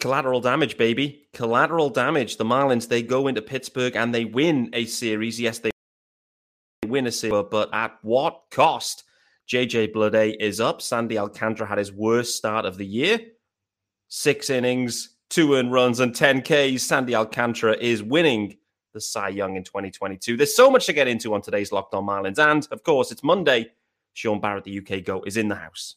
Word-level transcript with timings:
Collateral 0.00 0.40
damage, 0.40 0.76
baby. 0.76 1.26
Collateral 1.32 1.90
damage. 1.90 2.36
The 2.36 2.44
Marlins, 2.44 2.88
they 2.88 3.02
go 3.02 3.26
into 3.26 3.42
Pittsburgh 3.42 3.96
and 3.96 4.14
they 4.14 4.24
win 4.24 4.70
a 4.72 4.84
series. 4.84 5.40
Yes, 5.40 5.58
they 5.58 5.70
win 6.86 7.06
a 7.06 7.12
series, 7.12 7.44
but 7.50 7.68
at 7.74 7.98
what 8.02 8.42
cost? 8.50 9.04
JJ 9.48 9.92
Bleday 9.92 10.36
is 10.38 10.60
up. 10.60 10.82
Sandy 10.82 11.18
Alcantara 11.18 11.66
had 11.66 11.78
his 11.78 11.90
worst 11.90 12.36
start 12.36 12.64
of 12.64 12.76
the 12.76 12.86
year. 12.86 13.18
Six 14.08 14.50
innings, 14.50 15.16
two 15.30 15.54
earned 15.54 15.72
runs, 15.72 16.00
and 16.00 16.14
10 16.14 16.42
Ks. 16.42 16.82
Sandy 16.82 17.14
Alcantara 17.14 17.76
is 17.78 18.02
winning 18.02 18.56
the 18.94 19.00
Cy 19.00 19.28
Young 19.28 19.56
in 19.56 19.64
2022. 19.64 20.36
There's 20.36 20.54
so 20.54 20.70
much 20.70 20.86
to 20.86 20.92
get 20.92 21.08
into 21.08 21.34
on 21.34 21.42
today's 21.42 21.72
Locked 21.72 21.94
On 21.94 22.04
Marlins. 22.04 22.38
And 22.38 22.66
of 22.70 22.84
course, 22.84 23.10
it's 23.10 23.24
Monday. 23.24 23.70
Shaun 24.12 24.40
Barrett, 24.40 24.64
the 24.64 24.78
UK 24.78 25.04
GOAT, 25.04 25.26
is 25.26 25.36
in 25.36 25.48
the 25.48 25.54
house. 25.54 25.96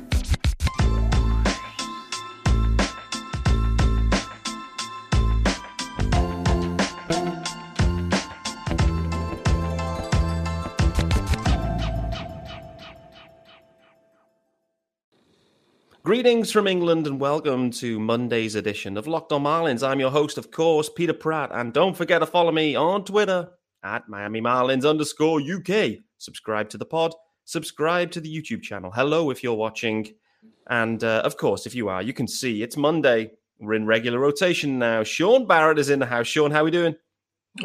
Greetings 16.11 16.51
from 16.51 16.67
England 16.67 17.07
and 17.07 17.21
welcome 17.21 17.71
to 17.71 17.97
Monday's 17.97 18.55
edition 18.55 18.97
of 18.97 19.07
Locked 19.07 19.31
On 19.31 19.43
Marlins. 19.43 19.81
I'm 19.81 20.01
your 20.01 20.11
host, 20.11 20.37
of 20.37 20.51
course, 20.51 20.89
Peter 20.89 21.13
Pratt, 21.13 21.51
and 21.53 21.71
don't 21.71 21.95
forget 21.95 22.19
to 22.19 22.25
follow 22.25 22.51
me 22.51 22.75
on 22.75 23.05
Twitter 23.05 23.47
at 23.81 24.09
Miami 24.09 24.41
Marlins 24.41 24.85
underscore 24.85 25.39
UK. 25.39 25.99
Subscribe 26.17 26.67
to 26.71 26.77
the 26.77 26.83
pod, 26.83 27.13
subscribe 27.45 28.11
to 28.11 28.19
the 28.19 28.27
YouTube 28.27 28.61
channel. 28.61 28.91
Hello 28.91 29.29
if 29.29 29.41
you're 29.41 29.53
watching, 29.53 30.05
and 30.69 31.01
uh, 31.01 31.21
of 31.23 31.37
course, 31.37 31.65
if 31.65 31.73
you 31.73 31.87
are, 31.87 32.01
you 32.01 32.11
can 32.11 32.27
see 32.27 32.61
it's 32.61 32.75
Monday. 32.75 33.31
We're 33.61 33.75
in 33.75 33.85
regular 33.85 34.19
rotation 34.19 34.79
now. 34.79 35.03
Shaun 35.03 35.47
Barrett 35.47 35.79
is 35.79 35.89
in 35.89 35.99
the 35.99 36.05
house. 36.07 36.27
Shaun, 36.27 36.51
how 36.51 36.59
are 36.59 36.65
we 36.65 36.71
doing? 36.71 36.95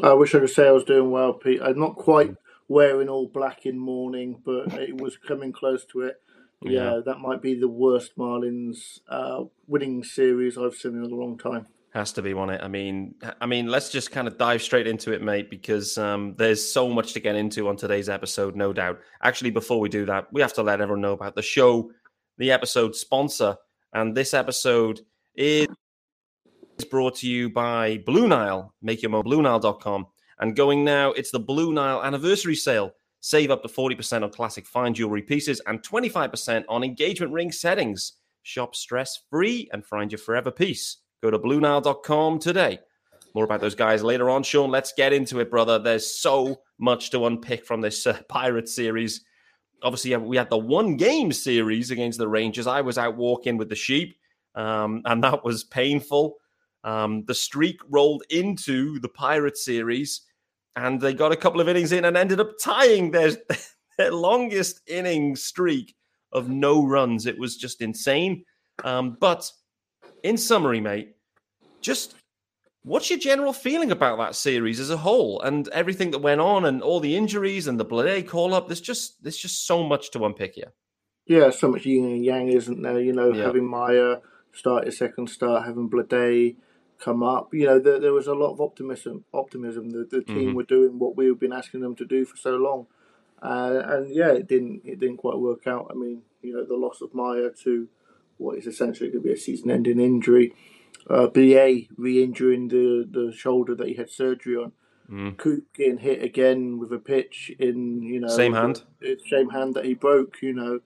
I 0.05 0.13
wish 0.13 0.37
I 0.37 0.39
could 0.39 0.51
say 0.51 0.69
I 0.69 0.71
was 0.71 0.85
doing 0.85 1.11
well, 1.11 1.33
Pete. 1.33 1.61
I'm 1.61 1.81
not 1.81 1.97
quite 1.97 2.37
wearing 2.69 3.09
all 3.09 3.27
black 3.27 3.67
in 3.67 3.77
mourning, 3.77 4.41
but 4.45 4.73
it 4.75 5.01
was 5.01 5.17
coming 5.17 5.53
close 5.53 5.85
to 5.87 6.03
it. 6.03 6.21
Yeah, 6.63 6.95
yeah, 6.95 7.01
that 7.05 7.19
might 7.21 7.43
be 7.43 7.55
the 7.55 7.69
worst 7.69 8.17
Marlins 8.17 9.01
uh, 9.09 9.45
winning 9.67 10.03
series 10.03 10.57
I've 10.57 10.75
seen 10.75 10.97
in 10.97 11.11
a 11.11 11.15
long 11.15 11.37
time. 11.37 11.67
Has 11.93 12.13
to 12.13 12.23
be 12.23 12.35
one 12.35 12.51
it. 12.51 12.61
I 12.63 12.69
mean, 12.69 13.15
I 13.41 13.47
mean, 13.47 13.69
let's 13.69 13.91
just 13.91 14.11
kind 14.11 14.29
of 14.29 14.37
dive 14.37 14.63
straight 14.63 14.87
into 14.87 15.13
it, 15.13 15.23
mate, 15.23 15.49
because 15.49 15.97
um, 15.97 16.35
there's 16.37 16.63
so 16.63 16.89
much 16.89 17.15
to 17.15 17.21
get 17.21 17.37
into 17.37 17.69
on 17.69 17.77
today's 17.77 18.09
episode, 18.09 18.55
no 18.55 18.73
doubt. 18.73 19.01
Actually, 19.23 19.51
before 19.51 19.81
we 19.81 19.89
do 19.89 20.05
that, 20.07 20.31
we 20.33 20.41
have 20.41 20.53
to 20.55 20.63
let 20.63 20.81
everyone 20.81 21.01
know 21.01 21.13
about 21.13 21.35
the 21.35 21.43
show, 21.43 21.91
the 22.39 22.53
episode 22.53 22.95
sponsor, 22.95 23.57
and 23.93 24.15
this 24.15 24.35
episode 24.35 25.01
is 25.37 25.69
brought 26.91 27.17
to 27.17 27.29
you 27.29 27.49
by 27.49 27.99
Blue 28.05 28.29
Nile. 28.29 28.75
Make 28.83 29.03
your 29.03 29.11
more 29.11 29.25
BlueNile.com. 29.25 30.07
And 30.39 30.55
going 30.55 30.85
now, 30.85 31.13
it's 31.13 31.31
the 31.31 31.41
Blue 31.41 31.73
Nile 31.73 32.03
anniversary 32.03 32.57
sale. 32.57 32.93
Save 33.27 33.51
up 33.51 33.61
to 33.63 33.69
40% 33.69 34.23
on 34.23 34.31
classic 34.31 34.65
fine 34.65 34.95
jewelry 34.95 35.21
pieces 35.21 35.61
and 35.67 35.83
25% 35.83 36.63
on 36.69 36.85
engagement 36.85 37.33
ring 37.33 37.51
settings. 37.51 38.13
Shop 38.45 38.77
stress 38.77 39.19
free 39.29 39.69
and 39.73 39.85
find 39.85 40.13
your 40.13 40.21
forever 40.21 40.53
piece. 40.53 40.99
Go 41.25 41.33
to 41.33 41.39
BlueNile.com 41.41 42.39
today. 42.39 42.79
More 43.35 43.43
about 43.43 43.61
those 43.61 43.75
guys 43.75 44.05
later 44.05 44.31
on. 44.31 44.45
Shaun, 44.45 44.71
let's 44.71 44.93
get 44.93 45.13
into 45.13 45.41
it, 45.41 45.51
brother. 45.51 45.77
There's 45.77 46.21
so 46.21 46.61
much 46.79 47.11
to 47.11 47.27
unpick 47.27 47.67
from 47.67 47.81
this 47.81 48.07
uh, 48.07 48.17
Pirate 48.29 48.69
series. 48.69 49.25
Obviously, 49.83 50.15
we 50.19 50.37
had 50.37 50.49
the 50.49 50.57
one 50.57 50.97
game 50.97 51.33
series 51.33 51.91
against 51.91 52.19
the 52.19 52.29
Rangers. 52.29 52.69
I 52.69 52.81
was 52.83 52.97
out 52.97 53.17
walking 53.17 53.57
with 53.57 53.71
the 53.71 53.75
sheep, 53.75 54.17
um, 54.55 55.03
and 55.05 55.25
that 55.25 55.45
was 55.45 55.65
painful. 55.65 56.37
Um, 56.85 57.25
the 57.25 57.35
streak 57.35 57.81
rolled 57.89 58.23
into 58.31 59.01
the 59.01 59.09
Pirate 59.09 59.57
series 59.57 60.21
and 60.77 61.01
they 61.01 61.15
got 61.15 61.33
a 61.33 61.37
couple 61.37 61.61
of 61.61 61.69
innings 61.69 61.91
in 61.91 62.05
and 62.05 62.17
ended 62.17 62.39
up 62.39 62.53
tying 62.63 63.11
their, 63.11 63.33
their 63.99 64.13
longest 64.13 64.83
inning 64.87 65.35
streak 65.35 65.97
of 66.33 66.49
no 66.49 66.87
runs. 66.87 67.27
It 67.27 67.39
was 67.39 67.57
just 67.57 67.81
insane. 67.81 68.45
Um, 68.85 69.17
but 69.19 69.51
in 70.23 70.37
summary, 70.37 70.81
mate, 70.81 71.17
just 71.81 72.15
what's 72.83 73.09
your 73.09 73.19
general 73.19 73.53
feeling 73.55 73.91
about 73.91 74.19
that 74.19 74.37
series 74.37 74.79
as 74.79 74.91
a 74.91 74.99
whole 74.99 75.41
and 75.41 75.67
everything 75.69 76.11
that 76.11 76.19
went 76.19 76.41
on 76.41 76.67
and 76.67 76.83
all 76.83 77.01
the 77.01 77.17
injuries 77.17 77.67
and 77.67 77.81
the 77.81 77.87
Bleday 77.87 78.27
call 78.27 78.53
up? 78.53 78.69
There's 78.69 78.81
just 78.81 79.23
there's 79.23 79.39
just 79.39 79.67
so 79.67 79.83
much 79.83 80.11
to 80.11 80.25
unpick 80.25 80.55
here. 80.55 80.73
Yeah, 81.27 81.51
so 81.51 81.69
much 81.69 81.87
yin 81.87 82.05
and 82.05 82.25
yang, 82.25 82.49
isn't 82.49 82.83
there? 82.83 83.01
You 83.01 83.13
know, 83.13 83.33
yeah. 83.33 83.45
having 83.45 83.69
Meyer 83.69 84.21
start 84.53 84.87
his 84.87 84.99
second 84.99 85.29
start, 85.29 85.67
having 85.67 85.91
Bleday 85.91 86.57
come 86.99 87.23
up. 87.23 87.53
You 87.53 87.67
know, 87.67 87.79
there, 87.79 88.01
there 88.01 88.13
was 88.13 88.27
a 88.27 88.35
lot 88.35 88.53
of 88.53 88.61
optimism. 88.61 89.25
Optimism. 89.33 89.91
The, 89.91 90.07
the 90.11 90.23
team 90.23 90.37
mm-hmm. 90.37 90.55
were 90.55 90.63
doing 90.65 90.99
what 90.99 91.17
we've 91.17 91.39
been 91.39 91.53
asking 91.53 91.81
them 91.81 91.97
to 91.97 92.05
do 92.05 92.25
for 92.25 92.37
so 92.37 92.57
long, 92.57 92.87
uh, 93.43 93.83
and 93.85 94.15
yeah, 94.15 94.33
it 94.33 94.49
didn't. 94.49 94.83
It 94.85 95.01
didn't 95.01 95.19
quite 95.19 95.39
work 95.39 95.67
out. 95.67 95.89
I 95.91 95.95
mean, 95.95 96.23
you 96.43 96.55
know, 96.55 96.65
the 96.65 96.77
loss 96.77 97.01
of 97.01 97.15
Meyer 97.15 97.51
to 97.65 97.89
what 98.39 98.59
is 98.59 98.67
essentially 98.67 99.11
going 99.11 99.23
to 99.23 99.29
be 99.29 99.35
a 99.35 99.39
season-ending 99.39 99.99
injury. 99.99 100.55
Uh, 101.09 101.29
BA 101.29 101.83
re-injuring 101.97 102.69
the 102.69 103.07
the 103.09 103.33
shoulder 103.33 103.75
that 103.75 103.89
he 103.89 103.95
had 103.95 104.11
surgery 104.11 104.57
on. 104.57 104.73
Mm. 105.11 105.37
Coop 105.37 105.73
getting 105.73 105.99
hit 105.99 106.23
again 106.23 106.79
with 106.79 106.93
a 106.93 106.99
pitch 106.99 107.53
in 107.61 108.03
you 108.03 108.19
know 108.19 108.29
same 108.29 108.55
hand, 108.55 108.83
the, 109.01 109.17
same 109.29 109.51
hand 109.51 109.75
that 109.75 109.85
he 109.85 109.95
broke. 109.95 110.43
You 110.43 110.53
know, 110.53 110.81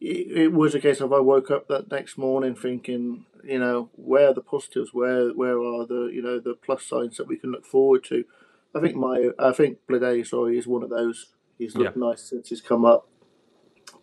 it, 0.00 0.36
it 0.36 0.52
was 0.52 0.74
a 0.74 0.80
case 0.80 1.00
of 1.00 1.12
I 1.12 1.20
woke 1.20 1.50
up 1.50 1.68
that 1.68 1.90
next 1.90 2.18
morning 2.18 2.54
thinking, 2.54 3.24
you 3.44 3.58
know, 3.58 3.90
where 3.94 4.28
are 4.28 4.34
the 4.34 4.40
positives? 4.40 4.90
Where 4.92 5.30
where 5.30 5.58
are 5.58 5.86
the 5.86 6.10
you 6.12 6.22
know 6.22 6.38
the 6.38 6.54
plus 6.54 6.84
signs 6.84 7.16
that 7.16 7.26
we 7.26 7.36
can 7.36 7.52
look 7.52 7.66
forward 7.66 8.04
to? 8.04 8.24
I 8.74 8.80
think 8.80 8.96
my 8.96 9.30
I 9.38 9.52
think 9.52 9.78
Bleday, 9.88 10.26
sorry, 10.26 10.58
is 10.58 10.66
one 10.66 10.82
of 10.82 10.90
those. 10.90 11.32
He's 11.58 11.74
looked 11.74 11.96
yeah. 11.96 12.08
nice 12.10 12.22
since 12.22 12.50
he's 12.50 12.60
come 12.60 12.84
up. 12.84 13.08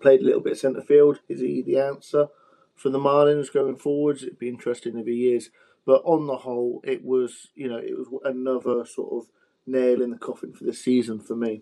Played 0.01 0.21
a 0.21 0.25
little 0.25 0.41
bit 0.41 0.57
centre 0.57 0.81
field. 0.81 1.19
Is 1.29 1.39
he 1.39 1.61
the 1.61 1.79
answer 1.79 2.27
for 2.75 2.89
the 2.89 2.99
Marlins 2.99 3.53
going 3.53 3.77
forwards? 3.77 4.23
It'd 4.23 4.39
be 4.39 4.49
interesting 4.49 4.97
if 4.97 5.05
he 5.05 5.33
is. 5.33 5.49
But 5.85 6.01
on 6.03 6.27
the 6.27 6.37
whole, 6.37 6.81
it 6.83 7.05
was 7.05 7.49
you 7.55 7.69
know 7.69 7.77
it 7.77 7.97
was 7.97 8.07
another 8.25 8.85
sort 8.85 9.13
of 9.13 9.29
nail 9.65 10.01
in 10.01 10.11
the 10.11 10.17
coffin 10.17 10.53
for 10.53 10.65
the 10.65 10.73
season 10.73 11.19
for 11.19 11.35
me. 11.35 11.61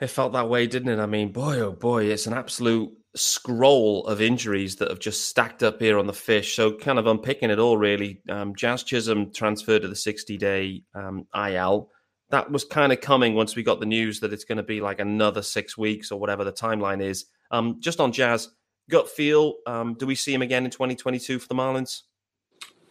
It 0.00 0.08
felt 0.08 0.32
that 0.32 0.48
way, 0.48 0.66
didn't 0.66 0.88
it? 0.88 0.98
I 0.98 1.06
mean, 1.06 1.30
boy, 1.30 1.60
oh 1.60 1.72
boy, 1.72 2.04
it's 2.04 2.26
an 2.26 2.32
absolute 2.32 2.90
scroll 3.14 4.06
of 4.06 4.20
injuries 4.20 4.76
that 4.76 4.88
have 4.88 4.98
just 4.98 5.28
stacked 5.28 5.62
up 5.62 5.80
here 5.80 5.98
on 5.98 6.06
the 6.06 6.12
fish. 6.14 6.56
So, 6.56 6.72
kind 6.72 6.98
of 6.98 7.06
unpicking 7.06 7.50
it 7.50 7.58
all, 7.58 7.76
really. 7.76 8.22
Um, 8.28 8.54
Jazz 8.54 8.82
Chisholm 8.82 9.32
transferred 9.32 9.82
to 9.82 9.88
the 9.88 9.96
60 9.96 10.38
day 10.38 10.84
um, 10.94 11.26
IL. 11.34 11.90
That 12.30 12.50
was 12.50 12.64
kind 12.64 12.92
of 12.92 13.00
coming 13.00 13.34
once 13.34 13.56
we 13.56 13.62
got 13.62 13.80
the 13.80 13.86
news 13.86 14.20
that 14.20 14.32
it's 14.32 14.44
going 14.44 14.58
to 14.58 14.62
be 14.62 14.80
like 14.80 15.00
another 15.00 15.42
six 15.42 15.76
weeks 15.76 16.10
or 16.10 16.18
whatever 16.18 16.44
the 16.44 16.52
timeline 16.52 17.02
is. 17.02 17.26
Um, 17.50 17.76
just 17.80 18.00
on 18.00 18.12
Jazz, 18.12 18.48
gut 18.88 19.08
feel, 19.08 19.56
um, 19.66 19.94
do 19.94 20.06
we 20.06 20.14
see 20.14 20.32
him 20.32 20.40
again 20.40 20.64
in 20.64 20.70
2022 20.70 21.40
for 21.40 21.48
the 21.48 21.54
Marlins? 21.54 22.02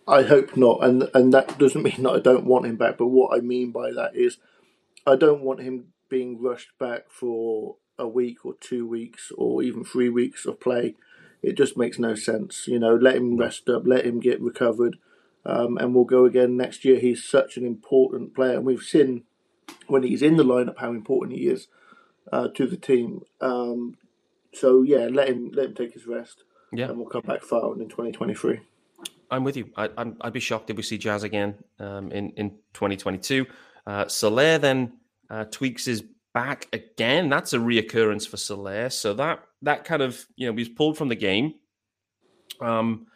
I 0.08 0.24
hope 0.24 0.58
not. 0.58 0.84
And, 0.84 1.09
and 1.14 1.34
that 1.34 1.58
doesn't 1.58 1.81
mean 1.84 2.03
that 2.03 2.12
I 2.12 2.19
don't 2.19 2.46
want 2.46 2.66
him 2.66 2.75
back. 2.75 2.98
But 2.98 3.08
what 3.08 3.36
I 3.36 3.42
mean 3.42 3.72
by 3.72 3.92
that 3.94 4.16
is 4.16 4.38
I 5.08 5.16
don't 5.16 5.42
want 5.42 5.62
him 5.62 5.94
being 6.09 6.42
rushed 6.42 6.78
back 6.80 7.09
for 7.09 7.75
a 7.97 8.08
week 8.08 8.46
or 8.46 8.56
two 8.59 8.88
weeks 8.88 9.31
or 9.38 9.62
even 9.62 9.84
three 9.84 10.09
weeks 10.09 10.46
of 10.46 10.59
play. 10.59 10.96
It 11.42 11.58
just 11.58 11.78
makes 11.78 12.00
no 12.00 12.16
sense. 12.16 12.68
You 12.68 12.80
know, 12.80 12.96
let 12.96 13.16
him 13.16 13.38
rest 13.38 13.70
up, 13.70 13.84
let 13.86 14.06
him 14.06 14.19
get 14.19 14.42
recovered, 14.42 14.98
um, 15.46 15.78
and 15.78 15.94
we'll 15.94 16.06
go 16.06 16.25
again 16.25 16.58
next 16.58 16.84
year. 16.84 17.00
He's 17.00 17.24
such 17.24 17.56
an 17.58 17.66
important 17.66 18.36
player, 18.36 18.56
and 18.56 18.66
we've 18.66 18.81
seen 18.81 19.24
when 19.88 20.04
he's 20.04 20.22
in 20.22 20.38
the 20.38 20.44
lineup 20.44 20.80
how 20.80 20.89
important 20.92 21.38
he 21.38 21.48
is 21.48 21.68
uh, 22.31 22.50
to 22.56 22.68
the 22.68 22.78
team. 22.78 23.22
Um, 23.39 23.98
so 24.54 24.81
yeah, 24.81 25.07
let 25.12 25.30
him 25.30 25.51
let 25.54 25.68
him 25.68 25.75
take 25.75 25.94
his 25.94 26.07
rest. 26.07 26.44
Yeah, 26.72 26.89
and 26.89 26.98
we'll 26.98 27.07
come 27.07 27.22
back 27.22 27.42
firing 27.42 27.81
in 27.81 27.89
2023. 27.89 28.60
I'm 29.31 29.44
with 29.44 29.57
you. 29.57 29.69
I, 29.78 29.89
would 30.24 30.34
be 30.34 30.39
shocked 30.39 30.69
if 30.69 30.78
we 30.78 30.84
see 30.84 30.98
Jazz 30.98 31.24
again 31.24 31.56
um, 31.80 32.12
in 32.12 32.31
in 32.31 32.51
2022. 32.74 33.45
Uh, 33.88 34.07
Soler 34.07 34.57
then 34.57 34.94
uh, 35.30 35.46
tweaks 35.46 35.86
his 35.86 36.04
back 36.34 36.68
again. 36.74 37.30
That's 37.30 37.54
a 37.54 37.58
reoccurrence 37.58 38.28
for 38.28 38.38
Soler. 38.38 38.90
So 38.90 39.14
that 39.16 39.44
that 39.62 39.86
kind 39.86 40.02
of 40.02 40.26
you 40.36 40.48
know 40.48 40.56
he's 40.56 40.70
pulled 40.70 40.98
from 40.98 41.10
the 41.10 41.16
game. 41.16 41.54
Um, 42.62 43.08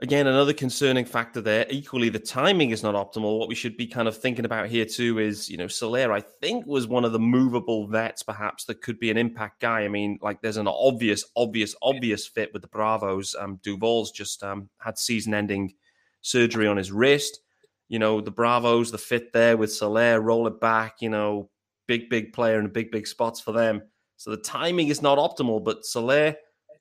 again, 0.00 0.26
another 0.26 0.52
concerning 0.52 1.04
factor 1.04 1.40
there. 1.40 1.66
Equally, 1.70 2.08
the 2.08 2.18
timing 2.18 2.70
is 2.70 2.82
not 2.82 2.94
optimal. 2.94 3.38
What 3.38 3.48
we 3.48 3.54
should 3.54 3.76
be 3.76 3.86
kind 3.86 4.08
of 4.08 4.16
thinking 4.16 4.44
about 4.44 4.68
here 4.68 4.84
too 4.84 5.18
is 5.18 5.48
you 5.50 5.56
know 5.56 5.68
Soler. 5.68 6.12
I 6.12 6.20
think 6.20 6.66
was 6.66 6.86
one 6.86 7.04
of 7.04 7.12
the 7.12 7.18
movable 7.18 7.86
vets, 7.86 8.22
perhaps 8.22 8.64
that 8.66 8.82
could 8.82 8.98
be 8.98 9.10
an 9.10 9.18
impact 9.18 9.60
guy. 9.60 9.82
I 9.82 9.88
mean, 9.88 10.18
like 10.22 10.40
there's 10.40 10.56
an 10.56 10.68
obvious, 10.68 11.24
obvious, 11.36 11.74
obvious 11.82 12.26
fit 12.26 12.52
with 12.52 12.62
the 12.62 12.68
Bravos. 12.68 13.34
Um, 13.38 13.60
Duvall's 13.62 14.10
just 14.10 14.42
um, 14.42 14.68
had 14.78 14.98
season-ending 14.98 15.74
surgery 16.20 16.66
on 16.66 16.76
his 16.76 16.92
wrist. 16.92 17.40
You 17.88 17.98
know, 17.98 18.20
the 18.20 18.30
Bravos, 18.30 18.90
the 18.90 18.98
fit 18.98 19.32
there 19.32 19.56
with 19.56 19.72
Soler, 19.72 20.20
roll 20.20 20.46
it 20.46 20.60
back, 20.60 20.96
you 21.00 21.10
know, 21.10 21.50
big, 21.86 22.08
big 22.08 22.32
player 22.32 22.58
and 22.58 22.72
big, 22.72 22.90
big 22.90 23.06
spots 23.06 23.40
for 23.40 23.52
them. 23.52 23.82
So 24.16 24.30
the 24.30 24.38
timing 24.38 24.88
is 24.88 25.02
not 25.02 25.18
optimal, 25.18 25.62
but 25.62 25.84
Soler 25.84 26.36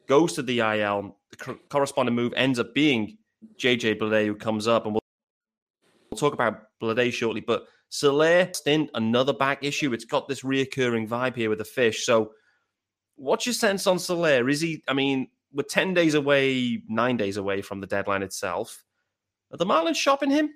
goes 0.08 0.34
to 0.34 0.44
the 0.44 0.60
IL. 0.60 1.18
The 1.32 1.58
corresponding 1.70 2.16
move 2.16 2.34
ends 2.36 2.60
up 2.60 2.74
being 2.74 3.18
JJ 3.58 4.00
Bleday, 4.00 4.26
who 4.26 4.36
comes 4.36 4.68
up, 4.68 4.86
and 4.86 4.94
we'll, 4.94 5.02
we'll 6.12 6.18
talk 6.20 6.34
about 6.34 6.64
Bleday 6.82 7.12
shortly. 7.12 7.42
But 7.42 7.66
Soler 7.90 8.50
stint, 8.54 8.90
another 8.94 9.34
back 9.34 9.64
issue. 9.64 9.94
It's 9.94 10.06
got 10.06 10.28
this 10.28 10.42
reoccurring 10.42 11.08
vibe 11.08 11.36
here 11.36 11.50
with 11.50 11.60
the 11.60 11.66
fish. 11.66 12.06
So, 12.06 12.32
what's 13.16 13.46
your 13.46 13.54
sense 13.54 13.88
on 13.88 14.00
Soler? 14.00 14.50
Is 14.50 14.62
he? 14.62 14.84
I 14.88 14.94
mean, 14.94 15.28
we're 15.52 15.64
ten 15.64 15.94
days 15.94 16.14
away, 16.14 16.82
nine 16.88 17.18
days 17.18 17.38
away 17.38 17.62
from 17.62 17.82
the 17.82 17.88
deadline 17.88 18.24
itself. 18.24 18.84
Are 19.52 19.58
the 19.58 19.66
Marlins 19.66 19.96
shopping 19.96 20.32
him? 20.32 20.50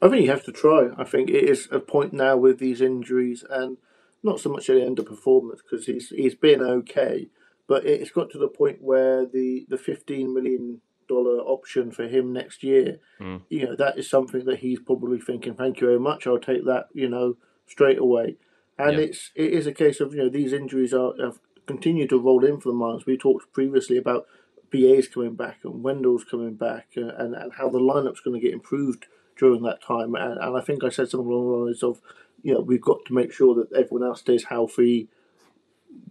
I 0.00 0.08
think 0.08 0.24
you 0.24 0.30
have 0.30 0.44
to 0.44 0.52
try. 0.52 0.90
I 0.98 1.04
think 1.04 1.30
it 1.30 1.48
is 1.48 1.68
a 1.70 1.80
point 1.80 2.12
now 2.12 2.36
with 2.36 2.58
these 2.58 2.80
injuries 2.80 3.44
and 3.48 3.78
not 4.22 4.40
so 4.40 4.50
much 4.50 4.68
at 4.68 4.76
the 4.76 4.84
end 4.84 4.98
of 4.98 5.06
performance 5.06 5.62
because 5.62 5.86
he's 5.86 6.10
he's 6.10 6.34
been 6.34 6.60
okay, 6.60 7.28
but 7.66 7.86
it's 7.86 8.10
got 8.10 8.30
to 8.30 8.38
the 8.38 8.48
point 8.48 8.82
where 8.82 9.24
the 9.24 9.66
the 9.68 9.78
fifteen 9.78 10.34
million 10.34 10.80
dollar 11.08 11.38
option 11.38 11.90
for 11.90 12.08
him 12.08 12.32
next 12.32 12.62
year, 12.62 12.98
mm. 13.20 13.40
you 13.48 13.64
know, 13.64 13.76
that 13.76 13.98
is 13.98 14.10
something 14.10 14.44
that 14.44 14.58
he's 14.58 14.80
probably 14.80 15.20
thinking, 15.20 15.54
thank 15.54 15.80
you 15.80 15.86
very 15.86 16.00
much, 16.00 16.26
I'll 16.26 16.38
take 16.38 16.64
that, 16.64 16.88
you 16.92 17.08
know, 17.08 17.36
straight 17.66 17.98
away. 17.98 18.36
And 18.78 18.98
yep. 18.98 19.08
it's 19.08 19.30
it 19.34 19.52
is 19.52 19.66
a 19.66 19.72
case 19.72 20.00
of 20.00 20.14
you 20.14 20.22
know 20.22 20.28
these 20.28 20.52
injuries 20.52 20.92
are 20.92 21.12
have 21.22 21.38
continued 21.66 22.10
to 22.10 22.20
roll 22.20 22.44
in 22.44 22.60
for 22.60 22.70
the 22.70 22.74
Marlins. 22.74 23.06
We 23.06 23.16
talked 23.16 23.52
previously 23.52 23.96
about 23.96 24.26
BA's 24.70 25.08
coming 25.08 25.34
back 25.34 25.60
and 25.64 25.82
Wendle's 25.82 26.24
coming 26.24 26.54
back, 26.54 26.88
and, 26.96 27.10
and, 27.10 27.34
and 27.34 27.52
how 27.54 27.70
the 27.70 27.78
lineup's 27.78 28.20
going 28.20 28.38
to 28.38 28.44
get 28.44 28.52
improved 28.52 29.06
during 29.38 29.62
that 29.62 29.82
time. 29.82 30.14
And, 30.14 30.38
and 30.38 30.56
I 30.56 30.60
think 30.60 30.84
I 30.84 30.88
said 30.88 31.08
something 31.08 31.30
along 31.30 31.50
the 31.50 31.64
lines 31.66 31.82
of, 31.82 32.00
you 32.42 32.54
know, 32.54 32.60
we've 32.60 32.80
got 32.80 33.04
to 33.06 33.14
make 33.14 33.32
sure 33.32 33.54
that 33.54 33.72
everyone 33.72 34.06
else 34.06 34.20
stays 34.20 34.44
healthy 34.44 35.08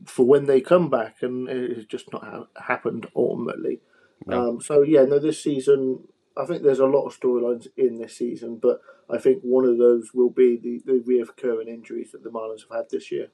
for 0.06 0.26
when 0.26 0.46
they 0.46 0.62
come 0.62 0.90
back, 0.90 1.18
and 1.22 1.48
it's 1.48 1.86
just 1.86 2.12
not 2.12 2.24
ha- 2.24 2.48
happened 2.64 3.08
ultimately. 3.16 3.80
No. 4.26 4.50
Um, 4.50 4.62
so 4.62 4.82
yeah, 4.82 5.04
no, 5.04 5.20
this 5.20 5.42
season 5.42 6.08
I 6.38 6.46
think 6.46 6.64
there's 6.64 6.80
a 6.80 6.86
lot 6.86 7.06
of 7.06 7.18
storylines 7.18 7.68
in 7.78 7.98
this 7.98 8.18
season, 8.18 8.58
but 8.62 8.82
I 9.10 9.18
think 9.18 9.42
one 9.42 9.66
of 9.66 9.78
those 9.78 10.12
will 10.14 10.30
be 10.30 10.58
the, 10.58 10.82
the 10.86 11.00
reoccurring 11.00 11.68
injuries 11.68 12.12
that 12.12 12.24
the 12.24 12.30
Marlins 12.30 12.62
have 12.68 12.78
had 12.78 12.90
this 12.90 13.12
year. 13.12 13.28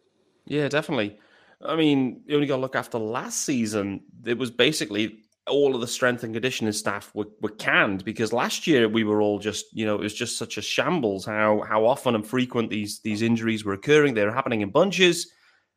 Yeah, 0.45 0.67
definitely. 0.67 1.17
I 1.63 1.75
mean, 1.75 2.21
you 2.27 2.35
only 2.35 2.47
got 2.47 2.57
to 2.57 2.61
look 2.61 2.75
after 2.75 2.97
last 2.97 3.41
season. 3.41 4.01
It 4.25 4.37
was 4.37 4.51
basically 4.51 5.19
all 5.47 5.73
of 5.73 5.81
the 5.81 5.87
strength 5.87 6.23
and 6.23 6.33
conditioning 6.33 6.71
staff 6.71 7.11
were, 7.15 7.25
were 7.41 7.49
canned 7.49 8.05
because 8.05 8.31
last 8.31 8.67
year 8.67 8.87
we 8.87 9.03
were 9.03 9.21
all 9.21 9.39
just, 9.39 9.65
you 9.73 9.85
know, 9.85 9.95
it 9.95 10.01
was 10.01 10.13
just 10.13 10.37
such 10.37 10.57
a 10.57 10.61
shambles 10.61 11.25
how 11.25 11.61
how 11.67 11.85
often 11.85 12.15
and 12.15 12.25
frequent 12.25 12.69
these 12.69 12.99
these 12.99 13.21
injuries 13.21 13.65
were 13.65 13.73
occurring. 13.73 14.13
They 14.13 14.25
were 14.25 14.31
happening 14.31 14.61
in 14.61 14.69
bunches. 14.69 15.31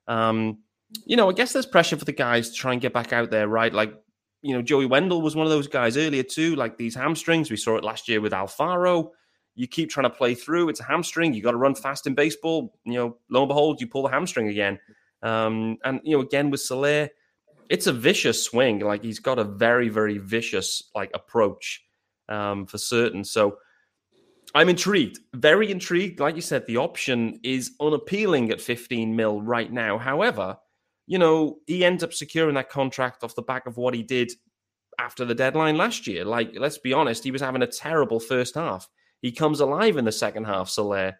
Um, 0.06 0.58
you 1.06 1.16
know, 1.16 1.30
I 1.30 1.32
guess 1.32 1.52
there's 1.52 1.66
pressure 1.66 1.96
for 1.96 2.04
the 2.04 2.12
guys 2.12 2.50
to 2.50 2.56
try 2.56 2.72
and 2.72 2.80
get 2.80 2.92
back 2.92 3.12
out 3.12 3.30
there, 3.30 3.48
right? 3.48 3.72
Like 3.72 3.94
you 4.42 4.54
know, 4.54 4.60
Joey 4.60 4.84
Wendle 4.84 5.22
was 5.22 5.34
one 5.34 5.46
of 5.46 5.50
those 5.50 5.66
guys 5.66 5.96
earlier 5.96 6.22
too, 6.22 6.54
like 6.54 6.76
these 6.76 6.94
hamstrings. 6.94 7.50
We 7.50 7.56
saw 7.56 7.76
it 7.76 7.84
last 7.84 8.08
year 8.08 8.20
with 8.20 8.32
Alfaro. 8.32 9.08
You 9.54 9.66
keep 9.66 9.88
trying 9.88 10.04
to 10.04 10.10
play 10.10 10.34
through. 10.34 10.68
It's 10.68 10.80
a 10.80 10.84
hamstring. 10.84 11.32
You 11.32 11.42
got 11.42 11.52
to 11.52 11.56
run 11.56 11.74
fast 11.74 12.06
in 12.06 12.14
baseball. 12.14 12.74
You 12.84 12.94
know, 12.94 13.16
lo 13.30 13.42
and 13.42 13.48
behold, 13.48 13.80
you 13.80 13.86
pull 13.86 14.02
the 14.02 14.10
hamstring 14.10 14.48
again. 14.48 14.78
Um, 15.22 15.78
and 15.82 16.00
you 16.04 16.14
know, 16.14 16.22
again 16.22 16.50
with 16.50 16.60
Soler, 16.60 17.08
it's 17.68 17.86
a 17.86 17.92
vicious 17.92 18.42
swing. 18.42 18.80
Like 18.80 19.02
he's 19.02 19.18
got 19.18 19.38
a 19.38 19.44
very, 19.44 19.88
very 19.88 20.18
vicious 20.18 20.90
like 20.94 21.10
approach 21.14 21.84
um, 22.28 22.66
for 22.66 22.78
certain. 22.78 23.24
So 23.24 23.58
I'm 24.54 24.68
intrigued, 24.68 25.18
very 25.34 25.70
intrigued. 25.70 26.20
Like 26.20 26.36
you 26.36 26.42
said, 26.42 26.66
the 26.66 26.76
option 26.76 27.40
is 27.42 27.72
unappealing 27.80 28.50
at 28.50 28.60
15 28.60 29.14
mil 29.14 29.42
right 29.42 29.72
now. 29.72 29.98
However, 29.98 30.56
you 31.06 31.18
know, 31.18 31.58
he 31.66 31.84
ends 31.84 32.04
up 32.04 32.14
securing 32.14 32.54
that 32.54 32.70
contract 32.70 33.24
off 33.24 33.34
the 33.34 33.42
back 33.42 33.66
of 33.66 33.76
what 33.76 33.94
he 33.94 34.02
did 34.02 34.32
after 34.98 35.24
the 35.24 35.34
deadline 35.34 35.76
last 35.76 36.06
year. 36.06 36.24
Like, 36.24 36.52
let's 36.56 36.78
be 36.78 36.92
honest, 36.92 37.24
he 37.24 37.30
was 37.30 37.42
having 37.42 37.62
a 37.62 37.66
terrible 37.66 38.20
first 38.20 38.54
half. 38.54 38.88
He 39.20 39.32
comes 39.32 39.60
alive 39.60 39.96
in 39.96 40.04
the 40.04 40.12
second 40.12 40.44
half, 40.44 40.68
Soler. 40.68 41.18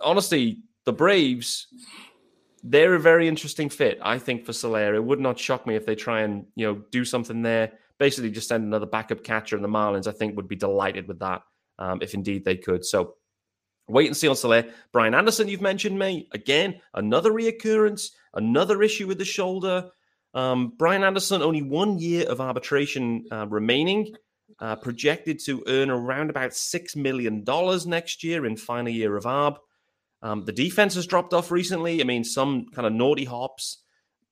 Honestly, 0.00 0.62
the 0.84 0.92
Braves, 0.92 1.66
they're 2.68 2.94
a 2.94 3.00
very 3.00 3.28
interesting 3.28 3.68
fit, 3.68 3.98
I 4.02 4.18
think, 4.18 4.44
for 4.44 4.52
Soler. 4.52 4.94
It 4.94 5.04
would 5.04 5.20
not 5.20 5.38
shock 5.38 5.66
me 5.66 5.76
if 5.76 5.86
they 5.86 5.94
try 5.94 6.22
and, 6.22 6.46
you 6.56 6.66
know, 6.66 6.82
do 6.90 7.04
something 7.04 7.42
there. 7.42 7.72
Basically, 7.98 8.30
just 8.30 8.48
send 8.48 8.64
another 8.64 8.86
backup 8.86 9.22
catcher, 9.22 9.56
and 9.56 9.64
the 9.64 9.68
Marlins, 9.68 10.06
I 10.06 10.12
think, 10.12 10.36
would 10.36 10.48
be 10.48 10.56
delighted 10.56 11.08
with 11.08 11.20
that 11.20 11.42
um, 11.78 12.00
if 12.02 12.12
indeed 12.12 12.44
they 12.44 12.56
could. 12.56 12.84
So, 12.84 13.14
Wait 13.88 14.08
and 14.08 14.16
see 14.16 14.26
on 14.26 14.34
Soler. 14.34 14.64
Brian 14.92 15.14
Anderson, 15.14 15.46
you've 15.46 15.60
mentioned 15.60 15.96
me 15.96 16.28
again. 16.32 16.80
Another 16.94 17.30
reoccurrence, 17.30 18.10
another 18.34 18.82
issue 18.82 19.06
with 19.06 19.18
the 19.18 19.24
shoulder. 19.24 19.90
Um, 20.34 20.72
Brian 20.76 21.04
Anderson, 21.04 21.40
only 21.40 21.62
one 21.62 21.98
year 21.98 22.28
of 22.28 22.40
arbitration 22.40 23.26
uh, 23.30 23.46
remaining, 23.46 24.12
uh, 24.58 24.74
projected 24.74 25.38
to 25.44 25.62
earn 25.68 25.90
around 25.90 26.30
about 26.30 26.50
$6 26.50 26.96
million 26.96 27.44
next 27.86 28.24
year 28.24 28.44
in 28.44 28.56
final 28.56 28.92
year 28.92 29.16
of 29.16 29.24
ARB. 29.24 29.56
Um, 30.22 30.44
the 30.44 30.52
defense 30.52 30.94
has 30.94 31.06
dropped 31.06 31.34
off 31.34 31.50
recently. 31.50 32.00
I 32.00 32.04
mean, 32.04 32.24
some 32.24 32.66
kind 32.74 32.86
of 32.86 32.92
naughty 32.92 33.24
hops. 33.24 33.82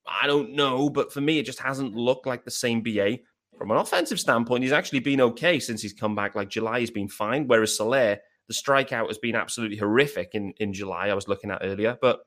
I 0.06 0.26
don't 0.26 0.52
know, 0.52 0.90
but 0.90 1.12
for 1.12 1.20
me, 1.20 1.38
it 1.38 1.46
just 1.46 1.60
hasn't 1.60 1.94
looked 1.94 2.26
like 2.26 2.44
the 2.44 2.50
same 2.50 2.82
BA. 2.82 3.18
From 3.56 3.70
an 3.70 3.76
offensive 3.76 4.18
standpoint, 4.18 4.64
he's 4.64 4.72
actually 4.72 5.00
been 5.00 5.20
okay 5.20 5.60
since 5.60 5.80
he's 5.80 5.92
come 5.92 6.14
back. 6.14 6.34
Like 6.34 6.48
July, 6.48 6.80
he's 6.80 6.90
been 6.90 7.08
fine, 7.08 7.46
whereas 7.46 7.76
Soler 7.76 8.18
the 8.48 8.54
strikeout 8.54 9.08
has 9.08 9.18
been 9.18 9.34
absolutely 9.34 9.78
horrific 9.78 10.30
in, 10.34 10.52
in 10.58 10.72
July, 10.72 11.08
I 11.08 11.14
was 11.14 11.28
looking 11.28 11.50
at 11.50 11.62
earlier. 11.62 11.96
But 12.00 12.20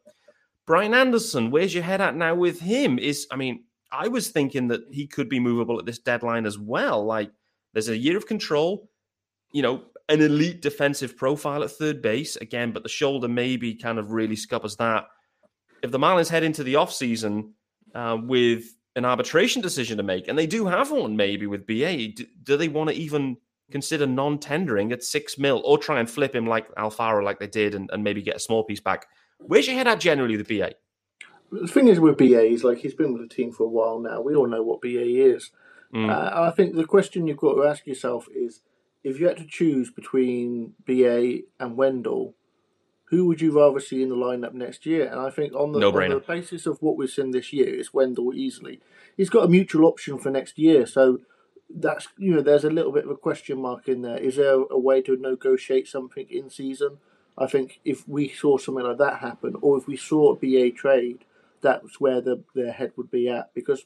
Brian 0.66 0.94
Anderson, 0.94 1.52
where's 1.52 1.74
your 1.74 1.84
head 1.84 2.02
at 2.02 2.16
now 2.16 2.36
with 2.36 2.60
him? 2.60 2.98
Is 3.00 3.28
I 3.32 3.36
mean, 3.36 3.66
I 3.92 4.08
was 4.08 4.30
thinking 4.30 4.68
that 4.70 4.82
he 4.92 5.08
could 5.08 5.30
be 5.30 5.40
movable 5.40 5.80
at 5.80 5.86
this 5.86 6.00
deadline 6.00 6.46
as 6.46 6.58
well. 6.58 7.06
Like 7.06 7.32
there's 7.74 7.90
a 7.90 7.98
year 7.98 8.18
of 8.18 8.26
control, 8.26 8.90
you 9.52 9.62
know, 9.62 9.84
an 10.10 10.22
elite 10.22 10.62
defensive 10.62 11.18
profile 11.18 11.64
at 11.64 11.72
third 11.72 12.02
base 12.02 12.36
again, 12.38 12.72
but 12.72 12.84
the 12.84 12.90
shoulder 12.90 13.28
maybe 13.28 13.76
kind 13.76 14.00
of 14.00 14.12
really 14.12 14.36
scuppers 14.36 14.78
that. 14.78 15.06
If 15.84 15.92
the 15.92 16.00
Marlins 16.00 16.30
head 16.30 16.44
into 16.44 16.64
the 16.64 16.76
offseason 16.76 17.52
uh, 17.94 18.18
with 18.22 18.66
an 18.96 19.06
arbitration 19.06 19.62
decision 19.62 19.98
to 19.98 20.04
make, 20.04 20.28
and 20.28 20.38
they 20.38 20.48
do 20.48 20.66
have 20.66 20.92
one 20.92 21.16
maybe 21.16 21.46
with 21.46 21.68
BA, 21.68 22.10
do, 22.16 22.26
do 22.44 22.58
they 22.58 22.68
want 22.68 22.90
to 22.90 22.96
even 22.96 23.38
consider 23.72 24.08
non-tendering 24.08 24.92
at 24.92 25.04
six 25.04 25.38
mil 25.38 25.62
or 25.66 25.78
try 25.78 26.00
and 26.00 26.10
flip 26.10 26.34
him 26.34 26.48
like 26.48 26.74
Alfaro 26.76 27.24
like 27.24 27.40
they 27.40 27.48
did 27.48 27.76
and, 27.76 27.90
and 27.92 28.04
maybe 28.04 28.22
get 28.22 28.36
a 28.36 28.40
small 28.40 28.64
piece 28.64 28.80
back. 28.80 29.08
Where's 29.40 29.68
your 29.68 29.76
head 29.76 29.88
at 29.88 30.00
generally 30.00 30.38
with 30.38 30.48
BA? 30.48 30.74
The 31.52 31.68
thing 31.68 31.88
is 31.88 32.00
with 32.00 32.18
BA 32.18 32.46
is 32.46 32.64
like 32.64 32.80
he's 32.80 32.94
been 32.94 33.14
with 33.14 33.22
the 33.28 33.34
team 33.34 33.52
for 33.52 33.64
a 33.64 33.70
while 33.70 34.00
now. 34.00 34.22
We 34.22 34.36
all 34.36 34.48
know 34.48 34.64
what 34.64 34.82
BA 34.82 35.34
is. 35.34 35.52
Mm. 35.94 36.10
Uh, 36.10 36.48
I 36.48 36.52
think 36.52 36.76
the 36.76 36.86
question 36.86 37.28
you've 37.28 37.38
got 37.38 37.56
to 37.56 37.66
ask 37.66 37.86
yourself 37.86 38.28
is 38.34 38.62
if 39.08 39.20
you 39.20 39.28
had 39.28 39.38
to 39.38 39.46
choose 39.46 39.90
between 39.90 40.74
BA 40.86 41.40
and 41.60 41.78
Wendle, 41.78 42.36
who 43.06 43.26
would 43.26 43.40
you 43.40 43.58
rather 43.58 43.80
see 43.80 44.04
in 44.04 44.10
the 44.10 44.16
lineup 44.16 44.54
next 44.54 44.86
year? 44.86 45.10
And 45.10 45.20
I 45.20 45.30
think 45.30 45.54
on 45.54 45.72
the, 45.72 45.80
on 45.88 46.10
the 46.20 46.26
basis 46.28 46.66
of 46.66 46.82
what 46.82 46.98
we've 46.98 47.10
seen 47.10 47.32
this 47.32 47.54
year, 47.54 47.74
it's 47.74 47.94
Wendle 47.94 48.34
easily. 48.34 48.82
He's 49.16 49.30
got 49.30 49.46
a 49.46 49.48
mutual 49.48 49.86
option 49.86 50.20
for 50.20 50.30
next 50.30 50.60
year, 50.60 50.86
so 50.86 51.20
that's 51.70 52.08
you 52.18 52.34
know 52.34 52.42
there's 52.42 52.66
a 52.66 52.70
little 52.70 52.92
bit 52.92 53.06
of 53.06 53.10
a 53.10 53.16
question 53.16 53.62
mark 53.62 53.88
in 53.88 54.02
there. 54.02 54.18
Is 54.18 54.36
there 54.36 54.56
a 54.70 54.78
way 54.78 55.02
to 55.04 55.16
negotiate 55.16 55.88
something 55.88 56.28
in 56.30 56.50
season? 56.50 56.98
I 57.38 57.48
think 57.48 57.80
if 57.86 58.08
we 58.08 58.28
saw 58.28 58.58
something 58.58 58.84
like 58.84 58.98
that 58.98 59.20
happen, 59.20 59.56
or 59.62 59.78
if 59.78 59.88
we 59.88 59.96
saw 59.96 60.34
a 60.34 60.36
BA 60.36 60.72
trade, 60.76 61.20
that's 61.62 62.02
where 62.02 62.20
the 62.20 62.44
their 62.56 62.74
head 62.74 62.92
would 62.98 63.10
be 63.10 63.30
at. 63.30 63.54
Because 63.54 63.86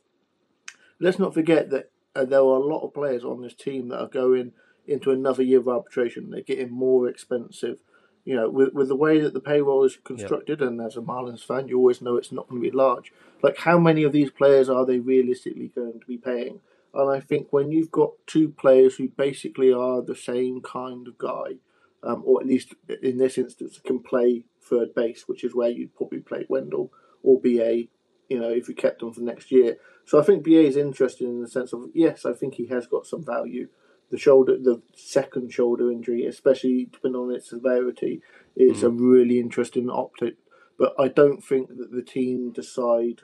let's 0.99 1.19
not 1.19 1.35
forget 1.35 1.69
that 1.69 1.91
uh, 2.15 2.25
there 2.25 2.39
are 2.39 2.57
a 2.57 2.65
lot 2.65 2.83
of 2.83 2.93
players 2.93 3.23
on 3.23 3.41
this 3.41 3.53
team 3.53 3.89
that 3.89 3.99
are 3.99 4.07
going 4.07 4.53
into 4.87 5.11
another 5.11 5.43
year 5.43 5.59
of 5.59 5.67
arbitration. 5.67 6.29
They're 6.29 6.41
getting 6.41 6.71
more 6.71 7.07
expensive. 7.07 7.79
You 8.23 8.35
know, 8.35 8.49
with 8.49 8.73
with 8.73 8.87
the 8.87 8.95
way 8.95 9.19
that 9.19 9.33
the 9.33 9.39
payroll 9.39 9.83
is 9.83 9.97
constructed, 10.03 10.59
yep. 10.59 10.69
and 10.69 10.79
as 10.79 10.95
a 10.95 11.01
Marlins 11.01 11.43
fan, 11.43 11.67
you 11.67 11.77
always 11.77 12.01
know 12.01 12.17
it's 12.17 12.31
not 12.31 12.47
going 12.47 12.61
to 12.61 12.69
be 12.69 12.75
large. 12.75 13.11
Like, 13.41 13.57
how 13.57 13.79
many 13.79 14.03
of 14.03 14.11
these 14.11 14.29
players 14.29 14.69
are 14.69 14.85
they 14.85 14.99
realistically 14.99 15.71
going 15.73 15.99
to 15.99 16.05
be 16.05 16.17
paying? 16.17 16.59
And 16.93 17.09
I 17.09 17.19
think 17.19 17.47
when 17.51 17.71
you've 17.71 17.91
got 17.91 18.11
two 18.27 18.49
players 18.49 18.95
who 18.95 19.07
basically 19.09 19.71
are 19.71 20.01
the 20.01 20.15
same 20.15 20.61
kind 20.61 21.07
of 21.07 21.17
guy, 21.17 21.57
um, 22.03 22.23
or 22.25 22.41
at 22.41 22.47
least 22.47 22.75
in 23.01 23.17
this 23.17 23.37
instance 23.37 23.79
can 23.83 23.99
play 23.99 24.43
third 24.61 24.93
base, 24.93 25.23
which 25.27 25.43
is 25.43 25.55
where 25.55 25.69
you'd 25.69 25.95
probably 25.95 26.19
play 26.19 26.45
Wendle 26.49 26.91
or 27.23 27.39
BA, 27.39 27.83
you 28.29 28.39
know, 28.39 28.49
if 28.49 28.67
you 28.67 28.75
kept 28.75 28.99
them 28.99 29.13
for 29.13 29.21
next 29.21 29.51
year. 29.51 29.77
So 30.05 30.19
I 30.19 30.23
think 30.23 30.43
BA 30.43 30.61
is 30.61 30.77
interesting 30.77 31.27
in 31.27 31.41
the 31.41 31.47
sense 31.47 31.73
of 31.73 31.85
yes, 31.93 32.25
I 32.25 32.33
think 32.33 32.55
he 32.55 32.67
has 32.67 32.87
got 32.87 33.05
some 33.05 33.23
value. 33.23 33.69
The 34.11 34.17
shoulder, 34.17 34.57
the 34.57 34.81
second 34.93 35.51
shoulder 35.51 35.91
injury, 35.91 36.25
especially 36.25 36.89
depending 36.91 37.21
on 37.21 37.31
its 37.33 37.49
severity, 37.49 38.21
is 38.55 38.79
mm-hmm. 38.79 38.85
a 38.85 38.89
really 38.89 39.39
interesting 39.39 39.89
optic. 39.89 40.35
But 40.77 40.93
I 40.99 41.07
don't 41.07 41.43
think 41.43 41.69
that 41.77 41.91
the 41.91 42.01
team 42.01 42.51
decide 42.51 43.21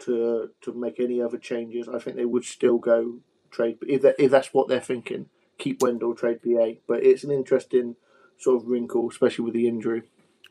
to 0.00 0.50
to 0.62 0.72
make 0.72 0.98
any 0.98 1.20
other 1.20 1.38
changes. 1.38 1.88
I 1.88 1.98
think 1.98 2.16
they 2.16 2.24
would 2.24 2.44
still 2.44 2.78
go 2.78 3.18
trade. 3.50 3.78
If 3.86 4.02
that, 4.02 4.16
if 4.18 4.30
that's 4.30 4.54
what 4.54 4.68
they're 4.68 4.80
thinking, 4.80 5.26
keep 5.58 5.82
Wendle, 5.82 6.14
trade 6.14 6.40
BA. 6.42 6.76
But 6.88 7.04
it's 7.04 7.24
an 7.24 7.30
interesting 7.30 7.96
sort 8.38 8.62
of 8.62 8.68
wrinkle, 8.68 9.08
especially 9.10 9.44
with 9.44 9.54
the 9.54 9.68
injury. 9.68 10.02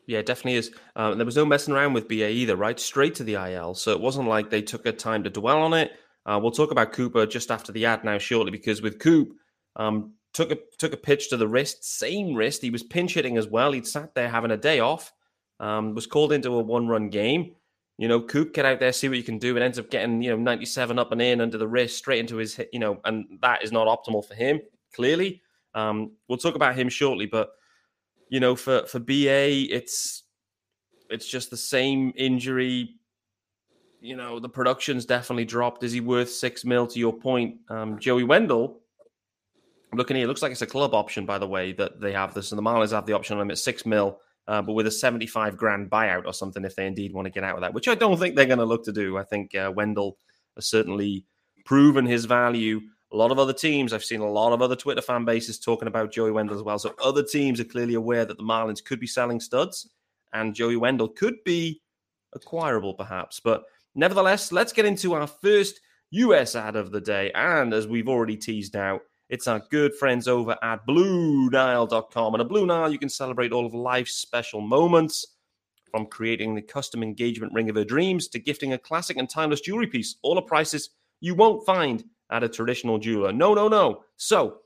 Yeah, 0.06 0.22
definitely 0.22 0.58
is. 0.58 0.72
Um, 0.96 1.18
there 1.18 1.26
was 1.26 1.36
no 1.36 1.44
messing 1.44 1.74
around 1.74 1.92
with 1.92 2.08
BA 2.08 2.30
either, 2.30 2.56
right? 2.56 2.78
Straight 2.80 3.14
to 3.16 3.24
the 3.24 3.34
IL. 3.34 3.74
So 3.74 3.92
it 3.92 4.00
wasn't 4.00 4.28
like 4.28 4.50
they 4.50 4.62
took 4.62 4.86
a 4.86 4.92
time 4.92 5.22
to 5.24 5.30
dwell 5.30 5.62
on 5.62 5.72
it. 5.72 5.92
Uh, 6.26 6.38
we'll 6.42 6.50
talk 6.50 6.70
about 6.70 6.92
Cooper 6.92 7.26
just 7.26 7.50
after 7.50 7.72
the 7.72 7.86
ad 7.86 8.04
now 8.04 8.18
shortly, 8.18 8.50
because 8.50 8.82
with 8.82 8.98
Coop, 8.98 9.34
um, 9.76 10.14
took 10.32 10.50
a 10.50 10.58
took 10.78 10.92
a 10.92 10.96
pitch 10.96 11.30
to 11.30 11.36
the 11.36 11.48
wrist, 11.48 11.84
same 11.84 12.34
wrist. 12.34 12.62
He 12.62 12.70
was 12.70 12.82
pinch 12.82 13.14
hitting 13.14 13.36
as 13.36 13.48
well. 13.48 13.72
He'd 13.72 13.86
sat 13.86 14.14
there 14.14 14.28
having 14.28 14.50
a 14.50 14.56
day 14.56 14.80
off. 14.80 15.12
Um, 15.58 15.94
was 15.94 16.06
called 16.06 16.32
into 16.32 16.54
a 16.54 16.62
one 16.62 16.88
run 16.88 17.10
game. 17.10 17.54
You 17.98 18.08
know, 18.08 18.22
Coop, 18.22 18.54
get 18.54 18.64
out 18.64 18.80
there, 18.80 18.92
see 18.92 19.08
what 19.08 19.18
you 19.18 19.22
can 19.22 19.38
do. 19.38 19.56
It 19.56 19.62
ends 19.62 19.78
up 19.78 19.90
getting 19.90 20.22
you 20.22 20.30
know 20.30 20.36
97 20.36 20.98
up 20.98 21.12
and 21.12 21.20
in 21.20 21.40
under 21.40 21.58
the 21.58 21.68
wrist, 21.68 21.98
straight 21.98 22.20
into 22.20 22.36
his. 22.36 22.58
You 22.72 22.78
know, 22.78 23.00
and 23.04 23.38
that 23.42 23.62
is 23.62 23.72
not 23.72 23.86
optimal 23.86 24.24
for 24.24 24.34
him. 24.34 24.60
Clearly, 24.94 25.42
um, 25.74 26.12
we'll 26.26 26.38
talk 26.38 26.54
about 26.54 26.76
him 26.76 26.88
shortly, 26.88 27.26
but 27.26 27.50
you 28.30 28.40
know, 28.40 28.56
for 28.56 28.86
for 28.86 28.98
BA, 29.00 29.66
it's 29.70 30.22
it's 31.10 31.26
just 31.26 31.50
the 31.50 31.56
same 31.56 32.12
injury. 32.16 32.94
You 34.00 34.16
know, 34.16 34.40
the 34.40 34.48
production's 34.48 35.04
definitely 35.04 35.44
dropped. 35.44 35.82
Is 35.82 35.92
he 35.92 36.00
worth 36.00 36.30
six 36.30 36.64
mil? 36.64 36.86
To 36.86 36.98
your 36.98 37.12
point, 37.12 37.56
um, 37.68 37.98
Joey 37.98 38.24
Wendle. 38.24 38.80
Looking 39.92 40.16
here, 40.16 40.24
it 40.24 40.28
looks 40.28 40.42
like 40.42 40.52
it's 40.52 40.62
a 40.62 40.66
club 40.66 40.94
option, 40.94 41.26
by 41.26 41.38
the 41.38 41.48
way, 41.48 41.72
that 41.72 42.00
they 42.00 42.12
have 42.12 42.32
this. 42.34 42.52
And 42.52 42.58
the 42.58 42.62
Marlins 42.62 42.92
have 42.92 43.06
the 43.06 43.12
option 43.12 43.36
on 43.36 43.42
him 43.42 43.50
at 43.50 43.58
six 43.58 43.84
mil, 43.84 44.20
uh, 44.46 44.62
but 44.62 44.74
with 44.74 44.86
a 44.86 44.90
75 44.90 45.56
grand 45.56 45.90
buyout 45.90 46.26
or 46.26 46.32
something 46.32 46.64
if 46.64 46.76
they 46.76 46.86
indeed 46.86 47.12
want 47.12 47.26
to 47.26 47.30
get 47.30 47.44
out 47.44 47.56
of 47.56 47.60
that, 47.62 47.74
which 47.74 47.88
I 47.88 47.94
don't 47.94 48.18
think 48.18 48.36
they're 48.36 48.46
going 48.46 48.58
to 48.58 48.64
look 48.64 48.84
to 48.84 48.92
do. 48.92 49.18
I 49.18 49.24
think 49.24 49.54
uh, 49.54 49.72
Wendle 49.74 50.16
has 50.54 50.66
certainly 50.66 51.24
proven 51.64 52.06
his 52.06 52.24
value 52.24 52.80
a 53.12 53.16
lot 53.16 53.32
of 53.32 53.38
other 53.38 53.52
teams, 53.52 53.92
I've 53.92 54.04
seen 54.04 54.20
a 54.20 54.30
lot 54.30 54.52
of 54.52 54.62
other 54.62 54.76
Twitter 54.76 55.02
fan 55.02 55.24
bases 55.24 55.58
talking 55.58 55.88
about 55.88 56.12
Joey 56.12 56.30
Wendle 56.30 56.56
as 56.56 56.62
well. 56.62 56.78
So 56.78 56.94
other 57.02 57.24
teams 57.24 57.58
are 57.58 57.64
clearly 57.64 57.94
aware 57.94 58.24
that 58.24 58.36
the 58.36 58.44
Marlins 58.44 58.84
could 58.84 59.00
be 59.00 59.06
selling 59.06 59.40
studs 59.40 59.90
and 60.32 60.54
Joey 60.54 60.76
Wendle 60.76 61.08
could 61.08 61.34
be 61.44 61.82
acquirable 62.34 62.94
perhaps. 62.94 63.40
But 63.40 63.64
nevertheless, 63.96 64.52
let's 64.52 64.72
get 64.72 64.84
into 64.84 65.14
our 65.14 65.26
first 65.26 65.80
US 66.10 66.54
ad 66.54 66.76
of 66.76 66.92
the 66.92 67.00
day. 67.00 67.32
And 67.34 67.74
as 67.74 67.88
we've 67.88 68.08
already 68.08 68.36
teased 68.36 68.76
out, 68.76 69.00
it's 69.30 69.46
our 69.46 69.62
good 69.70 69.94
friends 69.94 70.26
over 70.26 70.56
at 70.60 70.84
BlueNile.com. 70.86 72.34
And 72.34 72.40
at 72.40 72.48
Blue 72.48 72.66
Nile, 72.66 72.92
you 72.92 72.98
can 72.98 73.08
celebrate 73.08 73.52
all 73.52 73.64
of 73.64 73.72
life's 73.72 74.16
special 74.16 74.60
moments 74.60 75.24
from 75.88 76.06
creating 76.06 76.54
the 76.54 76.62
custom 76.62 77.02
engagement 77.02 77.52
ring 77.54 77.70
of 77.70 77.76
her 77.76 77.84
dreams 77.84 78.26
to 78.28 78.40
gifting 78.40 78.72
a 78.72 78.78
classic 78.78 79.16
and 79.16 79.30
timeless 79.30 79.60
jewelry 79.60 79.86
piece, 79.86 80.16
all 80.22 80.36
at 80.36 80.46
prices 80.46 80.90
you 81.20 81.34
won't 81.34 81.64
find 81.64 82.04
at 82.30 82.42
a 82.42 82.48
traditional 82.48 82.98
jeweler. 82.98 83.32
No, 83.32 83.54
no, 83.54 83.68
no. 83.68 84.02
So, 84.16 84.58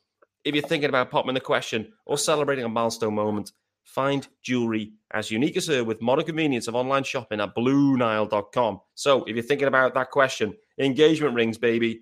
if 0.44 0.54
you're 0.54 0.66
thinking 0.66 0.88
about 0.88 1.10
popping 1.10 1.34
the 1.34 1.40
question 1.40 1.92
or 2.06 2.18
celebrating 2.18 2.64
a 2.64 2.68
milestone 2.68 3.14
moment, 3.14 3.52
find 3.82 4.26
jewelry 4.42 4.92
as 5.12 5.30
unique 5.30 5.56
as 5.56 5.66
her 5.66 5.84
with 5.84 6.00
modern 6.00 6.24
convenience 6.24 6.68
of 6.68 6.74
online 6.74 7.04
shopping 7.04 7.40
at 7.40 7.54
BlueNile.com. 7.54 8.80
So, 8.94 9.24
if 9.24 9.36
you're 9.36 9.44
thinking 9.44 9.68
about 9.68 9.94
that 9.94 10.10
question, 10.10 10.54
engagement 10.78 11.34
rings, 11.34 11.58
baby, 11.58 12.00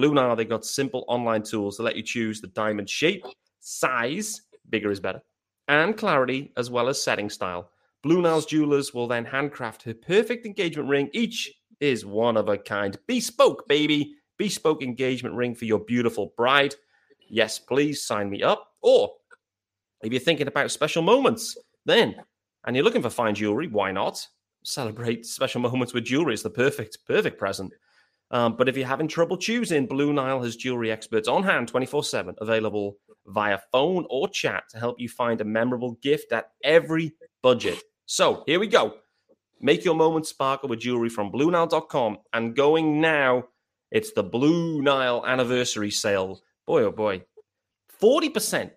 Blue 0.00 0.14
Nile, 0.14 0.34
they've 0.34 0.48
got 0.48 0.64
simple 0.64 1.04
online 1.08 1.42
tools 1.42 1.76
to 1.76 1.82
let 1.82 1.94
you 1.94 2.02
choose 2.02 2.40
the 2.40 2.46
diamond 2.46 2.88
shape, 2.88 3.22
size, 3.58 4.40
bigger 4.70 4.90
is 4.90 4.98
better, 4.98 5.20
and 5.68 5.94
clarity, 5.94 6.54
as 6.56 6.70
well 6.70 6.88
as 6.88 7.04
setting 7.04 7.28
style. 7.28 7.68
Blue 8.02 8.22
Nile's 8.22 8.46
jewelers 8.46 8.94
will 8.94 9.06
then 9.06 9.26
handcraft 9.26 9.82
her 9.82 9.92
perfect 9.92 10.46
engagement 10.46 10.88
ring. 10.88 11.10
Each 11.12 11.52
is 11.80 12.06
one 12.06 12.38
of 12.38 12.48
a 12.48 12.56
kind, 12.56 12.96
bespoke, 13.06 13.68
baby 13.68 14.14
bespoke 14.38 14.82
engagement 14.82 15.34
ring 15.34 15.54
for 15.54 15.66
your 15.66 15.80
beautiful 15.80 16.32
bride. 16.34 16.74
Yes, 17.28 17.58
please 17.58 18.02
sign 18.02 18.30
me 18.30 18.42
up. 18.42 18.68
Or 18.80 19.12
if 20.02 20.10
you're 20.10 20.18
thinking 20.18 20.48
about 20.48 20.70
special 20.70 21.02
moments, 21.02 21.58
then 21.84 22.16
and 22.64 22.74
you're 22.74 22.86
looking 22.86 23.02
for 23.02 23.10
fine 23.10 23.34
jewelry, 23.34 23.66
why 23.66 23.92
not? 23.92 24.26
Celebrate 24.64 25.26
special 25.26 25.60
moments 25.60 25.92
with 25.92 26.04
jewelry. 26.04 26.32
It's 26.32 26.42
the 26.42 26.48
perfect, 26.48 26.96
perfect 27.06 27.38
present. 27.38 27.74
Um, 28.30 28.56
but 28.56 28.68
if 28.68 28.76
you're 28.76 28.86
having 28.86 29.08
trouble 29.08 29.36
choosing, 29.36 29.86
Blue 29.86 30.12
Nile 30.12 30.42
has 30.42 30.56
jewelry 30.56 30.90
experts 30.90 31.28
on 31.28 31.42
hand 31.42 31.68
24 31.68 32.04
7, 32.04 32.34
available 32.40 32.96
via 33.26 33.58
phone 33.72 34.06
or 34.08 34.28
chat 34.28 34.64
to 34.70 34.78
help 34.78 35.00
you 35.00 35.08
find 35.08 35.40
a 35.40 35.44
memorable 35.44 35.92
gift 36.02 36.32
at 36.32 36.50
every 36.62 37.14
budget. 37.42 37.82
So 38.06 38.42
here 38.46 38.60
we 38.60 38.66
go. 38.66 38.94
Make 39.60 39.84
your 39.84 39.94
moment 39.94 40.26
sparkle 40.26 40.68
with 40.68 40.80
jewelry 40.80 41.10
from 41.10 41.30
BlueNile.com 41.30 42.18
and 42.32 42.56
going 42.56 43.00
now 43.00 43.44
it's 43.90 44.12
the 44.12 44.22
Blue 44.22 44.82
Nile 44.82 45.24
anniversary 45.26 45.90
sale. 45.90 46.40
Boy, 46.66 46.84
oh 46.84 46.92
boy. 46.92 47.24
40%. 48.00 48.70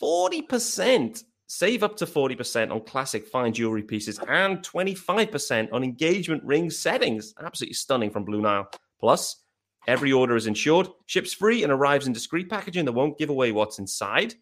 40%. 0.00 1.24
Save 1.48 1.82
up 1.84 1.96
to 1.96 2.06
40% 2.06 2.72
on 2.72 2.80
classic 2.80 3.26
fine 3.28 3.52
jewelry 3.52 3.82
pieces 3.82 4.18
and 4.28 4.58
25% 4.58 5.72
on 5.72 5.84
engagement 5.84 6.42
ring 6.44 6.70
settings. 6.70 7.34
Absolutely 7.40 7.74
stunning 7.74 8.10
from 8.10 8.24
Blue 8.24 8.40
Nile. 8.40 8.68
Plus, 8.98 9.44
every 9.86 10.12
order 10.12 10.36
is 10.36 10.46
insured, 10.46 10.88
ships 11.06 11.32
free, 11.32 11.62
and 11.62 11.72
arrives 11.72 12.06
in 12.06 12.12
discreet 12.12 12.50
packaging 12.50 12.84
that 12.84 12.92
won't 12.92 13.18
give 13.18 13.30
away 13.30 13.52
what's 13.52 13.78
inside. 13.78 14.34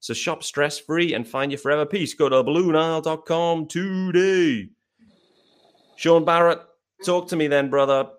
So 0.00 0.14
shop 0.14 0.42
stress 0.42 0.78
free 0.78 1.14
and 1.14 1.26
find 1.26 1.50
your 1.50 1.58
forever 1.58 1.86
piece. 1.86 2.14
Go 2.14 2.28
to 2.28 2.44
BlueNile.com 2.44 3.66
today. 3.66 4.68
Shaun 5.96 6.24
Barrett, 6.24 6.60
talk 7.04 7.28
to 7.28 7.36
me 7.36 7.48
then, 7.48 7.70
brother 7.70 8.10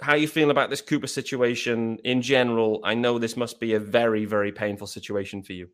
how 0.00 0.14
you 0.14 0.28
feeling 0.28 0.50
about 0.50 0.70
this 0.70 0.80
Cooper 0.80 1.06
situation 1.06 1.98
in 2.04 2.22
general? 2.22 2.80
I 2.84 2.94
know 2.94 3.18
this 3.18 3.36
must 3.36 3.60
be 3.60 3.74
a 3.74 3.80
very, 3.80 4.24
very 4.24 4.52
painful 4.52 4.86
situation 4.86 5.42
for 5.42 5.52
you. 5.52 5.68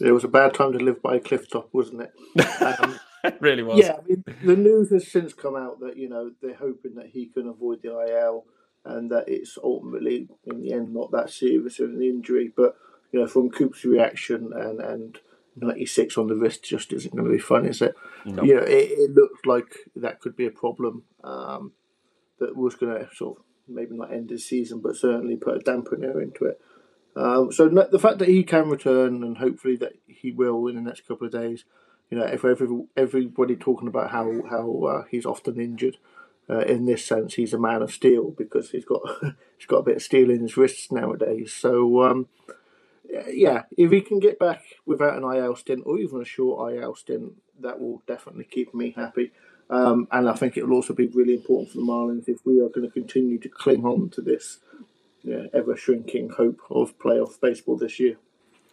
It 0.00 0.12
was 0.12 0.24
a 0.24 0.28
bad 0.28 0.54
time 0.54 0.72
to 0.72 0.78
live 0.78 1.00
by 1.00 1.16
a 1.16 1.20
cliff 1.20 1.48
top, 1.48 1.68
wasn't 1.72 2.02
it? 2.02 2.62
Um, 2.62 2.98
it 3.24 3.36
really 3.40 3.62
was. 3.62 3.78
Yeah, 3.78 3.96
I 3.98 4.06
mean, 4.06 4.24
the 4.44 4.56
news 4.56 4.90
has 4.90 5.10
since 5.10 5.32
come 5.32 5.56
out 5.56 5.80
that 5.80 5.96
you 5.96 6.08
know 6.08 6.32
they're 6.42 6.54
hoping 6.54 6.94
that 6.96 7.10
he 7.12 7.26
can 7.26 7.46
avoid 7.46 7.82
the 7.82 7.90
IL 7.90 8.44
and 8.84 9.10
that 9.10 9.28
it's 9.28 9.56
ultimately 9.62 10.28
in 10.44 10.60
the 10.60 10.72
end 10.72 10.92
not 10.92 11.12
that 11.12 11.30
serious 11.30 11.80
of 11.80 11.90
an 11.90 12.02
injury. 12.02 12.52
But 12.54 12.76
you 13.12 13.20
know, 13.20 13.26
from 13.26 13.50
Coop's 13.50 13.84
reaction 13.84 14.52
and 14.54 14.80
and 14.80 15.18
96 15.56 16.18
on 16.18 16.26
the 16.26 16.34
wrist 16.34 16.64
just 16.64 16.92
isn't 16.92 17.14
going 17.14 17.26
to 17.26 17.30
be 17.30 17.38
fun, 17.38 17.66
is 17.66 17.80
it? 17.80 17.94
No. 18.24 18.42
You 18.42 18.56
know, 18.56 18.62
it, 18.62 18.90
it 18.90 19.10
looks 19.12 19.44
like 19.46 19.76
that 19.96 20.20
could 20.20 20.36
be 20.36 20.46
a 20.46 20.50
problem 20.50 21.04
um, 21.22 21.72
that 22.40 22.56
was 22.56 22.74
going 22.74 22.98
to 22.98 23.08
sort 23.14 23.38
of 23.38 23.44
maybe 23.68 23.96
not 23.96 24.12
end 24.12 24.30
his 24.30 24.46
season, 24.46 24.80
but 24.80 24.96
certainly 24.96 25.36
put 25.36 25.56
a 25.56 25.60
dampener 25.60 26.20
into 26.22 26.44
it. 26.44 26.60
Um, 27.16 27.52
so 27.52 27.68
the 27.68 27.98
fact 27.98 28.18
that 28.18 28.28
he 28.28 28.42
can 28.42 28.68
return 28.68 29.22
and 29.22 29.38
hopefully 29.38 29.76
that 29.76 29.92
he 30.06 30.32
will 30.32 30.66
in 30.66 30.74
the 30.74 30.80
next 30.80 31.06
couple 31.06 31.26
of 31.26 31.32
days, 31.32 31.64
you 32.10 32.18
know, 32.18 32.24
if 32.24 32.44
every, 32.44 32.68
everybody 32.96 33.56
talking 33.56 33.88
about 33.88 34.10
how 34.10 34.42
how 34.48 34.84
uh, 34.84 35.04
he's 35.10 35.26
often 35.26 35.60
injured, 35.60 35.96
uh, 36.50 36.60
in 36.60 36.86
this 36.86 37.04
sense, 37.04 37.34
he's 37.34 37.54
a 37.54 37.58
man 37.58 37.82
of 37.82 37.92
steel 37.92 38.30
because 38.30 38.70
he's 38.70 38.84
got 38.84 39.02
he's 39.58 39.66
got 39.66 39.78
a 39.78 39.82
bit 39.84 39.96
of 39.96 40.02
steel 40.02 40.30
in 40.30 40.40
his 40.40 40.56
wrists 40.56 40.90
nowadays. 40.90 41.52
So 41.52 42.02
um, 42.02 42.28
yeah, 43.28 43.62
if 43.76 43.90
he 43.90 44.00
can 44.00 44.18
get 44.18 44.38
back 44.38 44.62
without 44.84 45.16
an 45.16 45.24
IL 45.24 45.56
stint 45.56 45.84
or 45.86 45.98
even 45.98 46.20
a 46.20 46.24
short 46.24 46.74
IL 46.74 46.94
stint, 46.94 47.34
that 47.60 47.80
will 47.80 48.02
definitely 48.06 48.44
keep 48.44 48.74
me 48.74 48.92
happy. 48.96 49.32
Um, 49.70 50.08
and 50.12 50.28
I 50.28 50.34
think 50.34 50.56
it 50.56 50.66
will 50.66 50.76
also 50.76 50.92
be 50.92 51.06
really 51.06 51.34
important 51.34 51.70
for 51.70 51.78
the 51.78 51.84
Marlins 51.84 52.28
if 52.28 52.44
we 52.44 52.60
are 52.60 52.68
going 52.68 52.86
to 52.86 52.92
continue 52.92 53.38
to 53.38 53.48
cling 53.48 53.84
on 53.84 54.10
to 54.10 54.20
this 54.20 54.58
yeah, 55.24 55.46
ever 55.54 55.76
shrinking 55.76 56.28
hope 56.30 56.60
of 56.70 56.98
playoff 56.98 57.40
baseball 57.40 57.76
this 57.76 57.98
year. 57.98 58.16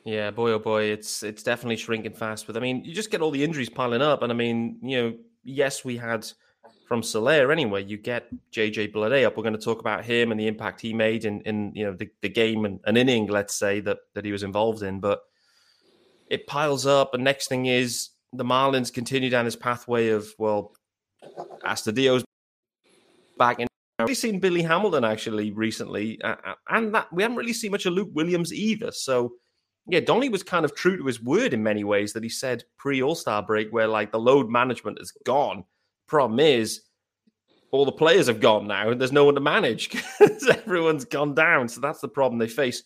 Yeah, 0.04 0.32
boy, 0.32 0.52
oh 0.52 0.60
boy, 0.60 0.84
it's 0.84 1.24
it's 1.24 1.44
definitely 1.44 1.78
shrinking 1.78 2.14
fast. 2.14 2.48
But 2.48 2.58
I 2.58 2.60
mean, 2.60 2.84
you 2.84 2.94
just 2.94 3.12
get 3.12 3.22
all 3.22 3.32
the 3.32 3.44
injuries 3.44 3.70
piling 3.70 4.02
up, 4.02 4.22
and 4.22 4.32
I 4.32 4.36
mean, 4.36 4.78
you 4.82 5.02
know, 5.02 5.18
yes, 5.44 5.86
we 5.86 5.98
had 5.98 6.28
from 6.88 7.02
Soler 7.04 7.52
anyway. 7.52 7.84
You 7.86 7.98
get 7.98 8.28
JJ 8.52 8.94
Bleday 8.94 9.26
up. 9.26 9.38
We're 9.38 9.44
going 9.44 9.56
to 9.56 9.62
talk 9.62 9.80
about 9.80 10.04
him 10.04 10.32
and 10.32 10.40
the 10.40 10.48
impact 10.48 10.82
he 10.82 10.94
made 10.94 11.24
in 11.24 11.42
in 11.42 11.72
you 11.74 11.86
know 11.86 11.94
the, 11.94 12.10
the 12.22 12.30
game 12.30 12.66
and 12.66 12.80
an 12.86 12.98
inning, 12.98 13.28
let's 13.28 13.56
say 13.56 13.80
that 13.82 14.00
that 14.14 14.26
he 14.26 14.32
was 14.32 14.44
involved 14.44 14.84
in. 14.84 15.00
But 15.00 15.22
it 16.30 16.48
piles 16.48 16.86
up, 16.86 17.14
and 17.14 17.24
next 17.24 17.48
thing 17.48 17.68
is 17.68 18.10
the 18.34 18.44
Marlins 18.44 18.92
continue 18.92 19.30
down 19.30 19.46
this 19.46 19.56
pathway 19.56 20.10
of 20.10 20.28
well, 20.38 20.74
Astudillo's 21.64 22.26
back 23.38 23.60
in. 23.60 23.68
Really 24.04 24.16
seen 24.16 24.40
Billy 24.40 24.62
Hamilton 24.62 25.04
actually 25.04 25.52
recently, 25.52 26.22
uh, 26.22 26.36
and 26.70 26.94
that 26.96 27.12
we 27.12 27.24
haven't 27.24 27.38
really 27.38 27.54
seen 27.54 27.72
much 27.72 27.86
of 27.86 27.94
Luke 27.94 28.10
Williams 28.14 28.54
either. 28.54 28.92
So, 28.92 29.34
yeah, 29.88 30.00
Donny 30.00 30.30
was 30.30 30.44
kind 30.44 30.66
of 30.66 30.76
true 30.76 30.98
to 30.98 31.06
his 31.06 31.22
word 31.22 31.54
in 31.54 31.64
many 31.64 31.84
ways 31.84 32.14
that 32.14 32.24
he 32.24 32.30
said 32.30 32.64
pre 32.78 33.02
All 33.02 33.16
Star 33.16 33.44
break, 33.44 33.72
where 33.72 33.88
like 33.88 34.12
the 34.12 34.20
load 34.20 34.50
management 34.50 35.00
is 35.02 35.12
gone. 35.26 35.64
Problem 36.08 36.40
is, 36.40 36.82
all 37.72 37.86
the 37.86 37.92
players 37.92 38.28
have 38.28 38.40
gone 38.40 38.68
now, 38.68 38.90
and 38.90 39.00
there's 39.00 39.12
no 39.12 39.26
one 39.26 39.36
to 39.36 39.42
manage 39.42 39.92
because 40.20 40.48
everyone's 40.48 41.06
gone 41.06 41.34
down. 41.34 41.68
So 41.70 41.82
that's 41.82 42.02
the 42.02 42.08
problem 42.08 42.38
they 42.38 42.48
face. 42.48 42.84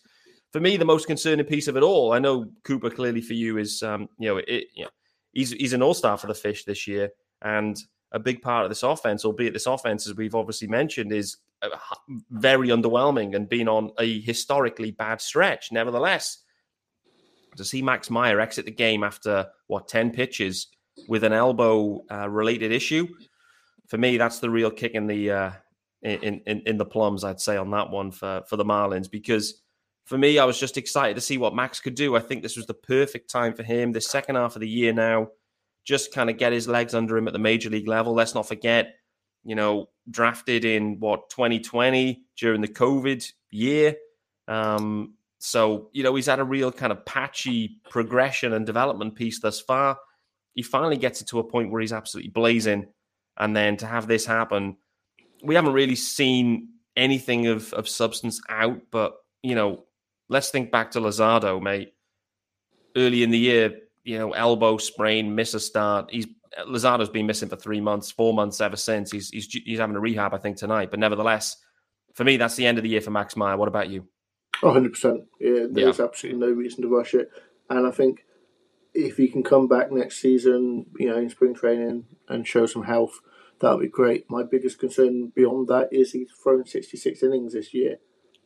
For 0.52 0.60
me, 0.60 0.76
the 0.76 0.84
most 0.84 1.06
concerning 1.06 1.44
piece 1.44 1.68
of 1.68 1.76
it 1.76 1.82
all, 1.82 2.12
I 2.12 2.18
know 2.18 2.46
Cooper 2.64 2.88
clearly 2.88 3.20
for 3.20 3.34
you 3.34 3.58
is, 3.58 3.82
um, 3.82 4.08
you 4.18 4.28
know, 4.28 4.36
it, 4.38 4.64
you 4.74 4.84
know, 4.84 4.90
he's 5.32 5.50
he's 5.52 5.72
an 5.72 5.82
All 5.82 5.94
Star 5.94 6.16
for 6.16 6.28
the 6.28 6.34
Fish 6.34 6.64
this 6.64 6.86
year, 6.86 7.10
and 7.42 7.76
a 8.12 8.18
big 8.18 8.42
part 8.42 8.64
of 8.64 8.70
this 8.70 8.82
offense, 8.82 9.24
albeit 9.24 9.52
this 9.52 9.66
offense, 9.66 10.06
as 10.06 10.16
we've 10.16 10.34
obviously 10.34 10.68
mentioned, 10.68 11.12
is 11.12 11.36
uh, 11.62 11.68
very 12.30 12.68
underwhelming 12.68 13.34
and 13.34 13.48
been 13.48 13.68
on 13.68 13.90
a 13.98 14.20
historically 14.20 14.90
bad 14.90 15.20
stretch. 15.20 15.72
Nevertheless, 15.72 16.38
to 17.56 17.64
see 17.64 17.82
Max 17.82 18.10
Meyer 18.10 18.40
exit 18.40 18.64
the 18.64 18.70
game 18.70 19.02
after 19.02 19.46
what 19.66 19.88
ten 19.88 20.10
pitches 20.10 20.68
with 21.08 21.24
an 21.24 21.32
elbow 21.32 22.04
uh, 22.10 22.28
related 22.28 22.72
issue, 22.72 23.06
for 23.88 23.98
me, 23.98 24.16
that's 24.16 24.40
the 24.40 24.50
real 24.50 24.70
kick 24.70 24.92
in 24.92 25.06
the 25.06 25.30
uh, 25.30 25.50
in, 26.02 26.40
in 26.46 26.60
in 26.66 26.76
the 26.76 26.84
plums. 26.84 27.24
I'd 27.24 27.40
say 27.40 27.56
on 27.56 27.70
that 27.70 27.90
one 27.90 28.10
for 28.10 28.42
for 28.48 28.56
the 28.56 28.64
Marlins 28.64 29.10
because 29.10 29.62
for 30.04 30.16
me, 30.16 30.38
I 30.38 30.44
was 30.44 30.58
just 30.58 30.76
excited 30.76 31.14
to 31.16 31.20
see 31.20 31.36
what 31.36 31.54
Max 31.54 31.80
could 31.80 31.96
do. 31.96 32.14
I 32.14 32.20
think 32.20 32.42
this 32.42 32.56
was 32.56 32.66
the 32.66 32.74
perfect 32.74 33.28
time 33.28 33.54
for 33.54 33.64
him. 33.64 33.92
The 33.92 34.00
second 34.00 34.36
half 34.36 34.54
of 34.54 34.60
the 34.60 34.68
year 34.68 34.92
now, 34.92 35.28
just 35.86 36.12
kind 36.12 36.28
of 36.28 36.36
get 36.36 36.52
his 36.52 36.68
legs 36.68 36.94
under 36.94 37.16
him 37.16 37.28
at 37.28 37.32
the 37.32 37.38
major 37.38 37.70
league 37.70 37.88
level. 37.88 38.12
Let's 38.12 38.34
not 38.34 38.48
forget, 38.48 38.96
you 39.44 39.54
know, 39.54 39.88
drafted 40.10 40.64
in 40.64 40.98
what 40.98 41.30
2020 41.30 42.24
during 42.36 42.60
the 42.60 42.68
COVID 42.68 43.24
year. 43.50 43.94
Um, 44.48 45.14
so, 45.38 45.90
you 45.92 46.02
know, 46.02 46.14
he's 46.14 46.26
had 46.26 46.40
a 46.40 46.44
real 46.44 46.72
kind 46.72 46.92
of 46.92 47.06
patchy 47.06 47.78
progression 47.88 48.52
and 48.52 48.66
development 48.66 49.14
piece 49.14 49.40
thus 49.40 49.60
far. 49.60 49.96
He 50.54 50.62
finally 50.62 50.96
gets 50.96 51.20
it 51.20 51.28
to 51.28 51.38
a 51.38 51.44
point 51.44 51.70
where 51.70 51.80
he's 51.80 51.92
absolutely 51.92 52.30
blazing. 52.30 52.86
And 53.38 53.54
then 53.54 53.76
to 53.78 53.86
have 53.86 54.08
this 54.08 54.26
happen, 54.26 54.76
we 55.44 55.54
haven't 55.54 55.74
really 55.74 55.94
seen 55.94 56.70
anything 56.96 57.46
of, 57.46 57.72
of 57.74 57.88
substance 57.88 58.40
out, 58.48 58.80
but, 58.90 59.12
you 59.42 59.54
know, 59.54 59.84
let's 60.28 60.48
think 60.48 60.72
back 60.72 60.92
to 60.92 61.00
Luzardo, 61.00 61.62
mate. 61.62 61.92
Early 62.96 63.22
in 63.22 63.30
the 63.30 63.38
year, 63.38 63.78
you 64.06 64.18
know, 64.18 64.32
elbow 64.32 64.78
sprain, 64.78 65.34
miss 65.34 65.54
a 65.54 65.60
start. 65.60 66.10
He's 66.10 66.26
Luzardo's 66.66 67.10
been 67.10 67.26
missing 67.26 67.48
for 67.48 67.56
three 67.56 67.80
months, 67.80 68.10
four 68.10 68.32
months 68.32 68.60
ever 68.60 68.76
since. 68.76 69.10
He's 69.10 69.30
he's 69.30 69.46
he's 69.46 69.78
having 69.78 69.96
a 69.96 70.00
rehab, 70.00 70.32
I 70.32 70.38
think, 70.38 70.56
tonight. 70.56 70.90
But 70.90 71.00
nevertheless, 71.00 71.56
for 72.14 72.24
me, 72.24 72.36
that's 72.36 72.56
the 72.56 72.66
end 72.66 72.78
of 72.78 72.84
the 72.84 72.90
year 72.90 73.00
for 73.00 73.10
Max 73.10 73.36
Meyer. 73.36 73.56
What 73.56 73.68
about 73.68 73.90
you? 73.90 74.06
hundred 74.62 74.92
percent. 74.92 75.24
Yeah, 75.40 75.66
there's 75.70 75.98
yeah. 75.98 76.04
absolutely 76.04 76.40
no 76.40 76.52
reason 76.52 76.82
to 76.82 76.88
rush 76.88 77.14
it. 77.14 77.30
And 77.68 77.86
I 77.86 77.90
think 77.90 78.24
if 78.94 79.16
he 79.16 79.28
can 79.28 79.42
come 79.42 79.68
back 79.68 79.92
next 79.92 80.20
season, 80.20 80.86
you 80.98 81.10
know, 81.10 81.18
in 81.18 81.28
spring 81.28 81.54
training 81.54 82.04
and 82.28 82.46
show 82.46 82.64
some 82.64 82.84
health, 82.84 83.20
that 83.60 83.72
would 83.72 83.82
be 83.82 83.88
great. 83.88 84.30
My 84.30 84.42
biggest 84.42 84.78
concern 84.78 85.32
beyond 85.34 85.68
that 85.68 85.88
is 85.92 86.12
he's 86.12 86.30
thrown 86.30 86.64
66 86.64 87.22
innings 87.22 87.52
this 87.52 87.74
year. 87.74 87.98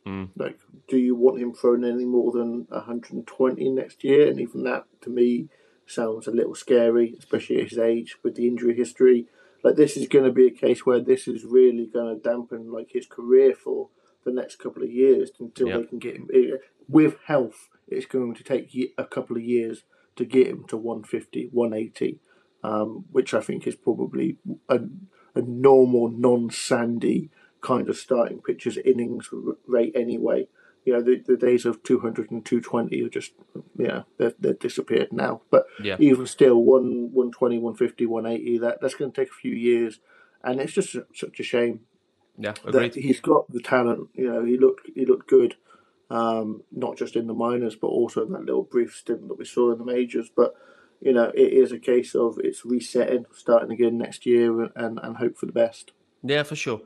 Mm. 0.05 0.29
Like, 0.35 0.59
do 0.87 0.97
you 0.97 1.15
want 1.15 1.39
him 1.39 1.53
thrown 1.53 1.83
any 1.83 2.05
more 2.05 2.31
than 2.31 2.65
120 2.69 3.69
next 3.69 4.03
year? 4.03 4.29
And 4.29 4.39
even 4.39 4.63
that, 4.63 4.85
to 5.01 5.09
me, 5.09 5.49
sounds 5.85 6.27
a 6.27 6.31
little 6.31 6.55
scary, 6.55 7.15
especially 7.17 7.61
at 7.61 7.69
his 7.69 7.77
age 7.77 8.17
with 8.23 8.35
the 8.35 8.47
injury 8.47 8.75
history. 8.75 9.27
Like, 9.63 9.75
this 9.75 9.95
is 9.95 10.07
going 10.07 10.25
to 10.25 10.31
be 10.31 10.47
a 10.47 10.51
case 10.51 10.85
where 10.85 10.99
this 10.99 11.27
is 11.27 11.43
really 11.43 11.85
going 11.85 12.15
to 12.15 12.21
dampen 12.21 12.71
like 12.71 12.91
his 12.91 13.05
career 13.05 13.53
for 13.53 13.89
the 14.23 14.31
next 14.31 14.57
couple 14.57 14.83
of 14.83 14.91
years 14.91 15.31
until 15.39 15.67
yep. 15.67 15.81
they 15.81 15.85
can 15.87 15.99
get 15.99 16.15
him 16.15 16.27
eh, 16.33 16.57
with 16.87 17.17
health. 17.25 17.69
It's 17.87 18.05
going 18.05 18.33
to 18.35 18.43
take 18.43 18.75
a 18.97 19.05
couple 19.05 19.37
of 19.37 19.43
years 19.43 19.83
to 20.15 20.25
get 20.25 20.47
him 20.47 20.65
to 20.67 20.77
150, 20.77 21.49
180, 21.51 22.19
um, 22.63 23.05
which 23.11 23.33
I 23.33 23.41
think 23.41 23.67
is 23.67 23.75
probably 23.75 24.37
a, 24.69 24.79
a 25.35 25.41
normal, 25.41 26.09
non-sandy 26.09 27.29
kind 27.61 27.89
of 27.89 27.97
starting 27.97 28.41
pitcher's 28.41 28.77
innings 28.77 29.29
rate 29.67 29.93
anyway. 29.95 30.47
You 30.83 30.93
know, 30.93 31.01
the, 31.01 31.23
the 31.25 31.37
days 31.37 31.65
of 31.65 31.83
200 31.83 32.31
and 32.31 32.43
220 32.43 33.03
are 33.03 33.09
just, 33.09 33.33
yeah, 33.77 34.01
they're, 34.17 34.33
they've 34.39 34.57
disappeared 34.57 35.13
now. 35.13 35.41
But 35.51 35.65
yeah. 35.81 35.95
even 35.99 36.25
still, 36.25 36.55
1, 36.63 37.11
120, 37.13 37.59
150, 37.59 38.05
180, 38.07 38.57
that, 38.59 38.81
that's 38.81 38.95
going 38.95 39.11
to 39.11 39.21
take 39.21 39.29
a 39.29 39.41
few 39.41 39.53
years. 39.53 39.99
And 40.43 40.59
it's 40.59 40.73
just 40.73 40.95
such 41.13 41.39
a 41.39 41.43
shame. 41.43 41.81
Yeah, 42.37 42.53
agreed. 42.65 42.95
he's 42.95 43.19
got 43.19 43.51
the 43.51 43.61
talent. 43.61 44.09
You 44.15 44.31
know, 44.31 44.43
he 44.43 44.57
looked 44.57 44.89
he 44.95 45.05
looked 45.05 45.27
good, 45.27 45.57
um, 46.09 46.63
not 46.71 46.97
just 46.97 47.15
in 47.15 47.27
the 47.27 47.33
minors, 47.33 47.75
but 47.75 47.87
also 47.87 48.25
in 48.25 48.31
that 48.31 48.45
little 48.45 48.63
brief 48.63 48.95
stint 48.95 49.27
that 49.27 49.37
we 49.37 49.45
saw 49.45 49.71
in 49.71 49.77
the 49.77 49.85
majors. 49.85 50.31
But 50.35 50.55
you 51.01 51.13
know, 51.13 51.31
it 51.35 51.53
is 51.53 51.71
a 51.71 51.77
case 51.77 52.15
of 52.15 52.39
it's 52.43 52.65
resetting, 52.65 53.25
starting 53.35 53.71
again 53.71 53.97
next 53.97 54.25
year, 54.25 54.63
and 54.75 54.99
and 55.03 55.17
hope 55.17 55.37
for 55.37 55.45
the 55.45 55.51
best. 55.51 55.91
Yeah, 56.23 56.43
for 56.43 56.55
sure. 56.55 56.81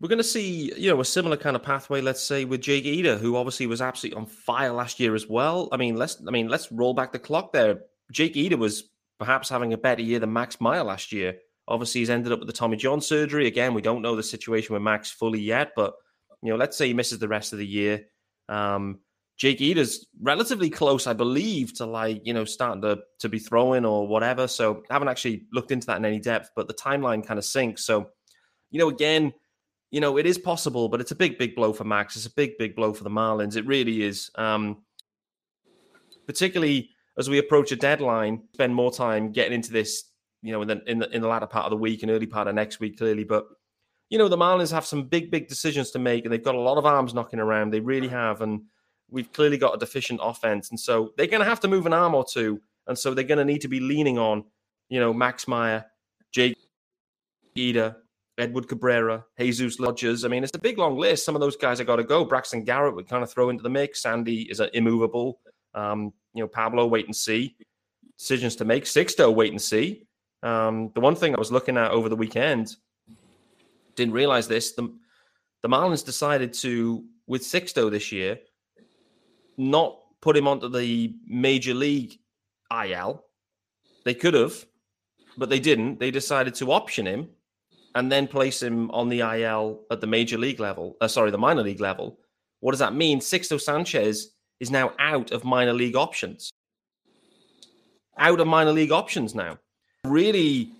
We're 0.00 0.08
going 0.08 0.18
to 0.18 0.24
see, 0.24 0.72
you 0.78 0.88
know, 0.90 1.00
a 1.00 1.04
similar 1.04 1.36
kind 1.36 1.56
of 1.56 1.62
pathway, 1.62 2.00
let's 2.00 2.22
say, 2.22 2.46
with 2.46 2.62
Jake 2.62 2.86
Eder, 2.86 3.18
who 3.18 3.36
obviously 3.36 3.66
was 3.66 3.82
absolutely 3.82 4.18
on 4.18 4.26
fire 4.26 4.72
last 4.72 4.98
year 4.98 5.14
as 5.14 5.28
well. 5.28 5.68
I 5.72 5.76
mean, 5.76 5.96
let's, 5.96 6.22
I 6.26 6.30
mean, 6.30 6.48
let's 6.48 6.72
roll 6.72 6.94
back 6.94 7.12
the 7.12 7.18
clock 7.18 7.52
there. 7.52 7.80
Jake 8.10 8.36
Eder 8.36 8.56
was 8.56 8.90
perhaps 9.18 9.50
having 9.50 9.74
a 9.74 9.78
better 9.78 10.00
year 10.00 10.18
than 10.18 10.32
Max 10.32 10.58
Meyer 10.60 10.82
last 10.82 11.12
year. 11.12 11.36
Obviously, 11.68 12.00
he's 12.00 12.10
ended 12.10 12.32
up 12.32 12.38
with 12.38 12.48
the 12.48 12.54
Tommy 12.54 12.78
John 12.78 13.00
surgery. 13.00 13.46
Again, 13.46 13.74
we 13.74 13.82
don't 13.82 14.02
know 14.02 14.16
the 14.16 14.22
situation 14.22 14.72
with 14.72 14.82
Max 14.82 15.10
fully 15.10 15.40
yet, 15.40 15.72
but 15.76 15.92
you 16.42 16.50
know, 16.50 16.56
let's 16.56 16.76
say 16.76 16.88
he 16.88 16.94
misses 16.94 17.18
the 17.18 17.28
rest 17.28 17.52
of 17.52 17.58
the 17.58 17.66
year. 17.66 18.06
Um, 18.48 19.00
Jake 19.36 19.60
Eder's 19.60 20.06
relatively 20.20 20.68
close, 20.68 21.06
I 21.06 21.12
believe, 21.12 21.74
to 21.74 21.86
like 21.86 22.22
you 22.26 22.34
know 22.34 22.44
starting 22.44 22.82
to 22.82 22.98
to 23.20 23.28
be 23.28 23.38
throwing 23.38 23.84
or 23.84 24.06
whatever. 24.06 24.48
So 24.48 24.82
I 24.90 24.94
haven't 24.94 25.08
actually 25.08 25.46
looked 25.52 25.70
into 25.70 25.86
that 25.86 25.98
in 25.98 26.04
any 26.04 26.18
depth, 26.18 26.50
but 26.56 26.68
the 26.68 26.74
timeline 26.74 27.24
kind 27.24 27.38
of 27.38 27.44
syncs. 27.44 27.80
So 27.80 28.08
you 28.70 28.78
know, 28.78 28.88
again, 28.88 29.32
you 29.90 30.00
know, 30.00 30.18
it 30.18 30.26
is 30.26 30.38
possible, 30.38 30.88
but 30.88 31.00
it's 31.00 31.10
a 31.10 31.16
big, 31.16 31.38
big 31.38 31.56
blow 31.56 31.72
for 31.72 31.84
Max. 31.84 32.16
It's 32.16 32.26
a 32.26 32.32
big, 32.32 32.56
big 32.58 32.76
blow 32.76 32.92
for 32.92 33.04
the 33.04 33.10
Marlins. 33.10 33.56
It 33.56 33.66
really 33.66 34.02
is. 34.02 34.30
Um, 34.36 34.82
particularly 36.26 36.90
as 37.18 37.28
we 37.28 37.38
approach 37.38 37.72
a 37.72 37.76
deadline, 37.76 38.42
spend 38.54 38.74
more 38.74 38.92
time 38.92 39.32
getting 39.32 39.52
into 39.52 39.72
this, 39.72 40.04
you 40.42 40.52
know, 40.52 40.62
in 40.62 40.68
the, 40.68 40.82
in 40.86 40.98
the 41.00 41.10
in 41.14 41.22
the 41.22 41.28
latter 41.28 41.46
part 41.46 41.66
of 41.66 41.70
the 41.70 41.76
week 41.76 42.02
and 42.02 42.10
early 42.10 42.26
part 42.26 42.46
of 42.46 42.54
next 42.54 42.78
week, 42.78 42.98
clearly. 42.98 43.24
But 43.24 43.46
you 44.10 44.18
know, 44.18 44.28
the 44.28 44.38
Marlins 44.38 44.72
have 44.72 44.86
some 44.86 45.04
big, 45.04 45.30
big 45.30 45.48
decisions 45.48 45.90
to 45.92 45.98
make, 45.98 46.24
and 46.24 46.32
they've 46.32 46.42
got 46.42 46.54
a 46.54 46.60
lot 46.60 46.78
of 46.78 46.86
arms 46.86 47.14
knocking 47.14 47.40
around. 47.40 47.70
They 47.70 47.80
really 47.80 48.08
have, 48.08 48.42
and 48.42 48.62
we've 49.10 49.32
clearly 49.32 49.58
got 49.58 49.74
a 49.74 49.78
deficient 49.78 50.20
offense, 50.22 50.70
and 50.70 50.78
so 50.78 51.12
they're 51.16 51.26
going 51.26 51.42
to 51.42 51.48
have 51.48 51.60
to 51.60 51.68
move 51.68 51.86
an 51.86 51.92
arm 51.92 52.14
or 52.14 52.24
two, 52.24 52.60
and 52.86 52.98
so 52.98 53.12
they're 53.12 53.24
going 53.24 53.38
to 53.38 53.44
need 53.44 53.60
to 53.62 53.68
be 53.68 53.80
leaning 53.80 54.18
on, 54.18 54.44
you 54.88 55.00
know, 55.00 55.12
Max 55.12 55.46
Meyer, 55.46 55.84
Jake 56.32 56.56
Eder, 57.56 57.96
Edward 58.40 58.68
Cabrera, 58.68 59.24
Jesus 59.38 59.76
Luzardo. 59.76 60.24
I 60.24 60.28
mean, 60.28 60.42
it's 60.42 60.56
a 60.56 60.60
big 60.60 60.78
long 60.78 60.98
list. 60.98 61.24
Some 61.24 61.36
of 61.36 61.40
those 61.40 61.56
guys 61.56 61.78
have 61.78 61.86
got 61.86 61.96
to 61.96 62.04
go. 62.04 62.24
Braxton 62.24 62.64
Garrett 62.64 62.94
would 62.94 63.08
kind 63.08 63.22
of 63.22 63.30
throw 63.30 63.50
into 63.50 63.62
the 63.62 63.68
mix. 63.68 64.00
Sandy 64.00 64.50
is 64.50 64.60
immovable. 64.72 65.40
Um, 65.74 66.12
you 66.34 66.42
know, 66.42 66.48
Pablo, 66.48 66.86
wait 66.86 67.04
and 67.04 67.14
see. 67.14 67.54
Decisions 68.18 68.56
to 68.56 68.64
make. 68.64 68.84
Sixto, 68.84 69.32
wait 69.32 69.52
and 69.52 69.60
see. 69.60 70.06
Um, 70.42 70.90
the 70.94 71.00
one 71.00 71.14
thing 71.14 71.34
I 71.34 71.38
was 71.38 71.52
looking 71.52 71.76
at 71.76 71.90
over 71.90 72.08
the 72.08 72.16
weekend, 72.16 72.76
didn't 73.94 74.14
realize 74.14 74.48
this. 74.48 74.72
The, 74.72 74.90
the 75.60 75.68
Marlins 75.68 76.04
decided 76.04 76.54
to, 76.54 77.04
with 77.26 77.42
Sixto 77.42 77.90
this 77.90 78.10
year, 78.10 78.38
not 79.58 79.98
put 80.22 80.36
him 80.36 80.48
onto 80.48 80.68
the 80.68 81.14
major 81.26 81.74
league 81.74 82.18
IL. 82.72 83.24
They 84.04 84.14
could 84.14 84.32
have, 84.32 84.64
but 85.36 85.50
they 85.50 85.60
didn't. 85.60 86.00
They 86.00 86.10
decided 86.10 86.54
to 86.56 86.72
option 86.72 87.06
him 87.06 87.28
and 87.94 88.10
then 88.10 88.26
place 88.26 88.62
him 88.62 88.90
on 88.92 89.08
the 89.08 89.20
IL 89.20 89.80
at 89.90 90.00
the 90.00 90.06
major 90.06 90.38
league 90.38 90.60
level, 90.60 90.96
uh, 91.00 91.08
sorry, 91.08 91.30
the 91.30 91.38
minor 91.38 91.62
league 91.62 91.80
level, 91.80 92.18
what 92.60 92.72
does 92.72 92.80
that 92.80 92.94
mean? 92.94 93.20
Sixto 93.20 93.60
Sanchez 93.60 94.32
is 94.60 94.70
now 94.70 94.92
out 94.98 95.32
of 95.32 95.44
minor 95.44 95.72
league 95.72 95.96
options. 95.96 96.50
Out 98.18 98.40
of 98.40 98.46
minor 98.46 98.72
league 98.72 98.92
options 98.92 99.34
now. 99.34 99.58
Really 100.04 100.72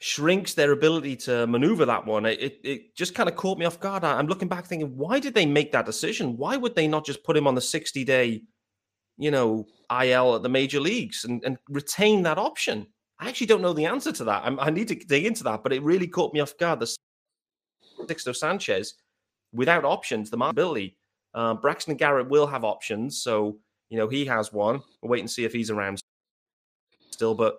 shrinks 0.00 0.54
their 0.54 0.72
ability 0.72 1.16
to 1.16 1.46
maneuver 1.46 1.86
that 1.86 2.04
one. 2.04 2.26
It, 2.26 2.40
it, 2.40 2.60
it 2.62 2.96
just 2.96 3.14
kind 3.14 3.28
of 3.28 3.36
caught 3.36 3.58
me 3.58 3.64
off 3.64 3.80
guard. 3.80 4.04
I'm 4.04 4.26
looking 4.26 4.48
back 4.48 4.66
thinking, 4.66 4.96
why 4.96 5.20
did 5.20 5.34
they 5.34 5.46
make 5.46 5.72
that 5.72 5.86
decision? 5.86 6.36
Why 6.36 6.56
would 6.56 6.74
they 6.74 6.86
not 6.86 7.06
just 7.06 7.24
put 7.24 7.36
him 7.36 7.46
on 7.46 7.54
the 7.54 7.60
60 7.60 8.04
day, 8.04 8.42
you 9.16 9.30
know, 9.30 9.66
IL 9.90 10.34
at 10.34 10.42
the 10.42 10.48
major 10.48 10.80
leagues 10.80 11.24
and, 11.24 11.42
and 11.44 11.56
retain 11.68 12.22
that 12.22 12.38
option? 12.38 12.88
I 13.18 13.28
actually 13.28 13.46
don't 13.46 13.62
know 13.62 13.72
the 13.72 13.86
answer 13.86 14.12
to 14.12 14.24
that. 14.24 14.42
I'm, 14.44 14.60
i 14.60 14.70
need 14.70 14.88
to 14.88 14.94
dig 14.94 15.24
into 15.24 15.44
that, 15.44 15.62
but 15.62 15.72
it 15.72 15.82
really 15.82 16.06
caught 16.06 16.34
me 16.34 16.40
off 16.40 16.56
guard. 16.58 16.80
The 16.80 16.94
Sixto 18.04 18.36
Sanchez, 18.36 18.94
without 19.52 19.84
options, 19.84 20.30
the 20.30 20.38
ability. 20.38 20.96
Uh, 21.34 21.54
Braxton 21.54 21.96
Garrett 21.96 22.28
will 22.28 22.46
have 22.46 22.64
options, 22.64 23.22
so 23.22 23.58
you 23.90 23.98
know 23.98 24.08
he 24.08 24.24
has 24.26 24.52
one. 24.52 24.80
We'll 25.00 25.10
wait 25.10 25.20
and 25.20 25.30
see 25.30 25.44
if 25.44 25.52
he's 25.52 25.70
around 25.70 26.00
still. 27.10 27.34
But 27.34 27.58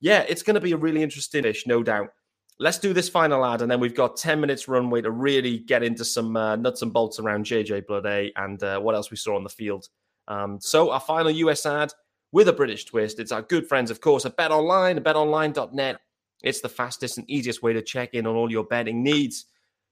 yeah, 0.00 0.24
it's 0.28 0.42
going 0.42 0.54
to 0.54 0.60
be 0.60 0.72
a 0.72 0.76
really 0.76 1.02
interesting 1.02 1.42
dish, 1.42 1.66
no 1.66 1.82
doubt. 1.82 2.10
Let's 2.58 2.78
do 2.78 2.92
this 2.92 3.08
final 3.08 3.44
ad, 3.44 3.62
and 3.62 3.70
then 3.70 3.80
we've 3.80 3.94
got 3.94 4.16
10 4.16 4.40
minutes 4.40 4.68
runway 4.68 5.00
to 5.02 5.10
really 5.10 5.58
get 5.58 5.82
into 5.82 6.04
some 6.04 6.36
uh, 6.36 6.54
nuts 6.56 6.82
and 6.82 6.92
bolts 6.92 7.18
around 7.18 7.46
JJ 7.46 7.86
Bleday 7.86 8.30
and 8.36 8.62
uh, 8.62 8.78
what 8.78 8.94
else 8.94 9.10
we 9.10 9.16
saw 9.16 9.34
on 9.36 9.42
the 9.42 9.50
field. 9.50 9.88
Um, 10.28 10.58
so, 10.60 10.90
our 10.90 11.00
final 11.00 11.30
US 11.30 11.66
ad 11.66 11.92
with 12.34 12.48
a 12.48 12.52
British 12.52 12.84
twist. 12.84 13.20
It's 13.20 13.30
our 13.30 13.42
good 13.42 13.68
friends, 13.68 13.92
of 13.92 14.00
course, 14.00 14.26
at 14.26 14.36
Bet 14.36 14.50
Online, 14.50 14.98
betonline.net. 14.98 16.00
It's 16.42 16.60
the 16.60 16.68
fastest 16.68 17.16
and 17.16 17.30
easiest 17.30 17.62
way 17.62 17.72
to 17.72 17.80
check 17.80 18.12
in 18.12 18.26
on 18.26 18.34
all 18.34 18.50
your 18.50 18.64
betting 18.64 19.04
needs. 19.04 19.46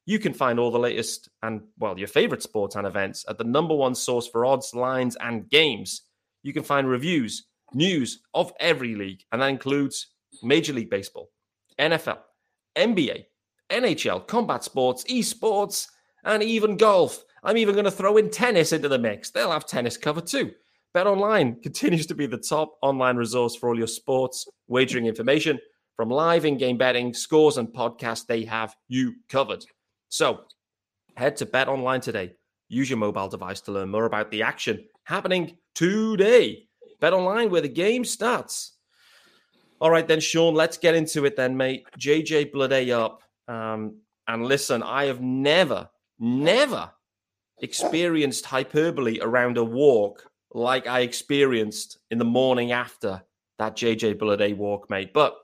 You 0.06 0.18
can 0.18 0.34
find 0.34 0.58
all 0.58 0.72
the 0.72 0.78
latest 0.78 1.28
and, 1.44 1.62
well, 1.78 1.96
your 1.96 2.08
favorite 2.08 2.42
sports 2.42 2.74
and 2.74 2.84
events 2.84 3.24
at 3.28 3.38
the 3.38 3.44
number 3.44 3.76
one 3.76 3.94
source 3.94 4.26
for 4.26 4.44
odds, 4.44 4.74
lines, 4.74 5.16
and 5.20 5.48
games. 5.48 6.02
You 6.42 6.52
can 6.52 6.64
find 6.64 6.88
reviews, 6.88 7.46
news 7.74 8.18
of 8.34 8.52
every 8.58 8.96
league, 8.96 9.22
and 9.30 9.40
that 9.40 9.46
includes 9.46 10.08
Major 10.42 10.72
League 10.72 10.90
Baseball, 10.90 11.30
NFL, 11.78 12.18
NBA, 12.74 13.26
NHL, 13.70 14.26
combat 14.26 14.64
sports, 14.64 15.04
esports, 15.04 15.86
and 16.24 16.42
even 16.42 16.76
golf. 16.76 17.22
I'm 17.44 17.56
even 17.56 17.76
going 17.76 17.84
to 17.84 17.92
throw 17.92 18.16
in 18.16 18.30
tennis 18.30 18.72
into 18.72 18.88
the 18.88 18.98
mix. 18.98 19.30
They'll 19.30 19.52
have 19.52 19.64
tennis 19.64 19.96
cover 19.96 20.20
too. 20.20 20.50
BetOnline 20.94 21.62
continues 21.62 22.06
to 22.06 22.14
be 22.14 22.26
the 22.26 22.36
top 22.36 22.76
online 22.82 23.16
resource 23.16 23.56
for 23.56 23.70
all 23.70 23.78
your 23.78 23.86
sports 23.86 24.46
wagering 24.68 25.06
information. 25.06 25.58
From 25.96 26.10
live 26.10 26.44
in 26.44 26.58
game 26.58 26.76
betting, 26.76 27.14
scores, 27.14 27.56
and 27.56 27.68
podcasts, 27.68 28.26
they 28.26 28.44
have 28.44 28.74
you 28.88 29.14
covered. 29.30 29.64
So 30.10 30.40
head 31.16 31.36
to 31.36 31.46
BetOnline 31.46 32.02
today. 32.02 32.34
Use 32.68 32.90
your 32.90 32.98
mobile 32.98 33.28
device 33.28 33.62
to 33.62 33.72
learn 33.72 33.90
more 33.90 34.04
about 34.04 34.30
the 34.30 34.42
action 34.42 34.84
happening 35.04 35.56
today. 35.74 36.66
BetOnline, 37.00 37.48
where 37.48 37.60
the 37.62 37.68
game 37.68 38.04
starts. 38.04 38.72
All 39.80 39.90
right, 39.90 40.06
then, 40.06 40.20
Shaun, 40.20 40.54
let's 40.54 40.76
get 40.76 40.94
into 40.94 41.24
it 41.24 41.36
then, 41.36 41.56
mate. 41.56 41.84
JJ 41.98 42.52
Bleday 42.52 42.90
up. 42.90 43.22
Um, 43.48 43.96
and 44.28 44.44
listen, 44.46 44.82
I 44.82 45.06
have 45.06 45.20
never, 45.20 45.88
never 46.18 46.90
experienced 47.60 48.46
hyperbole 48.46 49.18
around 49.20 49.56
a 49.56 49.64
walk 49.64 50.31
like 50.54 50.86
I 50.86 51.00
experienced 51.00 51.98
in 52.10 52.18
the 52.18 52.24
morning 52.24 52.72
after 52.72 53.22
that 53.58 53.76
JJ 53.76 54.18
Bleday 54.18 54.56
walk, 54.56 54.90
mate. 54.90 55.12
But 55.12 55.34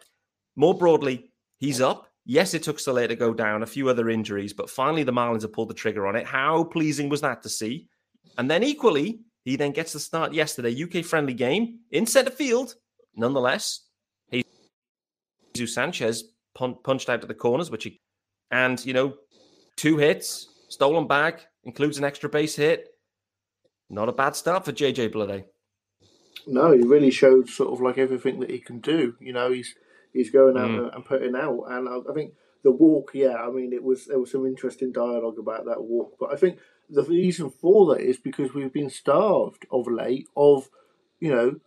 more 0.57 0.77
broadly, 0.77 1.31
he's 1.59 1.81
up. 1.81 2.07
Yes, 2.25 2.53
it 2.53 2.63
took 2.63 2.79
Soler 2.79 3.09
to 3.09 3.17
go 3.17 3.33
down, 3.33 3.63
a 3.63 3.67
few 3.67 3.89
other 3.89 4.11
injuries, 4.11 4.53
but 4.53 4.69
finally 4.69 5.03
the 5.03 5.13
Marlins 5.13 5.43
have 5.43 5.53
pulled 5.53 5.71
the 5.71 5.75
trigger 5.75 6.07
on 6.07 6.15
it. 6.15 6.27
How 6.27 6.65
pleasing 6.65 7.09
was 7.09 7.23
that 7.23 7.43
to 7.43 7.49
see? 7.49 7.89
And 8.37 8.51
then 8.51 8.63
equally, 8.63 9.21
he 9.45 9.57
then 9.57 9.73
gets 9.73 9.95
the 9.95 10.01
start 10.01 10.35
yesterday, 10.35 10.83
UK 10.83 11.05
friendly 11.05 11.33
game 11.33 11.79
in 11.91 12.05
centre 12.07 12.31
field. 12.31 12.75
Nonetheless, 13.17 13.87
He's 14.31 14.45
Jesus 15.55 15.75
Sanchez 15.75 16.25
pun- 16.55 16.77
punched 16.85 17.09
out 17.09 17.23
to 17.23 17.27
the 17.27 17.35
corners, 17.35 17.71
which 17.71 17.85
he, 17.85 18.01
and 18.51 18.85
you 18.85 18.93
know, 18.93 19.15
two 19.77 19.97
hits, 19.97 20.49
stolen 20.69 21.07
bag, 21.07 21.41
includes 21.65 21.97
an 21.97 22.05
extra 22.05 22.29
base 22.29 22.55
hit. 22.57 22.89
Not 23.91 24.09
a 24.09 24.13
bad 24.13 24.37
start 24.37 24.65
for 24.65 24.73
JJ 24.73 25.11
Bleday. 25.11 25.45
No, 26.47 26.73
he 26.73 26.83
really 26.83 27.11
showed 27.11 27.49
sort 27.49 27.73
of 27.73 27.81
like 27.81 27.99
everything 27.99 28.41
that 28.41 28.51
he 28.51 28.59
can 28.59 28.81
do. 28.81 29.17
You 29.21 29.33
know, 29.33 29.51
he's 29.51 29.75
he's 30.13 30.31
going 30.31 30.57
out 30.57 30.71
mm. 30.71 30.95
and 30.95 31.05
putting 31.05 31.37
out. 31.37 31.65
And 31.69 31.89
I, 31.89 32.11
I, 32.11 32.15
think 32.15 32.35
the 32.63 32.71
walk, 32.71 33.11
yeah, 33.15 33.35
I 33.35 33.51
mean, 33.51 33.73
it 33.73 33.83
was 33.83 34.07
there 34.07 34.19
was 34.19 34.31
some 34.31 34.47
interesting 34.47 34.93
dialogue 34.93 35.39
about 35.39 35.67
that 35.67 35.83
walk, 35.83 36.17
but 36.19 36.33
I 36.33 36.37
think 36.37 36.59
the 36.91 37.03
reason 37.03 37.51
for 37.51 37.95
that 37.95 38.03
is 38.03 38.19
because 38.19 38.55
we've 38.55 38.73
been 38.73 38.91
starved 38.91 39.67
of 39.71 39.87
late 39.87 40.27
of, 40.37 40.69
you 41.21 41.31
know, 41.31 41.61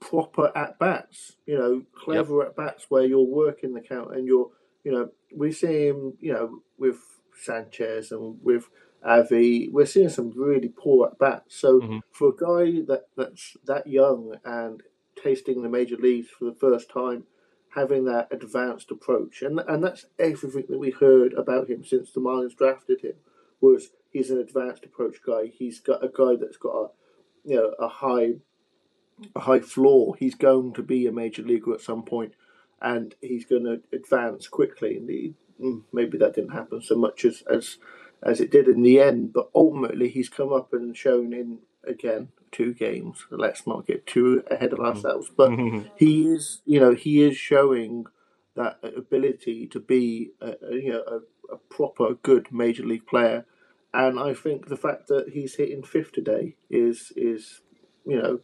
proper 0.00 0.56
at 0.56 0.78
bats. 0.78 1.36
You 1.46 1.58
know, 1.58 1.82
clever 1.94 2.38
yep. 2.38 2.48
at 2.48 2.56
bats 2.56 2.86
where 2.88 3.04
you're 3.04 3.20
working 3.20 3.74
the 3.74 3.80
count 3.80 4.14
and 4.14 4.26
you're, 4.26 4.50
you 4.84 4.92
know, 4.92 5.10
we 5.34 5.52
see 5.52 5.88
him, 5.88 6.14
you 6.20 6.32
know, 6.32 6.62
with 6.78 6.98
Sanchez 7.42 8.12
and 8.12 8.38
with 8.42 8.68
Avi, 9.04 9.68
we're 9.72 9.86
seeing 9.86 10.08
some 10.08 10.32
really 10.34 10.68
poor 10.68 11.08
at 11.08 11.18
bats. 11.18 11.56
So 11.56 11.80
mm-hmm. 11.80 11.98
for 12.12 12.28
a 12.28 12.32
guy 12.32 12.82
that 12.86 13.06
that's 13.16 13.56
that 13.64 13.86
young 13.86 14.36
and 14.44 14.82
tasting 15.22 15.62
the 15.62 15.68
major 15.68 15.96
leagues 15.96 16.28
for 16.28 16.44
the 16.44 16.54
first 16.54 16.90
time 16.90 17.24
having 17.74 18.04
that 18.04 18.28
advanced 18.30 18.90
approach, 18.90 19.42
and 19.42 19.60
and 19.60 19.82
that's 19.82 20.06
everything 20.18 20.66
that 20.68 20.78
we 20.78 20.90
heard 20.90 21.32
about 21.34 21.70
him 21.70 21.84
since 21.84 22.12
the 22.12 22.20
Marlins 22.20 22.56
drafted 22.56 23.00
him. 23.00 23.14
Was 23.60 23.90
he's 24.10 24.30
an 24.30 24.38
advanced 24.38 24.84
approach 24.84 25.16
guy? 25.24 25.46
He's 25.46 25.80
got 25.80 26.04
a 26.04 26.08
guy 26.08 26.36
that's 26.36 26.56
got 26.56 26.74
a 26.74 26.88
you 27.44 27.56
know 27.56 27.74
a 27.78 27.88
high 27.88 28.34
a 29.34 29.40
high 29.40 29.60
floor. 29.60 30.14
He's 30.18 30.34
going 30.34 30.74
to 30.74 30.82
be 30.82 31.06
a 31.06 31.12
major 31.12 31.42
leaguer 31.42 31.74
at 31.74 31.80
some 31.80 32.02
point, 32.04 32.34
and 32.80 33.14
he's 33.20 33.44
going 33.44 33.64
to 33.64 33.80
advance 33.96 34.48
quickly. 34.48 34.96
And 34.96 35.08
he, 35.08 35.34
mm, 35.60 35.82
maybe 35.92 36.18
that 36.18 36.34
didn't 36.34 36.52
happen 36.52 36.82
so 36.82 36.96
much 36.96 37.24
as 37.24 37.42
as 37.50 37.78
as 38.22 38.40
it 38.40 38.50
did 38.50 38.68
in 38.68 38.82
the 38.82 39.00
end, 39.00 39.32
but 39.32 39.50
ultimately 39.54 40.08
he's 40.08 40.28
come 40.28 40.52
up 40.52 40.72
and 40.72 40.96
shown 40.96 41.32
in 41.32 41.58
again 41.86 42.28
two 42.52 42.74
games. 42.74 43.26
Let's 43.30 43.66
not 43.66 43.86
get 43.86 44.06
too 44.06 44.44
ahead 44.50 44.72
of 44.72 44.80
ourselves, 44.80 45.30
but 45.34 45.50
he 45.96 46.28
is, 46.28 46.60
you 46.64 46.78
know, 46.78 46.94
he 46.94 47.22
is 47.22 47.36
showing 47.36 48.06
that 48.54 48.78
ability 48.82 49.66
to 49.68 49.80
be, 49.80 50.32
a, 50.40 50.54
a 50.62 50.74
you 50.74 50.92
know, 50.92 51.02
a, 51.06 51.54
a, 51.54 51.56
proper 51.70 52.14
good 52.14 52.52
major 52.52 52.84
league 52.84 53.06
player. 53.06 53.46
And 53.94 54.20
I 54.20 54.34
think 54.34 54.68
the 54.68 54.76
fact 54.76 55.08
that 55.08 55.30
he's 55.32 55.56
hitting 55.56 55.82
fifth 55.82 56.12
today 56.12 56.56
is 56.70 57.12
is, 57.16 57.62
you 58.06 58.20
know, 58.20 58.40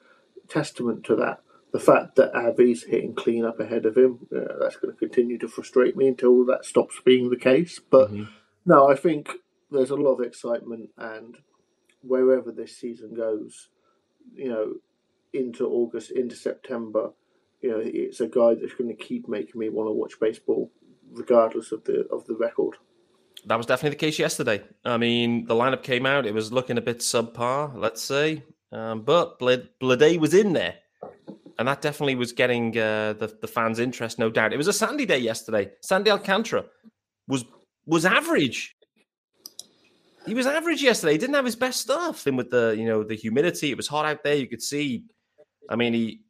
testament 0.48 1.04
to 1.04 1.16
that. 1.16 1.40
The 1.72 1.78
fact 1.78 2.16
that 2.16 2.34
Avi's 2.34 2.84
hitting 2.84 3.14
clean 3.14 3.44
up 3.44 3.60
ahead 3.60 3.84
of 3.84 3.96
him, 3.96 4.26
uh, 4.34 4.58
that's 4.58 4.76
going 4.76 4.92
to 4.94 4.98
continue 4.98 5.36
to 5.38 5.48
frustrate 5.48 5.96
me 5.96 6.08
until 6.08 6.46
that 6.46 6.64
stops 6.64 6.96
being 7.04 7.28
the 7.28 7.36
case. 7.36 7.78
But 7.78 8.10
mm-hmm. 8.10 8.24
no, 8.64 8.90
I 8.90 8.96
think 8.96 9.32
there's 9.70 9.90
a 9.90 9.96
lot 9.96 10.14
of 10.14 10.26
excitement, 10.26 10.90
and 10.96 11.36
wherever 12.02 12.50
this 12.52 12.76
season 12.76 13.14
goes, 13.14 13.68
you 14.34 14.48
know, 14.48 14.74
into 15.32 15.66
August, 15.66 16.10
into 16.12 16.36
September, 16.36 17.10
you 17.60 17.70
know, 17.70 17.80
it's 17.82 18.20
a 18.20 18.28
guy 18.28 18.54
that's 18.54 18.74
going 18.74 18.88
to 18.88 19.04
keep 19.04 19.28
making 19.28 19.58
me 19.58 19.68
want 19.68 19.88
to 19.88 19.92
watch 19.92 20.20
baseball, 20.20 20.70
regardless 21.12 21.72
of 21.72 21.84
the 21.84 22.06
of 22.12 22.26
the 22.26 22.36
record. 22.36 22.76
That 23.46 23.56
was 23.56 23.66
definitely 23.66 23.96
the 23.96 24.06
case 24.06 24.18
yesterday. 24.18 24.62
I 24.84 24.96
mean, 24.96 25.46
the 25.46 25.54
lineup 25.54 25.82
came 25.82 26.06
out; 26.06 26.26
it 26.26 26.34
was 26.34 26.52
looking 26.52 26.78
a 26.78 26.82
bit 26.82 26.98
subpar, 26.98 27.76
let's 27.76 28.02
say, 28.02 28.44
um, 28.72 29.02
but 29.02 29.38
Bleday 29.38 30.18
was 30.18 30.34
in 30.34 30.52
there, 30.52 30.76
and 31.58 31.68
that 31.68 31.82
definitely 31.82 32.14
was 32.14 32.32
getting 32.32 32.70
uh, 32.78 33.14
the 33.14 33.36
the 33.40 33.48
fans' 33.48 33.78
interest, 33.78 34.18
no 34.18 34.30
doubt. 34.30 34.52
It 34.52 34.56
was 34.56 34.68
a 34.68 34.72
sandy 34.72 35.06
day 35.06 35.18
yesterday. 35.18 35.70
Sandy 35.82 36.10
Alcantara 36.10 36.64
was 37.26 37.44
was 37.86 38.04
average 38.04 38.76
he 40.28 40.34
was 40.34 40.46
average 40.46 40.82
yesterday. 40.82 41.12
He 41.12 41.18
didn't 41.18 41.34
have 41.34 41.44
his 41.44 41.56
best 41.56 41.80
stuff. 41.80 42.26
And 42.26 42.36
with 42.36 42.50
the 42.50 42.74
you 42.78 42.84
know 42.84 43.02
the 43.02 43.14
humidity, 43.16 43.70
it 43.70 43.76
was 43.76 43.88
hot 43.88 44.06
out 44.06 44.22
there. 44.22 44.34
You 44.34 44.46
could 44.46 44.62
see. 44.62 45.04
I 45.68 45.76
mean, 45.76 45.94
he 45.94 46.20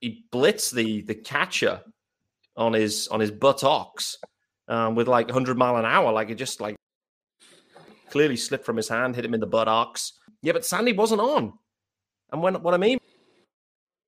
he 0.00 0.24
blitzed 0.30 0.72
the 0.72 1.02
the 1.02 1.14
catcher 1.14 1.80
on 2.56 2.72
his 2.72 3.08
on 3.08 3.20
his 3.20 3.30
buttocks 3.30 4.18
um, 4.68 4.94
with 4.94 5.08
like 5.08 5.26
100 5.26 5.56
mile 5.56 5.76
an 5.76 5.84
hour. 5.84 6.12
Like 6.12 6.30
it 6.30 6.34
just 6.34 6.60
like 6.60 6.76
clearly 8.10 8.36
slipped 8.36 8.64
from 8.64 8.76
his 8.76 8.88
hand, 8.88 9.16
hit 9.16 9.24
him 9.24 9.34
in 9.34 9.40
the 9.40 9.46
buttocks. 9.46 10.12
Yeah, 10.42 10.52
but 10.52 10.64
Sandy 10.64 10.92
wasn't 10.92 11.20
on. 11.20 11.52
And 12.32 12.42
when 12.42 12.54
what 12.62 12.74
I 12.74 12.76
mean 12.76 12.98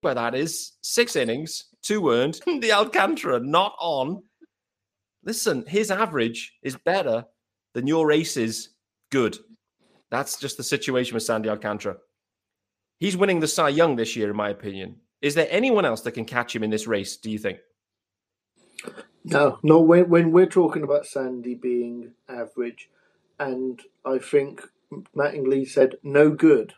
by 0.01 0.13
that 0.13 0.35
is 0.35 0.73
six 0.81 1.15
innings, 1.15 1.65
two 1.81 2.09
earned, 2.11 2.39
the 2.45 2.71
Alcantara 2.71 3.39
not 3.39 3.75
on. 3.79 4.23
Listen, 5.23 5.63
his 5.67 5.91
average 5.91 6.53
is 6.63 6.75
better 6.75 7.25
than 7.73 7.87
your 7.87 8.11
aces 8.11 8.69
good. 9.11 9.37
That's 10.09 10.39
just 10.39 10.57
the 10.57 10.63
situation 10.63 11.13
with 11.13 11.23
Sandy 11.23 11.49
Alcantara. 11.49 11.97
He's 12.99 13.17
winning 13.17 13.39
the 13.39 13.47
Cy 13.47 13.69
Young 13.69 13.95
this 13.95 14.15
year, 14.15 14.29
in 14.29 14.35
my 14.35 14.49
opinion. 14.49 14.97
Is 15.21 15.35
there 15.35 15.47
anyone 15.49 15.85
else 15.85 16.01
that 16.01 16.13
can 16.13 16.25
catch 16.25 16.55
him 16.55 16.63
in 16.63 16.71
this 16.71 16.87
race, 16.87 17.15
do 17.17 17.29
you 17.29 17.37
think? 17.37 17.59
No, 19.23 19.59
no. 19.61 19.79
When, 19.79 20.09
when 20.09 20.31
we're 20.31 20.47
talking 20.47 20.83
about 20.83 21.05
Sandy 21.05 21.55
being 21.55 22.13
average, 22.27 22.89
and 23.39 23.79
I 24.05 24.17
think 24.17 24.61
Mattingly 25.15 25.67
said 25.67 25.95
no 26.03 26.31
good 26.31 26.73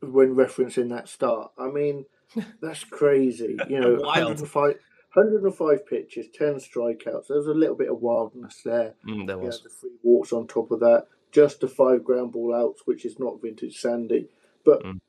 when 0.00 0.34
referencing 0.34 0.90
that 0.90 1.08
start. 1.08 1.52
I 1.58 1.68
mean, 1.68 2.04
that's 2.60 2.84
crazy. 2.84 3.56
You 3.68 3.80
know, 3.80 3.94
105, 3.96 4.74
105 5.14 5.86
pitches, 5.86 6.26
10 6.34 6.54
strikeouts. 6.54 7.28
There's 7.28 7.46
a 7.46 7.54
little 7.54 7.76
bit 7.76 7.90
of 7.90 8.00
wildness 8.00 8.62
there. 8.64 8.94
Mm, 9.08 9.26
there 9.26 9.38
was. 9.38 9.62
the 9.62 9.68
three 9.68 9.90
walks 10.02 10.32
on 10.32 10.46
top 10.46 10.70
of 10.70 10.80
that. 10.80 11.06
Just 11.30 11.60
the 11.60 11.68
five 11.68 12.04
ground 12.04 12.32
ball 12.32 12.54
outs, 12.54 12.82
which 12.84 13.04
is 13.04 13.18
not 13.18 13.40
vintage 13.40 13.78
Sandy. 13.78 14.28
But, 14.64 14.82
mm. 14.82 15.00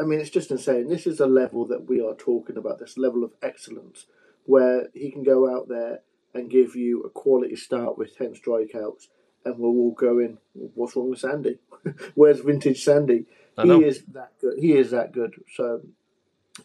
I 0.00 0.04
mean, 0.04 0.20
it's 0.20 0.30
just 0.30 0.50
insane. 0.50 0.88
This 0.88 1.06
is 1.06 1.20
a 1.20 1.26
level 1.26 1.66
that 1.66 1.88
we 1.88 2.00
are 2.00 2.14
talking 2.14 2.56
about, 2.56 2.78
this 2.78 2.96
level 2.96 3.24
of 3.24 3.32
excellence, 3.42 4.06
where 4.44 4.88
he 4.94 5.10
can 5.10 5.24
go 5.24 5.52
out 5.52 5.68
there 5.68 6.00
and 6.34 6.50
give 6.50 6.76
you 6.76 7.02
a 7.02 7.10
quality 7.10 7.56
start 7.56 7.98
with 7.98 8.16
10 8.16 8.34
strikeouts, 8.34 9.08
and 9.44 9.58
we're 9.58 9.68
all 9.68 9.92
going, 9.92 10.38
what's 10.52 10.94
wrong 10.94 11.10
with 11.10 11.20
Sandy? 11.20 11.58
Where's 12.14 12.40
vintage 12.40 12.84
Sandy? 12.84 13.26
He 13.60 13.70
is 13.84 14.04
that 14.12 14.32
good. 14.40 14.58
He 14.58 14.72
is 14.72 14.90
that 14.92 15.12
good. 15.12 15.34
So 15.54 15.80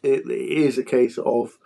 it, 0.04 0.30
it 0.30 0.32
is 0.32 0.78
a 0.78 0.84
case 0.84 1.18
of 1.18 1.58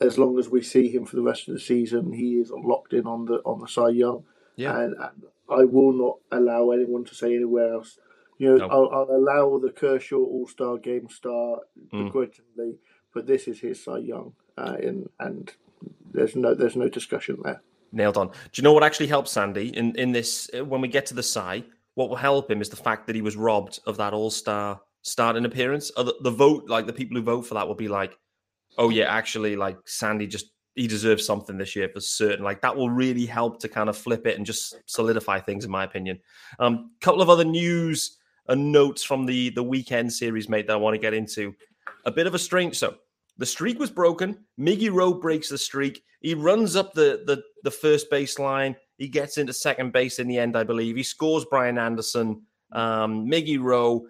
as 0.00 0.18
long 0.18 0.38
as 0.38 0.48
we 0.48 0.62
see 0.62 0.88
him 0.88 1.04
for 1.04 1.16
the 1.16 1.22
rest 1.22 1.48
of 1.48 1.54
the 1.54 1.60
season, 1.60 2.12
he 2.12 2.34
is 2.34 2.50
locked 2.50 2.92
in 2.92 3.06
on 3.06 3.24
the 3.26 3.36
on 3.44 3.60
the 3.60 3.68
Cy 3.68 3.90
Young. 3.90 4.24
Yeah. 4.56 4.78
And, 4.78 4.94
and 4.94 5.22
I 5.48 5.64
will 5.64 5.92
not 5.92 6.18
allow 6.32 6.70
anyone 6.70 7.04
to 7.04 7.14
say 7.14 7.34
anywhere 7.34 7.74
else. 7.74 7.98
You 8.38 8.58
know, 8.58 8.66
I'll, 8.66 8.90
I'll, 8.92 9.16
allow 9.16 9.58
the 9.58 9.70
Kershaw 9.70 10.16
All 10.16 10.46
Star 10.48 10.76
Game 10.76 11.08
start 11.08 11.60
mm. 11.92 12.06
begrudgingly, 12.06 12.78
but 13.12 13.26
this 13.26 13.46
is 13.46 13.60
his 13.60 13.82
Cy 13.82 13.98
Young, 13.98 14.32
uh, 14.58 14.76
in, 14.80 15.08
and 15.20 15.52
there's 16.12 16.34
no 16.34 16.54
there's 16.54 16.76
no 16.76 16.88
discussion 16.88 17.38
there. 17.44 17.62
Nailed 17.92 18.16
on. 18.16 18.28
Do 18.28 18.34
you 18.54 18.64
know 18.64 18.72
what 18.72 18.82
actually 18.82 19.06
helps 19.06 19.30
Sandy 19.30 19.68
in 19.76 19.94
in 19.96 20.12
this? 20.12 20.50
Uh, 20.56 20.64
when 20.64 20.80
we 20.80 20.88
get 20.88 21.06
to 21.06 21.14
the 21.14 21.22
Cy, 21.22 21.62
what 21.94 22.08
will 22.08 22.16
help 22.16 22.50
him 22.50 22.60
is 22.60 22.68
the 22.68 22.76
fact 22.76 23.06
that 23.06 23.14
he 23.14 23.22
was 23.22 23.36
robbed 23.36 23.78
of 23.86 23.96
that 23.98 24.12
All 24.12 24.30
Star 24.30 24.80
starting 25.02 25.44
appearance. 25.44 25.92
The, 25.96 26.14
the 26.20 26.30
vote, 26.30 26.68
like 26.68 26.86
the 26.86 26.92
people 26.92 27.16
who 27.16 27.22
vote 27.22 27.42
for 27.42 27.54
that, 27.54 27.68
will 27.68 27.74
be 27.76 27.88
like, 27.88 28.18
oh 28.78 28.90
yeah, 28.90 29.04
actually, 29.04 29.56
like 29.56 29.76
Sandy 29.86 30.26
just 30.26 30.46
he 30.74 30.86
deserves 30.88 31.24
something 31.24 31.56
this 31.56 31.76
year 31.76 31.88
for 31.88 32.00
certain. 32.00 32.44
Like 32.44 32.60
that 32.62 32.76
will 32.76 32.90
really 32.90 33.26
help 33.26 33.60
to 33.60 33.68
kind 33.68 33.88
of 33.88 33.96
flip 33.96 34.26
it 34.26 34.36
and 34.36 34.44
just 34.44 34.74
solidify 34.86 35.40
things, 35.40 35.64
in 35.64 35.70
my 35.70 35.84
opinion. 35.84 36.18
A 36.58 36.64
um, 36.64 36.90
couple 37.00 37.22
of 37.22 37.30
other 37.30 37.44
news 37.44 38.18
and 38.48 38.72
notes 38.72 39.02
from 39.02 39.26
the 39.26 39.50
the 39.50 39.62
weekend 39.62 40.12
series, 40.12 40.48
mate, 40.48 40.66
that 40.66 40.74
I 40.74 40.76
want 40.76 40.94
to 40.94 41.00
get 41.00 41.14
into. 41.14 41.54
A 42.06 42.10
bit 42.10 42.26
of 42.26 42.34
a 42.34 42.38
strange. 42.38 42.76
So 42.76 42.96
the 43.38 43.46
streak 43.46 43.78
was 43.78 43.90
broken. 43.90 44.44
Miggy 44.58 44.92
Rojas 44.92 45.20
breaks 45.20 45.48
the 45.48 45.58
streak. 45.58 46.02
He 46.20 46.34
runs 46.34 46.76
up 46.76 46.92
the 46.94 47.22
the 47.26 47.42
the 47.62 47.70
first 47.70 48.10
baseline. 48.10 48.74
He 48.98 49.08
gets 49.08 49.38
into 49.38 49.52
second 49.52 49.92
base 49.92 50.18
in 50.18 50.28
the 50.28 50.38
end, 50.38 50.56
I 50.56 50.64
believe. 50.64 50.96
He 50.96 51.02
scores 51.02 51.44
Brian 51.44 51.78
Anderson. 51.78 52.42
Um, 52.72 53.26
Miggy 53.26 53.60
Rojas 53.60 54.08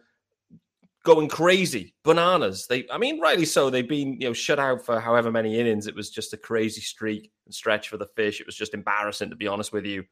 going 1.05 1.29
crazy, 1.29 1.95
bananas. 2.03 2.67
They, 2.67 2.87
I 2.91 2.99
mean, 2.99 3.21
rightly 3.21 3.45
so. 3.45 3.71
They've 3.71 3.89
been, 3.89 4.15
you 4.21 4.29
know, 4.29 4.33
shut 4.33 4.59
out 4.59 4.85
for 4.85 4.99
however 4.99 5.31
many 5.31 5.61
innings. 5.61 5.87
It 5.87 5.95
was 5.95 6.11
just 6.11 6.33
a 6.33 6.37
crazy 6.37 6.81
streak 6.81 7.31
and 7.45 7.55
stretch 7.55 7.89
for 7.89 7.99
the 7.99 8.09
fish. 8.17 8.41
It 8.41 8.47
was 8.47 8.57
just 8.57 8.75
embarrassing, 8.75 9.31
to 9.31 9.37
be 9.37 9.47
honest 9.47 9.73
with 9.73 9.85
you. 9.85 10.05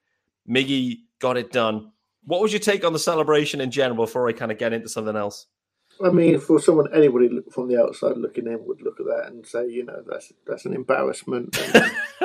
Miggy 0.48 0.98
got 1.18 1.36
it 1.36 1.50
done. 1.50 1.92
What 2.24 2.40
was 2.40 2.52
your 2.52 2.60
take 2.60 2.84
on 2.84 2.92
the 2.92 2.98
celebration 2.98 3.60
in 3.60 3.70
general 3.70 4.04
before 4.04 4.28
I 4.28 4.32
kind 4.32 4.52
of 4.52 4.58
get 4.58 4.72
into 4.72 4.88
something 4.88 5.16
else? 5.16 5.46
I 6.02 6.10
mean, 6.10 6.38
for 6.38 6.60
someone, 6.60 6.92
anybody 6.94 7.28
from 7.50 7.68
the 7.68 7.80
outside 7.80 8.16
looking 8.16 8.46
in 8.46 8.64
would 8.66 8.82
look 8.82 9.00
at 9.00 9.06
that 9.06 9.28
and 9.28 9.46
say, 9.46 9.68
you 9.68 9.84
know, 9.84 10.02
that's 10.06 10.32
that's 10.46 10.64
an 10.64 10.74
embarrassment. 10.74 11.52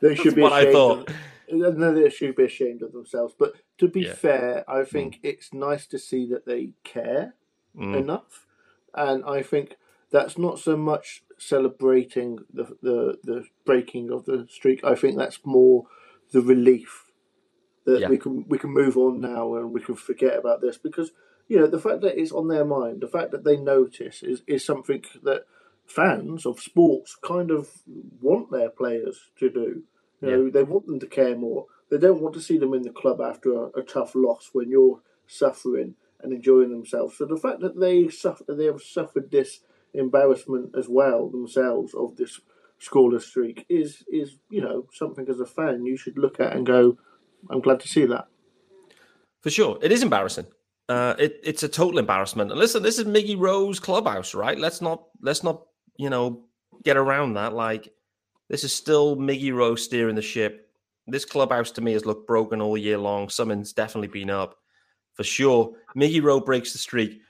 they 0.00 0.14
should 0.14 0.34
be 0.34 0.42
ashamed. 0.42 0.68
I 0.68 0.72
thought. 0.72 1.10
Of, 1.10 1.76
they 1.78 2.10
should 2.10 2.36
be 2.36 2.44
ashamed 2.44 2.82
of 2.82 2.92
themselves. 2.92 3.34
But 3.38 3.54
to 3.78 3.88
be 3.88 4.02
Yeah. 4.02 4.14
fair, 4.14 4.64
I 4.68 4.78
hmm. 4.78 4.84
think 4.84 5.20
it's 5.22 5.52
nice 5.52 5.86
to 5.88 5.98
see 5.98 6.26
that 6.30 6.46
they 6.46 6.70
care 6.84 7.34
Mm. 7.76 7.96
enough, 7.96 8.46
and 8.94 9.24
I 9.24 9.42
think 9.42 9.76
that's 10.10 10.36
not 10.36 10.58
so 10.58 10.76
much 10.76 11.22
celebrating 11.38 12.40
the 12.52 12.76
the 12.82 13.18
the 13.22 13.44
breaking 13.64 14.10
of 14.10 14.24
the 14.26 14.46
streak. 14.50 14.82
I 14.84 14.94
think 14.94 15.16
that's 15.16 15.40
more 15.44 15.86
the 16.32 16.40
relief 16.40 17.10
that 17.84 18.00
Yeah. 18.00 18.08
we 18.08 18.18
can 18.18 18.44
we 18.48 18.58
can 18.58 18.70
move 18.70 18.96
on 18.96 19.20
now 19.20 19.54
and 19.54 19.72
we 19.72 19.80
can 19.80 19.94
forget 19.94 20.36
about 20.36 20.60
this 20.60 20.78
because 20.78 21.12
you 21.48 21.58
know 21.58 21.66
the 21.66 21.80
fact 21.80 22.00
that 22.02 22.20
it's 22.20 22.32
on 22.32 22.48
their 22.48 22.64
mind, 22.64 23.00
the 23.00 23.08
fact 23.08 23.30
that 23.32 23.44
they 23.44 23.56
notice 23.56 24.22
is 24.22 24.42
is 24.46 24.64
something 24.64 25.04
that 25.22 25.44
fans 25.86 26.46
of 26.46 26.60
sports 26.60 27.16
kind 27.22 27.50
of 27.50 27.68
want 28.20 28.50
their 28.50 28.70
players 28.70 29.30
to 29.38 29.50
do. 29.50 29.82
You 30.22 30.30
know, 30.30 30.50
they 30.50 30.64
want 30.64 30.86
them 30.86 31.00
to 31.00 31.06
care 31.06 31.34
more. 31.34 31.64
They 31.90 31.96
don't 31.96 32.20
want 32.20 32.34
to 32.34 32.42
see 32.42 32.58
them 32.58 32.74
in 32.74 32.82
the 32.82 32.90
club 32.90 33.22
after 33.22 33.54
a, 33.54 33.68
a 33.80 33.82
tough 33.82 34.14
loss 34.14 34.50
when 34.52 34.68
you're 34.68 35.00
suffering 35.26 35.94
and 36.22 36.32
enjoying 36.32 36.70
themselves. 36.70 37.16
So 37.16 37.26
the 37.26 37.36
fact 37.36 37.60
that 37.60 37.78
they 37.78 38.08
suffer, 38.08 38.44
they 38.48 38.66
have 38.66 38.82
suffered 38.82 39.30
this 39.30 39.60
embarrassment 39.94 40.74
as 40.78 40.88
well 40.88 41.28
themselves 41.28 41.94
of 41.94 42.16
this 42.16 42.40
scoreless 42.80 43.22
streak 43.22 43.66
is 43.68 44.04
is 44.10 44.36
you 44.48 44.60
know 44.60 44.86
something 44.92 45.28
as 45.28 45.38
a 45.38 45.46
fan 45.46 45.84
you 45.84 45.96
should 45.96 46.16
look 46.16 46.40
at 46.40 46.54
and 46.54 46.66
go, 46.66 46.96
I'm 47.50 47.60
glad 47.60 47.80
to 47.80 47.88
see 47.88 48.06
that. 48.06 48.26
For 49.42 49.50
sure, 49.50 49.78
it 49.82 49.92
is 49.92 50.02
embarrassing. 50.02 50.46
Uh, 50.88 51.14
it, 51.18 51.38
it's 51.44 51.62
a 51.62 51.68
total 51.68 52.00
embarrassment. 52.00 52.50
And 52.50 52.58
listen, 52.58 52.82
this 52.82 52.98
is 52.98 53.04
Miggy 53.04 53.38
Rojas 53.38 53.78
clubhouse, 53.78 54.34
right? 54.34 54.58
Let's 54.58 54.80
not 54.80 55.04
let's 55.22 55.42
not 55.42 55.62
you 55.96 56.10
know 56.10 56.44
get 56.84 56.96
around 56.96 57.34
that. 57.34 57.54
Like 57.54 57.92
this 58.48 58.64
is 58.64 58.72
still 58.72 59.16
Miggy 59.16 59.54
Rojas 59.54 59.84
steering 59.84 60.16
the 60.16 60.22
ship. 60.22 60.68
This 61.06 61.24
clubhouse 61.24 61.70
to 61.72 61.80
me 61.80 61.92
has 61.92 62.06
looked 62.06 62.26
broken 62.26 62.60
all 62.60 62.76
year 62.76 62.98
long. 62.98 63.28
Something's 63.28 63.72
definitely 63.72 64.08
been 64.08 64.30
up 64.30 64.59
for 65.20 65.24
sure. 65.24 65.74
Miggy 65.94 66.22
Rojas 66.22 66.46
breaks 66.46 66.72
the 66.72 66.78
streak. 66.78 67.20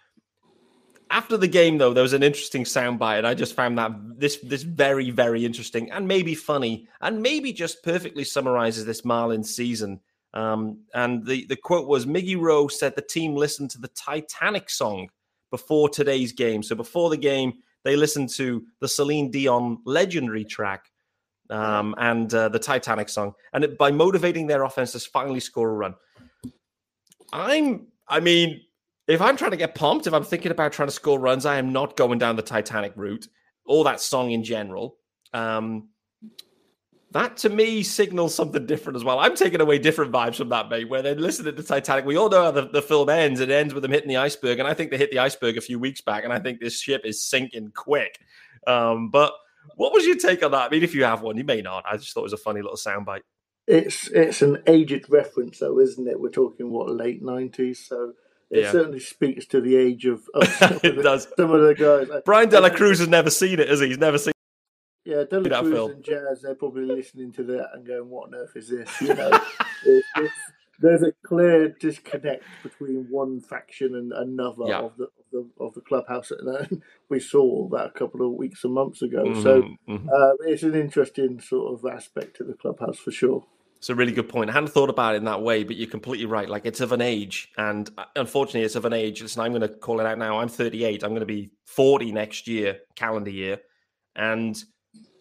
After 1.10 1.36
the 1.36 1.48
game, 1.48 1.76
though, 1.76 1.92
there 1.92 2.04
was 2.04 2.12
an 2.12 2.22
interesting 2.22 2.62
soundbite, 2.62 3.18
and 3.18 3.26
I 3.26 3.34
just 3.34 3.56
found 3.56 3.76
that 3.78 3.90
this 4.16 4.36
this 4.44 4.62
very 4.62 5.10
very 5.10 5.44
interesting 5.44 5.90
and 5.90 6.06
maybe 6.06 6.36
funny 6.36 6.86
and 7.00 7.20
maybe 7.20 7.52
just 7.52 7.82
perfectly 7.82 8.22
summarizes 8.22 8.84
this 8.84 9.00
Marlins 9.00 9.46
season. 9.46 9.98
Um, 10.34 10.82
and 10.94 11.26
the, 11.26 11.46
the 11.46 11.56
quote 11.56 11.88
was 11.88 12.06
Miggy 12.06 12.40
Rojas 12.40 12.78
said 12.78 12.94
the 12.94 13.02
team 13.02 13.34
listened 13.34 13.70
to 13.70 13.80
the 13.80 13.88
Titanic 13.88 14.70
song 14.70 15.08
before 15.50 15.88
today's 15.88 16.30
game. 16.30 16.62
So 16.62 16.76
before 16.76 17.10
the 17.10 17.16
game, 17.16 17.54
they 17.82 17.96
listened 17.96 18.28
to 18.34 18.64
the 18.78 18.86
Celine 18.86 19.32
Dion 19.32 19.78
legendary 19.84 20.44
track 20.44 20.92
um, 21.50 21.96
and 21.98 22.32
uh, 22.32 22.50
the 22.50 22.60
Titanic 22.60 23.08
song. 23.08 23.34
And 23.52 23.64
it, 23.64 23.78
by 23.78 23.90
motivating 23.90 24.46
their 24.46 24.62
offense 24.62 24.92
to 24.92 25.00
finally 25.00 25.40
score 25.40 25.70
a 25.70 25.74
run. 25.74 25.96
I'm, 27.32 27.86
I 28.08 28.20
mean, 28.20 28.62
if 29.06 29.20
I'm 29.20 29.36
trying 29.36 29.52
to 29.52 29.56
get 29.56 29.74
pumped, 29.74 30.06
if 30.06 30.14
I'm 30.14 30.24
thinking 30.24 30.52
about 30.52 30.72
trying 30.72 30.88
to 30.88 30.94
score 30.94 31.18
runs, 31.18 31.46
I 31.46 31.56
am 31.56 31.72
not 31.72 31.96
going 31.96 32.18
down 32.18 32.36
the 32.36 32.42
Titanic 32.42 32.92
route 32.96 33.26
or 33.64 33.84
that 33.84 34.00
song 34.00 34.30
in 34.30 34.44
general. 34.44 34.96
Um, 35.32 35.88
that 37.12 37.36
to 37.38 37.48
me 37.48 37.82
signals 37.82 38.34
something 38.34 38.66
different 38.66 38.96
as 38.96 39.02
well. 39.02 39.18
I'm 39.18 39.34
taking 39.34 39.60
away 39.60 39.78
different 39.78 40.12
vibes 40.12 40.36
from 40.36 40.48
that, 40.50 40.68
mate. 40.68 40.88
Where 40.88 41.02
they're 41.02 41.16
listening 41.16 41.56
to 41.56 41.62
Titanic, 41.62 42.04
we 42.04 42.16
all 42.16 42.28
know 42.28 42.44
how 42.44 42.50
the, 42.52 42.68
the 42.68 42.82
film 42.82 43.08
ends. 43.08 43.40
It 43.40 43.50
ends 43.50 43.74
with 43.74 43.82
them 43.82 43.90
hitting 43.90 44.08
the 44.08 44.16
iceberg, 44.16 44.60
and 44.60 44.68
I 44.68 44.74
think 44.74 44.90
they 44.90 44.98
hit 44.98 45.10
the 45.10 45.18
iceberg 45.18 45.58
a 45.58 45.60
few 45.60 45.78
weeks 45.78 46.00
back, 46.00 46.22
and 46.22 46.32
I 46.32 46.38
think 46.38 46.60
this 46.60 46.80
ship 46.80 47.02
is 47.04 47.24
sinking 47.24 47.72
quick. 47.74 48.20
Um, 48.66 49.10
but 49.10 49.32
what 49.74 49.92
was 49.92 50.06
your 50.06 50.16
take 50.16 50.44
on 50.44 50.52
that? 50.52 50.66
I 50.66 50.68
mean, 50.68 50.84
if 50.84 50.94
you 50.94 51.04
have 51.04 51.22
one, 51.22 51.36
you 51.36 51.44
may 51.44 51.60
not. 51.60 51.84
I 51.84 51.96
just 51.96 52.12
thought 52.12 52.20
it 52.20 52.24
was 52.24 52.32
a 52.32 52.38
funny 52.38 52.62
little 52.62 52.76
soundbite. 52.76 53.22
It's 53.70 54.08
it's 54.08 54.42
an 54.42 54.62
aged 54.66 55.06
reference 55.08 55.58
though, 55.60 55.78
isn't 55.78 56.08
it? 56.08 56.20
We're 56.20 56.30
talking 56.30 56.70
what 56.70 56.90
late 56.90 57.22
nineties, 57.22 57.78
so 57.86 58.14
it 58.50 58.62
Yeah. 58.64 58.72
certainly 58.72 58.98
speaks 59.00 59.46
to 59.46 59.60
the 59.60 59.76
age 59.76 60.06
of, 60.06 60.22
of 60.34 60.46
some, 60.60 60.72
of 60.74 60.82
the, 60.82 61.02
does. 61.02 61.28
some 61.36 61.52
of 61.52 61.60
the 61.62 61.74
guys. 61.74 62.22
Bryan 62.24 62.48
De 62.48 62.60
La 62.60 62.70
Cruz 62.70 62.98
has 62.98 63.08
never 63.08 63.30
seen 63.30 63.60
it, 63.60 63.68
has 63.68 63.80
he? 63.80 63.86
He's 63.88 63.98
never 63.98 64.18
seen. 64.18 64.32
Yeah, 65.04 65.22
De 65.30 65.40
La 65.40 65.60
Cruz 65.60 65.72
film. 65.72 65.90
and 65.92 66.04
Jazz, 66.04 66.42
they're 66.42 66.54
probably 66.56 66.84
listening 66.84 67.32
to 67.34 67.44
that 67.44 67.68
and 67.74 67.86
going, 67.86 68.08
"What 68.10 68.28
on 68.28 68.34
earth 68.34 68.56
is 68.56 68.68
this?" 68.68 68.90
You 69.00 69.14
know, 69.14 69.30
it's, 69.86 70.08
it's, 70.16 70.34
there's 70.80 71.02
a 71.02 71.12
clear 71.24 71.68
disconnect 71.68 72.42
between 72.64 73.06
one 73.08 73.40
faction 73.40 73.94
and 73.94 74.12
another 74.12 74.64
Yeah. 74.66 74.80
of 74.80 74.96
the, 74.96 75.04
of 75.04 75.24
the 75.32 75.48
of 75.64 75.74
the 75.74 75.80
clubhouse, 75.80 76.32
and 76.32 76.82
we 77.08 77.20
saw 77.20 77.68
that 77.68 77.86
a 77.86 77.90
couple 77.90 78.26
of 78.26 78.32
weeks 78.32 78.64
and 78.64 78.74
months 78.74 79.00
ago. 79.00 79.32
So 79.34 79.62
Mhm, 79.62 79.76
mhm. 79.88 80.08
uh, 80.12 80.34
it's 80.40 80.64
an 80.64 80.74
interesting 80.74 81.40
sort 81.40 81.72
of 81.72 81.84
aspect 81.88 82.36
to 82.38 82.44
the 82.44 82.54
clubhouse 82.54 82.98
for 82.98 83.12
sure. 83.12 83.46
It's 83.80 83.88
a 83.88 83.94
really 83.94 84.12
good 84.12 84.28
point. 84.28 84.50
I 84.50 84.52
hadn't 84.52 84.68
thought 84.68 84.90
about 84.90 85.14
it 85.14 85.18
in 85.18 85.24
that 85.24 85.40
way, 85.40 85.64
but 85.64 85.74
you're 85.74 85.88
completely 85.88 86.26
right. 86.26 86.50
Like 86.50 86.66
it's 86.66 86.82
of 86.82 86.92
an 86.92 87.00
age, 87.00 87.48
and 87.56 87.90
uh, 87.96 88.04
unfortunately, 88.14 88.60
it's 88.60 88.74
of 88.74 88.84
an 88.84 88.92
age. 88.92 89.22
Listen, 89.22 89.40
I'm 89.40 89.52
going 89.52 89.62
to 89.62 89.70
call 89.70 90.00
it 90.00 90.06
out 90.06 90.18
now. 90.18 90.38
I'm 90.38 90.50
38. 90.50 91.02
I'm 91.02 91.12
going 91.12 91.20
to 91.20 91.26
be 91.26 91.50
40 91.64 92.12
next 92.12 92.46
year, 92.46 92.80
calendar 92.94 93.30
year, 93.30 93.58
and 94.14 94.62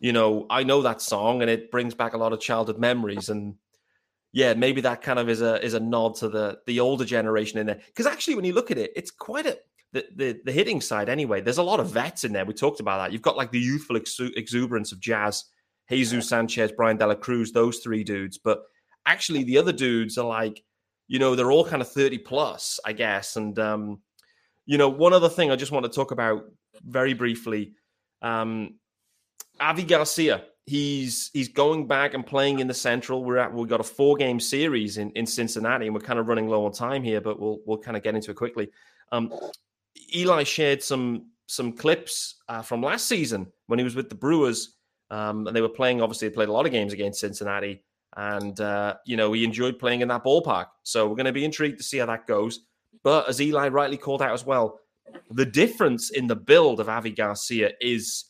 you 0.01 0.11
know 0.11 0.45
I 0.49 0.63
know 0.63 0.81
that 0.81 1.01
song, 1.01 1.41
and 1.41 1.49
it 1.49 1.71
brings 1.71 1.93
back 1.93 2.15
a 2.15 2.17
lot 2.17 2.33
of 2.33 2.41
childhood 2.41 2.79
memories. 2.79 3.29
And 3.29 3.55
yeah, 4.33 4.53
maybe 4.55 4.81
that 4.81 5.01
kind 5.01 5.19
of 5.19 5.29
is 5.29 5.41
a 5.41 5.63
is 5.63 5.73
a 5.73 5.79
nod 5.79 6.15
to 6.15 6.27
the 6.27 6.59
the 6.67 6.81
older 6.81 7.05
generation 7.05 7.59
in 7.59 7.65
there. 7.65 7.79
Because 7.85 8.07
actually, 8.07 8.35
when 8.35 8.43
you 8.43 8.51
look 8.51 8.71
at 8.71 8.77
it, 8.77 8.91
it's 8.93 9.09
quite 9.09 9.45
a 9.45 9.57
the, 9.93 10.05
the 10.13 10.41
the 10.43 10.51
hitting 10.51 10.81
side 10.81 11.07
anyway. 11.07 11.39
There's 11.39 11.59
a 11.59 11.63
lot 11.63 11.79
of 11.79 11.91
vets 11.91 12.25
in 12.25 12.33
there. 12.33 12.43
We 12.43 12.53
talked 12.53 12.81
about 12.81 12.97
that. 12.97 13.13
You've 13.13 13.21
got 13.21 13.37
like 13.37 13.51
the 13.51 13.59
youthful 13.59 13.95
exu- 13.95 14.35
exuberance 14.35 14.91
of 14.91 14.99
Jazz. 14.99 15.45
Jesus 15.89 16.30
Sanchez, 16.30 16.71
Bryan 16.71 16.97
De 16.97 17.08
La 17.08 17.15
Cruz, 17.15 17.52
those 17.52 17.80
three 17.80 18.04
dudes. 18.04 18.38
But 18.38 18.62
actually, 19.06 19.43
the 19.43 19.58
other 19.58 19.73
dudes 19.73 20.17
are 20.17 20.28
like, 20.28 20.63
you 21.08 21.19
know, 21.19 21.36
they're 21.36 21.52
all 21.52 21.65
kind 21.65 21.82
of 21.82 21.91
30 21.91 22.19
plus, 22.19 22.80
I 22.86 22.93
guess. 22.93 23.36
And, 23.36 23.58
um, 23.58 24.02
you 24.65 24.78
know, 24.78 24.89
one 24.89 25.13
other 25.13 25.30
thing 25.30 25.49
I 25.49 25.56
just 25.56 25.71
want 25.71 25.86
to 25.86 25.91
talk 25.91 26.12
about 26.12 26.43
very 26.84 27.13
briefly 27.13 27.73
um, 28.21 28.75
Avi 29.60 29.84
Garcia. 29.84 30.43
He's 30.65 31.32
he's 31.34 31.47
going 31.47 31.88
back 31.88 32.13
and 32.13 32.25
playing 32.25 32.60
in 32.60 32.67
the 32.67 32.73
Central. 32.73 33.23
We're 33.23 33.38
at 33.38 33.52
we've 33.52 33.67
got 33.67 33.80
a 33.80 33.84
four 33.84 34.15
game 34.15 34.39
series 34.39 34.97
in, 34.97 35.10
in 35.12 35.25
Cincinnati, 35.25 35.88
and 35.88 35.95
we're 35.95 36.02
kind 36.02 36.19
of 36.19 36.28
running 36.28 36.47
low 36.47 36.65
on 36.65 36.71
time 36.71 37.02
here, 37.02 37.21
but 37.21 37.39
we'll 37.39 37.60
we'll 37.65 37.80
kind 37.80 37.97
of 37.97 38.04
get 38.04 38.13
into 38.13 38.30
it 38.32 38.36
quickly. 38.36 38.69
Um, 39.12 39.34
Eli 40.15 40.43
shared 40.43 40.84
some 40.84 41.32
some 41.47 41.73
clips 41.73 42.36
uh, 42.47 42.62
from 42.62 42.84
last 42.84 43.08
season 43.08 43.47
when 43.65 43.80
he 43.80 43.84
was 43.84 43.95
with 43.95 44.10
the 44.10 44.15
Brewers, 44.15 44.78
um, 45.11 45.47
and 45.47 45.55
they 45.55 45.61
were 45.61 45.69
playing. 45.69 46.01
Obviously, 46.01 46.27
they 46.27 46.33
played 46.33 46.49
a 46.49 46.53
lot 46.53 46.65
of 46.65 46.71
games 46.71 46.93
against 46.93 47.19
Cincinnati, 47.19 47.83
and 48.17 48.59
uh, 48.59 48.95
you 49.05 49.17
know 49.17 49.31
he 49.33 49.43
enjoyed 49.43 49.79
playing 49.79 50.01
in 50.01 50.07
that 50.09 50.23
ballpark. 50.23 50.67
So 50.83 51.07
we're 51.07 51.15
going 51.15 51.25
to 51.25 51.31
be 51.31 51.45
intrigued 51.45 51.77
to 51.77 51.83
see 51.83 51.97
how 51.97 52.05
that 52.07 52.27
goes. 52.27 52.61
But 53.03 53.29
as 53.29 53.41
Eli 53.41 53.69
rightly 53.69 53.97
called 53.97 54.21
out 54.21 54.33
as 54.33 54.45
well, 54.45 54.79
the 55.31 55.45
difference 55.45 56.11
in 56.11 56.27
the 56.27 56.35
build 56.35 56.79
of 56.79 56.89
Avi 56.89 57.11
Garcia 57.11 57.71
is 57.79 58.25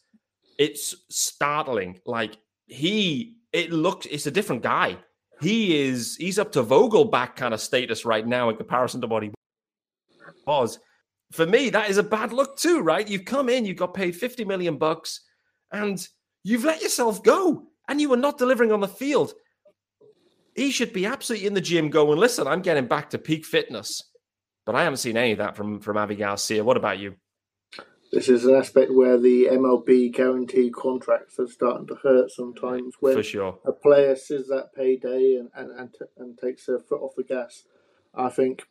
it's 0.58 0.96
startling. 1.10 2.00
Like 2.06 2.38
he, 2.68 3.38
it 3.54 3.72
looks, 3.72 4.06
it's 4.08 4.28
a 4.28 4.32
different 4.32 4.62
guy. 4.62 4.98
He 5.42 5.88
is, 5.88 6.18
he's 6.18 6.38
up 6.38 6.52
to 6.52 6.64
Vogelbach 6.64 7.36
kind 7.36 7.54
of 7.54 7.62
status 7.62 8.06
right 8.06 8.28
now 8.28 8.50
in 8.50 8.58
comparison 8.58 9.02
to 9.02 9.08
what 9.08 9.24
he 9.24 9.32
was. 10.46 10.80
For 11.32 11.46
me, 11.46 11.70
that 11.70 11.90
is 11.90 11.98
a 11.98 12.04
bad 12.04 12.34
look 12.34 12.58
too, 12.58 12.82
right? 12.82 13.08
You've 13.08 13.26
come 13.26 13.50
in, 13.50 13.66
you 13.66 13.74
got 13.74 13.94
paid 13.94 14.16
50 14.16 14.44
million 14.46 14.78
bucks, 14.78 15.22
and 15.72 16.06
you've 16.50 16.66
let 16.66 16.82
yourself 16.82 17.22
go, 17.24 17.68
and 17.88 18.02
you 18.02 18.10
were 18.10 18.18
not 18.18 18.38
delivering 18.38 18.72
on 18.72 18.80
the 18.80 18.88
field. 18.88 19.34
He 20.56 20.72
should 20.72 20.92
be 20.92 21.06
absolutely 21.06 21.48
in 21.48 21.54
the 21.54 21.62
gym 21.62 21.90
going, 21.90 22.18
listen, 22.20 22.48
I'm 22.48 22.62
getting 22.62 22.88
back 22.88 23.12
to 23.12 23.18
peak 23.18 23.46
fitness. 23.46 24.04
But 24.66 24.76
I 24.76 24.84
haven't 24.84 24.98
seen 24.98 25.16
any 25.16 25.32
of 25.32 25.38
that 25.38 25.56
from, 25.56 25.80
from 25.80 25.98
Avi 25.98 26.16
Garcia. 26.16 26.64
What 26.64 26.78
about 26.78 27.00
you? 27.00 27.16
This 28.12 28.28
is 28.28 28.46
an 28.46 28.56
aspect 28.56 28.92
where 28.92 29.20
the 29.20 29.46
MLB 29.52 30.12
guaranteed 30.12 30.74
contracts 30.74 31.40
are 31.40 31.48
starting 31.48 31.86
to 31.88 31.96
hurt 32.02 32.32
sometimes 32.32 32.96
when 33.00 33.14
For 33.14 33.24
sure. 33.24 33.60
a 33.66 33.72
player 33.72 34.16
sees 34.16 34.48
that 34.48 34.70
payday 34.76 35.36
and 35.36 35.50
and 35.56 35.80
and, 35.80 35.94
t- 35.94 36.06
and 36.18 36.36
takes 36.36 36.66
their 36.66 36.80
foot 36.80 37.02
off 37.02 37.16
the 37.16 37.24
gas. 37.24 37.66
I 38.16 38.30
think 38.30 38.64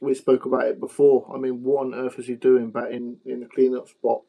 we 0.00 0.14
spoke 0.14 0.44
about 0.46 0.66
it 0.66 0.78
before. 0.78 1.28
I 1.34 1.38
mean, 1.38 1.64
what 1.64 1.86
on 1.86 1.94
earth 1.94 2.20
is 2.20 2.28
he 2.28 2.36
doing 2.36 2.70
back 2.70 2.92
in 2.92 3.18
in 3.26 3.40
the 3.40 3.46
cleanup 3.46 3.88
spot? 3.88 4.20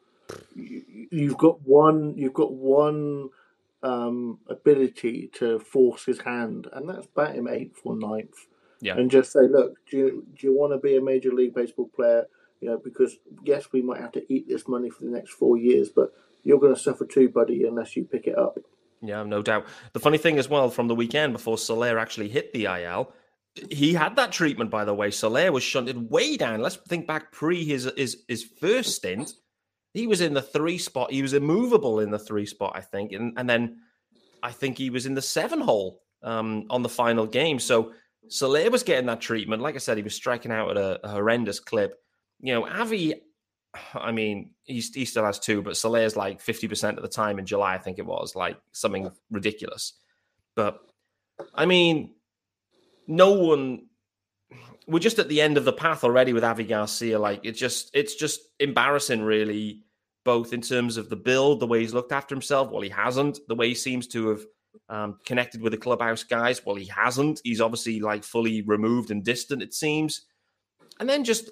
You, 0.56 1.08
you've 1.12 1.38
got 1.38 1.62
one. 1.68 2.16
You've 2.18 2.34
got 2.34 2.54
one 2.54 3.30
um, 3.84 4.40
ability 4.50 5.30
to 5.36 5.60
force 5.60 6.06
his 6.06 6.22
hand, 6.22 6.68
and 6.74 6.90
that's 6.90 7.08
bat 7.08 7.36
him 7.36 7.48
eighth 7.48 7.82
or 7.84 7.96
ninth. 7.96 8.48
Yeah. 8.82 8.98
And 8.98 9.10
just 9.10 9.32
say, 9.32 9.48
look, 9.50 9.78
do 9.90 9.98
you 9.98 10.28
do 10.36 10.48
you 10.48 10.54
want 10.54 10.74
to 10.74 10.78
be 10.78 10.96
a 10.96 11.02
major 11.02 11.32
league 11.32 11.54
baseball 11.54 11.90
player? 11.96 12.26
You 12.62 12.70
know, 12.70 12.78
because 12.78 13.18
yes, 13.44 13.72
we 13.72 13.82
might 13.82 14.02
have 14.02 14.12
to 14.14 14.34
eat 14.34 14.48
this 14.48 14.68
money 14.68 14.90
for 14.90 15.04
the 15.04 15.12
next 15.12 15.32
four 15.32 15.58
years, 15.58 15.90
but 15.90 16.14
you're 16.44 16.60
going 16.60 16.74
to 16.74 16.80
suffer 16.80 17.06
too, 17.06 17.30
buddy, 17.30 17.66
unless 17.66 17.96
you 17.96 18.06
pick 18.06 18.28
it 18.28 18.38
up. 18.38 18.58
Yeah, 19.02 19.24
no 19.24 19.42
doubt. 19.42 19.66
The 19.94 20.00
funny 20.00 20.18
thing 20.18 20.40
as 20.40 20.50
well 20.50 20.70
from 20.70 20.88
the 20.88 20.96
weekend 20.96 21.34
before 21.34 21.58
Soler 21.58 22.00
actually 22.00 22.30
hit 22.30 22.54
the 22.54 22.66
IL, 22.66 23.14
he 23.70 23.94
had 23.94 24.16
that 24.16 24.32
treatment, 24.32 24.70
by 24.70 24.86
the 24.86 24.94
way. 24.94 25.12
Soler 25.12 25.52
was 25.52 25.64
shunted 25.64 26.10
way 26.10 26.38
down. 26.38 26.62
Let's 26.62 26.76
think 26.76 27.08
back 27.08 27.32
pre 27.32 27.64
his 27.64 27.90
his 27.96 28.24
his 28.28 28.44
first 28.44 28.96
stint. 28.96 29.34
He 29.96 30.08
was 30.08 30.20
in 30.20 30.34
the 30.34 30.42
three 30.42 30.78
spot. 30.78 31.10
He 31.10 31.22
was 31.22 31.32
immovable 31.32 32.02
in 32.02 32.12
the 32.12 32.20
three 32.20 32.46
spot, 32.46 32.74
I 32.76 32.82
think, 32.82 33.14
and 33.14 33.34
and 33.38 33.50
then 33.50 33.78
I 34.44 34.52
think 34.52 34.78
he 34.78 34.90
was 34.90 35.06
in 35.06 35.16
the 35.16 35.22
seven 35.22 35.62
hole 35.62 36.02
um, 36.22 36.66
on 36.70 36.84
the 36.84 36.90
final 36.90 37.26
game. 37.26 37.60
So 37.60 37.94
Soler 38.28 38.70
was 38.70 38.84
getting 38.84 39.06
that 39.06 39.22
treatment. 39.22 39.62
Like 39.62 39.76
I 39.76 39.78
said, 39.78 39.96
he 39.96 40.04
was 40.04 40.14
striking 40.14 40.52
out 40.52 40.72
at 40.72 40.78
a, 40.78 41.00
a 41.06 41.10
horrendous 41.12 41.62
clip. 41.62 41.96
You 42.42 42.54
know, 42.54 42.68
Avi. 42.68 43.16
I 43.94 44.12
mean, 44.12 44.52
he's, 44.64 44.94
he 44.94 45.06
still 45.06 45.26
has 45.26 45.40
two, 45.40 45.62
but 45.62 45.78
Soler's 45.78 46.18
like 46.18 46.42
fifty 46.42 46.68
percent 46.68 46.98
of 46.98 47.02
the 47.02 47.10
time 47.10 47.40
in 47.40 47.46
July. 47.46 47.76
I 47.76 47.78
think 47.78 47.98
it 47.98 48.06
was 48.06 48.36
like 48.36 48.58
something 48.74 49.10
ridiculous. 49.32 49.94
But 50.58 50.80
I 51.54 51.66
mean, 51.66 52.16
no 53.08 53.32
one 53.32 53.88
we're 54.88 55.00
just 55.00 55.20
at 55.20 55.30
the 55.30 55.42
end 55.42 55.58
of 55.58 55.66
the 55.66 55.74
path 55.74 56.04
already 56.04 56.34
with 56.34 56.44
Avi 56.44 56.66
Garcia. 56.66 57.20
Like 57.20 57.42
it's 57.44 57.60
just 57.60 57.92
it's 57.94 58.16
just 58.16 58.42
embarrassing, 58.60 59.22
really, 59.22 59.85
both 60.26 60.52
in 60.52 60.62
terms 60.62 60.98
of 60.98 61.10
the 61.10 61.16
build, 61.16 61.60
the 61.62 61.68
way 61.68 61.80
he's 61.80 61.94
looked 61.94 62.12
after 62.12 62.36
himself. 62.36 62.72
Well, 62.72 62.82
he 62.82 62.90
hasn't. 62.90 63.40
The 63.48 63.56
way 63.56 63.70
he 63.70 63.76
seems 63.76 64.08
to 64.08 64.30
have 64.30 64.46
um, 64.90 65.20
connected 65.26 65.62
with 65.62 65.72
the 65.72 65.78
clubhouse 65.78 66.24
guys. 66.24 66.66
Well, 66.66 66.76
he 66.76 66.88
hasn't. 66.88 67.40
He's 67.44 67.62
obviously 67.62 68.02
like 68.02 68.24
fully 68.24 68.62
removed 68.64 69.12
and 69.12 69.24
distant. 69.24 69.62
It 69.62 69.74
seems, 69.74 70.26
and 71.00 71.08
then 71.08 71.24
just 71.24 71.52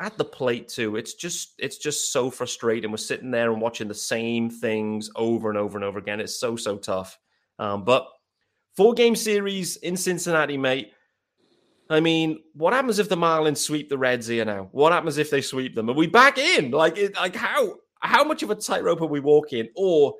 at 0.00 0.16
the 0.18 0.24
plate 0.24 0.68
too. 0.68 0.96
It's 0.96 1.14
just 1.14 1.54
it's 1.58 1.78
just 1.78 2.12
so 2.12 2.30
frustrating. 2.30 2.90
We're 2.90 2.98
sitting 2.98 3.30
there 3.30 3.52
and 3.52 3.60
watching 3.60 3.88
the 3.88 3.94
same 3.94 4.50
things 4.50 5.10
over 5.16 5.48
and 5.48 5.58
over 5.58 5.78
and 5.78 5.84
over 5.84 5.98
again. 5.98 6.20
It's 6.20 6.38
so 6.38 6.56
so 6.56 6.76
tough. 6.76 7.18
Um, 7.58 7.84
but 7.84 8.06
four 8.76 8.94
game 8.94 9.16
series 9.16 9.76
in 9.76 9.96
Cincinnati, 9.96 10.56
mate. 10.56 10.92
I 11.90 12.00
mean, 12.00 12.40
what 12.52 12.74
happens 12.74 12.98
if 12.98 13.08
the 13.08 13.16
Marlins 13.16 13.56
sweep 13.56 13.88
the 13.88 13.96
Reds 13.96 14.26
here 14.26 14.44
now? 14.44 14.68
What 14.72 14.92
happens 14.92 15.16
if 15.16 15.30
they 15.30 15.40
sweep 15.40 15.74
them? 15.74 15.88
Are 15.88 15.94
we 15.94 16.06
back 16.06 16.36
in? 16.36 16.70
Like, 16.70 16.98
it, 16.98 17.14
like 17.16 17.34
how 17.34 17.76
how 18.00 18.24
much 18.24 18.42
of 18.42 18.50
a 18.50 18.54
tightrope 18.54 19.00
are 19.00 19.06
we 19.06 19.20
walking? 19.20 19.68
Or 19.76 20.14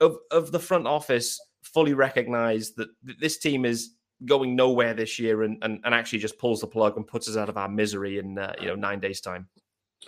of 0.00 0.16
of 0.30 0.52
the 0.52 0.58
front 0.58 0.86
office 0.86 1.40
fully 1.62 1.94
recognize 1.94 2.72
that 2.74 2.88
that 3.04 3.20
this 3.20 3.38
team 3.38 3.64
is 3.64 3.94
going 4.24 4.56
nowhere 4.56 4.94
this 4.94 5.18
year 5.18 5.42
and, 5.42 5.58
and, 5.62 5.80
and 5.84 5.94
actually 5.94 6.18
just 6.18 6.38
pulls 6.38 6.60
the 6.60 6.66
plug 6.66 6.96
and 6.96 7.06
puts 7.06 7.28
us 7.28 7.36
out 7.36 7.48
of 7.48 7.56
our 7.56 7.68
misery 7.68 8.18
in 8.18 8.38
uh, 8.38 8.52
you 8.60 8.66
know 8.66 8.74
nine 8.74 9.00
days 9.00 9.20
time. 9.20 9.48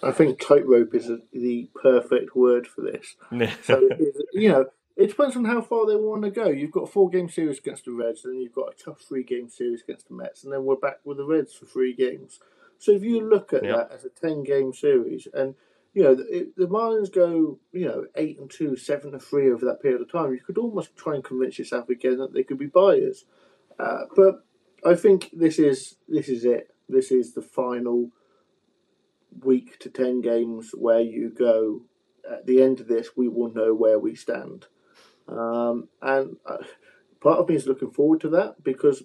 I 0.03 0.13
think 0.13 0.41
tightrope 0.41 0.95
is 0.95 1.11
the 1.33 1.71
perfect 1.81 2.37
word 2.37 2.67
for 2.67 2.83
this. 2.83 3.17
so 3.63 3.89
you 4.33 4.51
know, 4.51 4.67
it 4.97 5.09
depends 5.09 5.37
on 5.37 5.45
how 5.45 5.63
far 5.63 5.87
they 5.87 5.97
want 5.97 6.23
to 6.23 6.31
go. 6.31 6.49
You've 6.49 6.73
got 6.73 6.85
a 6.85 6.87
four 6.87 7.09
game 7.09 7.29
series 7.29 7.59
against 7.59 7.87
the 7.87 7.93
Reds, 7.93 8.23
then 8.23 8.41
you've 8.41 8.55
got 8.55 8.75
a 8.75 8.85
tough 8.85 9.01
three 9.01 9.23
game 9.23 9.49
series 9.49 9.83
against 9.83 10.09
the 10.09 10.15
Mets, 10.15 10.45
and 10.45 10.53
then 10.53 10.65
we're 10.65 10.77
back 10.77 10.99
with 11.05 11.17
the 11.17 11.25
Reds 11.25 11.55
for 11.55 11.67
three 11.67 11.95
games. 11.95 12.41
So 12.79 12.93
if 12.93 13.03
you 13.03 13.27
look 13.27 13.53
at 13.53 13.63
that 13.63 13.91
as 13.91 14.05
a 14.05 14.11
ten 14.11 14.45
game 14.45 14.75
series, 14.75 15.27
and 15.33 15.55
you 15.97 16.03
know 16.03 16.15
the, 16.15 16.53
the 16.59 16.67
Marlins 16.67 17.11
go 17.11 17.59
you 17.73 17.87
know 17.87 18.05
eight 18.17 18.39
and 18.39 18.51
two, 18.51 18.77
seven 18.77 19.15
and 19.15 19.23
three 19.23 19.51
over 19.51 19.65
that 19.65 19.81
period 19.81 20.03
of 20.03 20.13
time, 20.13 20.35
you 20.35 20.41
could 20.41 20.59
almost 20.59 20.95
try 20.95 21.15
and 21.15 21.25
convince 21.25 21.59
yourself 21.59 21.89
again 21.89 22.19
that 22.19 22.35
they 22.35 22.43
could 22.43 22.59
be 22.59 22.67
buyers. 22.67 23.25
Uh, 23.79 24.03
but 24.15 24.45
I 24.85 24.95
think 24.95 25.31
this 25.33 25.59
is 25.59 25.97
this 26.07 26.29
is 26.29 26.45
it. 26.45 26.75
This 26.87 27.11
is 27.11 27.33
the 27.33 27.41
final 27.41 28.11
week 29.43 29.79
to 29.79 29.89
ten 29.89 30.21
games 30.21 30.73
where 30.75 31.01
you 31.01 31.31
go. 31.31 31.81
At 32.31 32.45
the 32.45 32.61
end 32.61 32.81
of 32.81 32.89
this, 32.89 33.17
we 33.17 33.29
will 33.29 33.55
know 33.55 33.73
where 33.73 33.99
we 33.99 34.17
stand. 34.17 34.67
Um, 35.29 35.89
and 36.03 36.37
uh, 36.45 36.59
part 37.21 37.39
of 37.39 37.49
me 37.49 37.55
is 37.55 37.67
looking 37.67 37.93
forward 37.93 38.21
to 38.21 38.29
that 38.31 38.63
because 38.63 39.03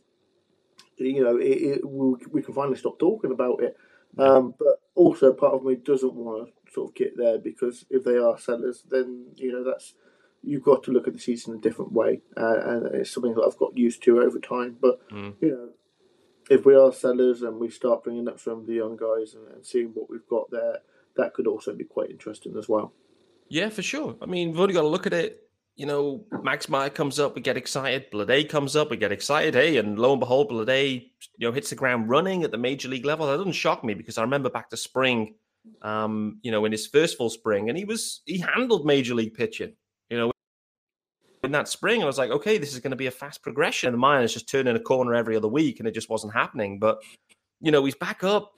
you 0.97 1.23
know 1.23 1.37
it, 1.37 1.45
it, 1.45 1.87
we, 1.87 2.15
we, 2.31 2.41
can 2.41 2.53
finally 2.53 2.75
stop 2.75 2.99
talking 2.99 3.31
about 3.31 3.63
it. 3.63 3.77
Um, 4.17 4.55
but 4.59 4.81
also, 4.93 5.31
part 5.31 5.53
of 5.53 5.63
me 5.63 5.75
doesn't 5.75 6.13
want 6.13 6.47
to 6.47 6.60
sort 6.71 6.89
of 6.89 6.95
get 6.95 7.17
there 7.17 7.37
because 7.37 7.85
if 7.89 8.03
they 8.03 8.17
are 8.17 8.37
sellers, 8.37 8.83
then 8.89 9.27
you 9.35 9.51
know 9.51 9.63
that's 9.63 9.93
you've 10.43 10.63
got 10.63 10.83
to 10.83 10.91
look 10.91 11.07
at 11.07 11.13
the 11.13 11.19
season 11.19 11.55
a 11.55 11.57
different 11.57 11.91
way, 11.91 12.21
uh, 12.37 12.59
and 12.65 12.85
it's 12.95 13.11
something 13.11 13.35
that 13.35 13.43
I've 13.43 13.57
got 13.57 13.77
used 13.77 14.03
to 14.03 14.21
over 14.21 14.39
time. 14.39 14.77
But 14.81 15.07
mm. 15.09 15.33
you 15.41 15.49
know, 15.49 15.69
if 16.49 16.65
we 16.65 16.75
are 16.75 16.91
sellers 16.91 17.41
and 17.41 17.59
we 17.59 17.69
start 17.69 18.03
bringing 18.03 18.27
up 18.27 18.39
some 18.39 18.59
of 18.59 18.67
the 18.67 18.75
young 18.75 18.97
guys 18.97 19.33
and, 19.33 19.47
and 19.53 19.65
seeing 19.65 19.89
what 19.93 20.09
we've 20.09 20.27
got 20.29 20.49
there, 20.51 20.79
that 21.17 21.33
could 21.33 21.47
also 21.47 21.73
be 21.73 21.83
quite 21.83 22.09
interesting 22.09 22.55
as 22.57 22.67
well. 22.67 22.93
Yeah, 23.49 23.69
for 23.69 23.81
sure. 23.81 24.15
I 24.21 24.25
mean, 24.25 24.51
we've 24.51 24.59
only 24.59 24.73
got 24.73 24.81
to 24.81 24.87
look 24.87 25.05
at 25.05 25.13
it 25.13 25.41
you 25.75 25.85
know, 25.85 26.23
Max 26.43 26.69
Meyer 26.69 26.89
comes 26.89 27.19
up, 27.19 27.35
we 27.35 27.41
get 27.41 27.57
excited. 27.57 28.11
Bleday 28.11 28.47
comes 28.47 28.75
up, 28.75 28.91
we 28.91 28.97
get 28.97 29.11
excited. 29.11 29.55
Hey, 29.55 29.77
and 29.77 29.97
lo 29.97 30.11
and 30.11 30.19
behold, 30.19 30.51
Bleday, 30.51 31.09
you 31.37 31.47
know, 31.47 31.51
hits 31.51 31.69
the 31.69 31.75
ground 31.75 32.09
running 32.09 32.43
at 32.43 32.51
the 32.51 32.57
major 32.57 32.89
league 32.89 33.05
level. 33.05 33.27
That 33.27 33.37
doesn't 33.37 33.53
shock 33.53 33.83
me 33.83 33.93
because 33.93 34.17
I 34.17 34.21
remember 34.21 34.49
back 34.49 34.69
to 34.69 34.77
spring, 34.77 35.35
um, 35.81 36.39
you 36.41 36.51
know, 36.51 36.65
in 36.65 36.71
his 36.71 36.87
first 36.87 37.17
full 37.17 37.29
spring, 37.29 37.69
and 37.69 37.77
he 37.77 37.85
was 37.85 38.21
he 38.25 38.39
handled 38.39 38.85
major 38.85 39.15
league 39.15 39.33
pitching. 39.33 39.73
You 40.09 40.17
know, 40.17 40.31
in 41.43 41.51
that 41.51 41.67
spring, 41.67 42.03
I 42.03 42.05
was 42.05 42.17
like, 42.17 42.31
okay, 42.31 42.57
this 42.57 42.73
is 42.73 42.79
going 42.79 42.91
to 42.91 42.97
be 42.97 43.07
a 43.07 43.11
fast 43.11 43.41
progression. 43.41 43.87
And 43.87 43.93
the 43.95 43.99
mine 43.99 44.23
is 44.23 44.33
just 44.33 44.49
turning 44.49 44.75
a 44.75 44.79
corner 44.79 45.13
every 45.13 45.35
other 45.35 45.47
week, 45.47 45.79
and 45.79 45.87
it 45.87 45.93
just 45.93 46.09
wasn't 46.09 46.33
happening. 46.33 46.79
But 46.79 46.99
you 47.59 47.71
know, 47.71 47.85
he's 47.85 47.95
back 47.95 48.23
up. 48.23 48.51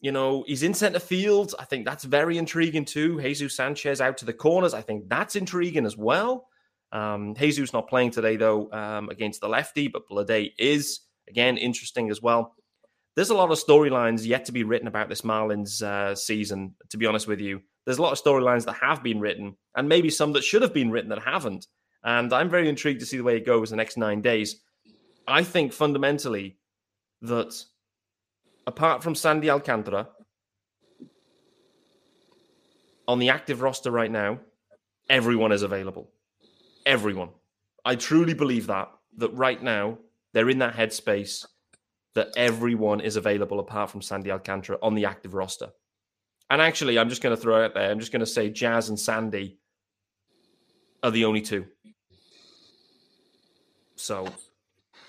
You 0.00 0.12
know, 0.12 0.44
he's 0.46 0.62
in 0.62 0.74
center 0.74 1.00
field. 1.00 1.54
I 1.58 1.64
think 1.64 1.84
that's 1.84 2.04
very 2.04 2.38
intriguing 2.38 2.84
too. 2.84 3.20
Jesus 3.20 3.56
Sanchez 3.56 4.00
out 4.00 4.16
to 4.18 4.24
the 4.24 4.32
corners. 4.32 4.72
I 4.72 4.80
think 4.80 5.08
that's 5.08 5.36
intriguing 5.36 5.86
as 5.86 5.96
well. 5.96 6.46
Um, 6.92 7.34
Jesus 7.34 7.72
not 7.72 7.88
playing 7.88 8.12
today 8.12 8.36
though 8.36 8.70
um, 8.72 9.08
against 9.10 9.40
the 9.40 9.48
lefty, 9.48 9.88
but 9.88 10.08
Bleday 10.08 10.52
is 10.58 11.00
again 11.28 11.56
interesting 11.56 12.10
as 12.10 12.22
well. 12.22 12.54
There's 13.14 13.30
a 13.30 13.34
lot 13.34 13.50
of 13.50 13.58
storylines 13.58 14.24
yet 14.24 14.44
to 14.44 14.52
be 14.52 14.62
written 14.62 14.86
about 14.86 15.08
this 15.08 15.22
Marlins 15.22 15.82
uh, 15.82 16.14
season. 16.14 16.74
To 16.90 16.96
be 16.96 17.06
honest 17.06 17.26
with 17.26 17.40
you, 17.40 17.60
there's 17.84 17.98
a 17.98 18.02
lot 18.02 18.12
of 18.12 18.22
storylines 18.22 18.64
that 18.66 18.74
have 18.74 19.02
been 19.02 19.18
written, 19.20 19.56
and 19.74 19.88
maybe 19.88 20.10
some 20.10 20.32
that 20.34 20.44
should 20.44 20.62
have 20.62 20.74
been 20.74 20.90
written 20.90 21.10
that 21.10 21.22
haven't. 21.22 21.66
And 22.04 22.32
I'm 22.32 22.48
very 22.48 22.68
intrigued 22.68 23.00
to 23.00 23.06
see 23.06 23.16
the 23.16 23.24
way 23.24 23.36
it 23.36 23.46
goes 23.46 23.70
the 23.70 23.76
next 23.76 23.96
nine 23.96 24.22
days. 24.22 24.60
I 25.26 25.42
think 25.42 25.72
fundamentally 25.72 26.58
that 27.22 27.64
apart 28.66 29.02
from 29.02 29.14
Sandy 29.14 29.50
Alcantara, 29.50 30.08
on 33.08 33.18
the 33.18 33.30
active 33.30 33.62
roster 33.62 33.90
right 33.90 34.10
now, 34.10 34.38
everyone 35.08 35.50
is 35.50 35.62
available. 35.62 36.10
Everyone. 36.84 37.30
I 37.84 37.94
truly 37.96 38.34
believe 38.34 38.66
that, 38.66 38.90
that 39.16 39.32
right 39.32 39.62
now 39.62 39.98
they're 40.34 40.50
in 40.50 40.58
that 40.58 40.74
headspace 40.74 41.46
that 42.14 42.28
everyone 42.36 43.00
is 43.00 43.16
available 43.16 43.60
apart 43.60 43.90
from 43.90 44.02
Sandy 44.02 44.30
Alcantara 44.30 44.78
on 44.82 44.94
the 44.94 45.04
active 45.04 45.34
roster. 45.34 45.68
And 46.50 46.62
actually, 46.62 46.98
I'm 46.98 47.08
just 47.08 47.22
going 47.22 47.36
to 47.36 47.40
throw 47.40 47.60
it 47.60 47.64
out 47.66 47.74
there. 47.74 47.90
I'm 47.90 48.00
just 48.00 48.12
going 48.12 48.20
to 48.20 48.26
say 48.26 48.50
Jazz 48.50 48.88
and 48.88 48.98
Sandy 48.98 49.58
are 51.02 51.10
the 51.10 51.24
only 51.24 51.42
two. 51.42 51.66
So 53.96 54.26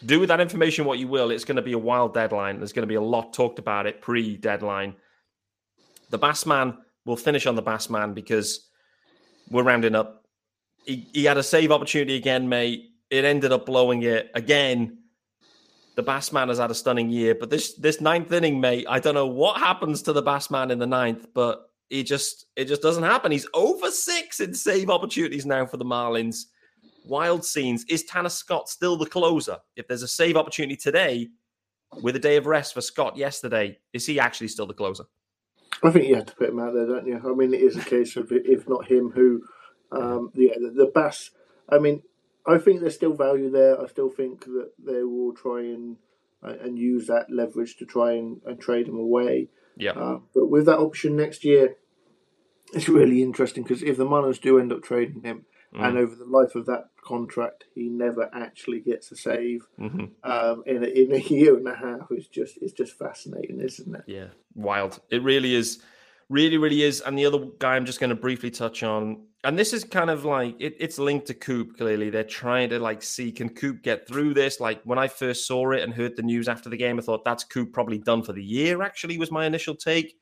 do 0.06 0.20
with 0.20 0.30
that 0.30 0.42
information 0.42 0.86
what 0.86 1.00
you 1.00 1.08
will. 1.08 1.32
It's 1.32 1.46
going 1.46 1.56
to 1.58 1.62
be 1.62 1.74
a 1.74 1.78
wild 1.78 2.14
deadline. 2.14 2.58
There's 2.58 2.74
going 2.74 2.84
to 2.84 2.88
be 2.88 2.96
a 2.96 3.02
lot 3.02 3.34
talked 3.34 3.60
about 3.60 3.86
it 3.86 4.02
pre 4.02 4.38
deadline. 4.38 4.96
The 6.10 6.20
Bassman 6.20 6.78
will 7.06 7.18
finish 7.18 7.46
on 7.46 7.56
the 7.56 7.64
Bassman 7.64 8.14
because 8.14 8.70
we're 9.50 9.64
rounding 9.64 9.96
up. 9.96 10.26
He, 10.86 11.08
he 11.14 11.26
had 11.26 11.38
a 11.38 11.44
save 11.44 11.72
opportunity 11.72 12.16
again, 12.16 12.50
mate. 12.50 12.86
It 13.10 13.26
ended 13.26 13.52
up 13.52 13.66
blowing 13.66 14.04
it 14.04 14.32
again. 14.34 14.99
The 16.00 16.06
Bassman 16.10 16.48
has 16.48 16.60
had 16.60 16.72
a 16.72 16.76
stunning 16.76 17.10
year, 17.10 17.36
but 17.36 17.50
this 17.50 17.74
this 17.74 18.00
ninth 18.00 18.32
inning, 18.32 18.62
mate, 18.62 18.86
I 18.88 19.00
don't 19.02 19.16
know 19.16 19.28
what 19.28 19.58
happens 19.58 20.02
to 20.04 20.14
the 20.14 20.24
Bassman 20.24 20.72
in 20.72 20.80
the 20.80 20.88
ninth, 20.88 21.28
but 21.34 21.70
he 21.90 22.04
just 22.04 22.46
it 22.56 22.70
just 22.70 22.82
doesn't 22.82 23.04
happen. 23.04 23.34
He's 23.34 23.50
over 23.54 23.92
six 23.92 24.40
in 24.40 24.54
save 24.54 24.90
opportunities 24.90 25.46
now 25.46 25.66
for 25.66 25.76
the 25.76 25.84
Marlins 25.84 26.46
wild 27.04 27.44
scenes. 27.44 27.84
Is 27.90 28.06
Tanner 28.06 28.30
Scott 28.30 28.70
still 28.70 28.96
the 28.96 29.08
closer? 29.08 29.58
If 29.76 29.90
there's 29.90 30.02
a 30.02 30.08
save 30.08 30.38
opportunity 30.38 30.78
today, 30.78 31.28
with 32.02 32.16
a 32.16 32.20
day 32.20 32.38
of 32.38 32.46
rest 32.46 32.76
for 32.76 32.80
Scott 32.80 33.18
yesterday, 33.18 33.78
is 33.92 34.06
he 34.06 34.22
actually 34.22 34.48
still 34.48 34.68
the 34.68 34.74
closer? 34.74 35.04
I 35.84 35.92
think 35.92 36.08
you 36.08 36.16
have 36.16 36.28
to 36.28 36.36
put 36.38 36.52
him 36.52 36.60
out 36.60 36.76
there, 36.76 36.88
don't 36.88 37.08
you? 37.08 37.18
I 37.18 37.36
mean, 37.36 37.54
it 37.54 37.60
is 37.60 37.76
a 37.76 37.84
case 37.84 38.16
of 38.16 38.32
if 38.32 38.70
not 38.70 38.90
him, 38.90 39.12
who? 39.12 39.42
Um, 39.92 40.32
yeah, 40.34 40.54
the, 40.62 40.70
the 40.70 40.92
Bass. 40.96 41.32
I 41.68 41.78
mean, 41.78 42.04
I 42.50 42.58
think 42.58 42.82
there's 42.82 42.96
still 42.96 43.14
value 43.14 43.50
there. 43.50 43.80
I 43.80 43.88
still 43.88 44.10
think 44.10 44.46
that 44.46 44.72
they 44.78 45.04
will 45.04 45.34
try 45.34 45.62
and 45.62 45.98
and, 46.42 46.62
and 46.62 46.80
use 46.80 47.08
that 47.08 47.28
leverage 47.30 47.78
to 47.78 47.86
try 47.86 48.14
and, 48.14 48.42
and 48.46 48.60
trade 48.60 48.88
him 48.88 48.98
away. 48.98 49.50
Yeah. 49.78 49.92
Uh, 49.92 50.20
but 50.34 50.50
with 50.50 50.66
that 50.66 50.80
option 50.80 51.16
next 51.16 51.44
year, 51.44 51.76
it's 52.74 52.90
really 52.90 53.22
interesting 53.22 53.64
because 53.64 53.82
if 53.82 53.98
the 53.98 54.06
Marlins 54.06 54.42
do 54.42 54.60
end 54.60 54.72
up 54.72 54.84
trading 54.84 55.22
him, 55.24 55.46
mm. 55.74 55.88
and 55.88 55.98
over 55.98 56.16
the 56.16 56.26
life 56.26 56.56
of 56.56 56.66
that 56.68 56.90
contract, 57.04 57.66
he 57.74 57.90
never 57.90 58.30
actually 58.34 58.80
gets 58.80 59.12
a 59.12 59.16
save 59.16 59.68
mm-hmm. 59.80 60.06
um, 60.24 60.64
in 60.66 60.84
a, 60.84 60.88
in 60.88 61.14
a 61.14 61.18
year 61.34 61.58
and 61.58 61.68
a 61.68 61.76
half, 61.76 62.08
it's 62.12 62.28
just 62.28 62.58
it's 62.62 62.74
just 62.74 62.98
fascinating, 62.98 63.60
isn't 63.62 63.96
it? 63.96 64.04
Yeah, 64.08 64.28
wild. 64.54 65.00
It 65.10 65.24
really 65.24 65.56
is, 65.56 65.80
really, 66.30 66.58
really 66.58 66.84
is. 66.84 67.02
And 67.02 67.18
the 67.18 67.26
other 67.26 67.46
guy 67.60 67.76
I'm 67.76 67.86
just 67.86 68.00
going 68.00 68.12
to 68.12 68.16
briefly 68.16 68.52
touch 68.52 68.84
on, 68.84 69.24
and 69.44 69.58
this 69.58 69.74
is 69.74 69.84
kind 69.84 70.10
of 70.10 70.26
like 70.26 70.56
it, 70.60 70.76
it's 70.80 71.00
linked 71.00 71.28
to 71.28 71.34
Coop. 71.34 71.78
Clearly, 71.78 72.10
they're 72.10 72.24
trying 72.24 72.70
to 72.70 72.80
like 72.80 73.02
see 73.02 73.32
can 73.32 73.50
Coop 73.50 73.84
get 73.84 74.08
through 74.08 74.34
this. 74.34 74.60
Like 74.60 74.82
when 74.84 75.00
I 75.00 75.08
first 75.08 75.48
saw 75.48 75.72
it 75.72 75.82
and 75.82 75.94
heard 75.94 76.16
the 76.16 76.24
news 76.24 76.48
after 76.48 76.70
the 76.70 76.78
game, 76.78 77.00
I 77.00 77.02
thought 77.02 77.26
that's 77.26 77.44
Coop 77.44 77.74
probably 77.74 77.98
done 77.98 78.24
for 78.24 78.34
the 78.34 78.44
year. 78.44 78.82
Actually, 78.82 79.18
was 79.18 79.32
my 79.32 79.46
initial 79.46 79.76
take. 79.76 80.16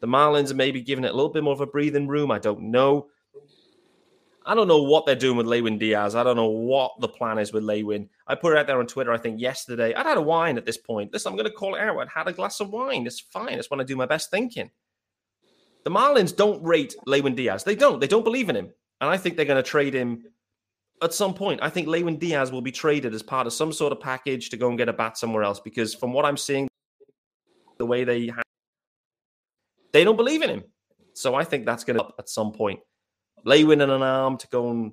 The 0.00 0.06
Marlins 0.06 0.50
are 0.50 0.56
maybe 0.56 0.82
giving 0.82 1.04
it 1.04 1.12
a 1.12 1.14
little 1.14 1.32
bit 1.32 1.42
more 1.42 1.54
of 1.54 1.62
a 1.62 1.66
breathing 1.66 2.06
room. 2.06 2.30
I 2.30 2.38
don't 2.38 2.70
know. 2.70 3.08
I 4.46 4.54
don't 4.54 4.68
know 4.68 4.82
what 4.82 5.06
they're 5.06 5.14
doing 5.14 5.38
with 5.38 5.46
Lewin 5.46 5.78
Diaz. 5.78 6.14
I 6.14 6.22
don't 6.22 6.36
know 6.36 6.48
what 6.48 6.92
the 7.00 7.08
plan 7.08 7.38
is 7.38 7.54
with 7.54 7.62
Lewin. 7.62 8.10
I 8.26 8.34
put 8.34 8.52
it 8.52 8.58
out 8.58 8.66
there 8.66 8.78
on 8.78 8.86
Twitter, 8.86 9.10
I 9.10 9.16
think, 9.16 9.40
yesterday. 9.40 9.94
I'd 9.94 10.04
had 10.04 10.18
a 10.18 10.22
wine 10.22 10.58
at 10.58 10.66
this 10.66 10.76
point. 10.76 11.14
Listen, 11.14 11.30
I'm 11.32 11.38
going 11.38 11.50
to 11.50 11.56
call 11.56 11.76
it 11.76 11.80
out. 11.80 11.98
I'd 11.98 12.08
had 12.08 12.28
a 12.28 12.32
glass 12.34 12.60
of 12.60 12.68
wine. 12.68 13.06
It's 13.06 13.20
fine. 13.20 13.58
It's 13.58 13.70
when 13.70 13.80
I 13.80 13.84
do 13.84 13.96
my 13.96 14.04
best 14.04 14.30
thinking. 14.30 14.70
The 15.84 15.90
Marlins 15.90 16.34
don't 16.34 16.62
rate 16.62 16.94
Lewin 17.06 17.34
Diaz. 17.34 17.64
They 17.64 17.76
don't. 17.76 18.00
They 18.00 18.06
don't 18.06 18.24
believe 18.24 18.48
in 18.48 18.56
him. 18.56 18.70
And 19.00 19.10
I 19.10 19.16
think 19.16 19.36
they're 19.36 19.44
going 19.44 19.62
to 19.62 19.68
trade 19.68 19.94
him 19.94 20.24
at 21.02 21.12
some 21.12 21.34
point. 21.34 21.60
I 21.62 21.68
think 21.68 21.88
Lewin 21.88 22.18
Diaz 22.18 22.50
will 22.50 22.62
be 22.62 22.72
traded 22.72 23.14
as 23.14 23.22
part 23.22 23.46
of 23.46 23.52
some 23.52 23.72
sort 23.72 23.92
of 23.92 24.00
package 24.00 24.50
to 24.50 24.56
go 24.56 24.68
and 24.68 24.78
get 24.78 24.88
a 24.88 24.92
bat 24.92 25.18
somewhere 25.18 25.42
else 25.42 25.60
because 25.60 25.94
from 25.94 26.12
what 26.12 26.24
I'm 26.24 26.36
seeing, 26.36 26.68
the 27.78 27.86
way 27.86 28.04
they 28.04 28.26
have 28.26 28.44
they 29.92 30.04
don't 30.04 30.16
believe 30.16 30.42
in 30.42 30.50
him. 30.50 30.64
So 31.14 31.34
I 31.34 31.44
think 31.44 31.66
that's 31.66 31.84
going 31.84 31.98
to 31.98 32.04
up 32.04 32.16
at 32.18 32.28
some 32.28 32.52
point. 32.52 32.80
Lewin 33.44 33.80
in 33.80 33.90
an 33.90 34.02
arm 34.02 34.36
to 34.38 34.48
go 34.48 34.70
and 34.70 34.92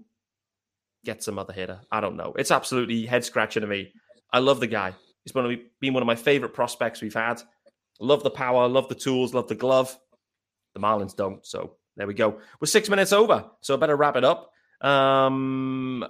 get 1.03 1.23
some 1.23 1.39
other 1.39 1.53
hitter. 1.53 1.79
I 1.91 2.01
don't 2.01 2.17
know. 2.17 2.33
It's 2.37 2.51
absolutely 2.51 3.05
head 3.05 3.25
scratching 3.25 3.61
to 3.61 3.67
me. 3.67 3.93
I 4.31 4.39
love 4.39 4.59
the 4.59 4.67
guy. 4.67 4.93
He's 5.23 5.31
been 5.31 5.93
one 5.93 6.03
of 6.03 6.07
my 6.07 6.15
favorite 6.15 6.53
prospects 6.53 7.01
we've 7.01 7.13
had. 7.13 7.41
Love 7.99 8.23
the 8.23 8.29
power, 8.29 8.67
love 8.67 8.89
the 8.89 8.95
tools, 8.95 9.33
love 9.33 9.47
the 9.47 9.55
glove. 9.55 9.97
The 10.73 10.79
Marlins 10.79 11.15
don't. 11.15 11.45
So 11.45 11.75
there 11.97 12.07
we 12.07 12.13
go. 12.13 12.39
We're 12.59 12.67
six 12.67 12.89
minutes 12.89 13.13
over, 13.13 13.45
so 13.61 13.73
I 13.73 13.77
better 13.77 13.95
wrap 13.95 14.15
it 14.15 14.23
up. 14.23 14.51
Um, 14.81 16.05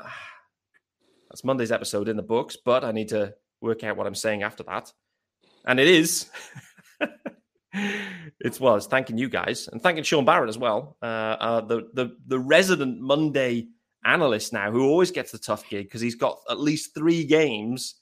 that's 1.29 1.43
Monday's 1.43 1.71
episode 1.71 2.07
in 2.07 2.17
the 2.17 2.23
books, 2.23 2.57
but 2.63 2.83
I 2.83 2.91
need 2.91 3.09
to 3.09 3.33
work 3.61 3.83
out 3.83 3.97
what 3.97 4.07
I'm 4.07 4.15
saying 4.15 4.43
after 4.43 4.63
that. 4.63 4.91
And 5.65 5.79
it 5.79 5.87
is 5.87 6.29
it 7.73 8.59
was 8.59 8.87
thanking 8.87 9.17
you 9.17 9.29
guys 9.29 9.67
and 9.71 9.81
thanking 9.81 10.03
Shaun 10.03 10.25
Barrett 10.25 10.49
as 10.49 10.57
well, 10.57 10.97
uh, 11.01 11.05
uh, 11.05 11.61
the 11.61 11.89
the 11.93 12.17
the 12.27 12.39
resident 12.39 12.99
Monday 12.99 13.67
analyst 14.03 14.51
now 14.51 14.71
who 14.71 14.83
always 14.83 15.11
gets 15.11 15.31
the 15.31 15.37
tough 15.37 15.69
gig 15.69 15.85
because 15.85 16.01
he's 16.01 16.15
got 16.15 16.39
at 16.49 16.59
least 16.59 16.95
three 16.95 17.23
games 17.23 17.95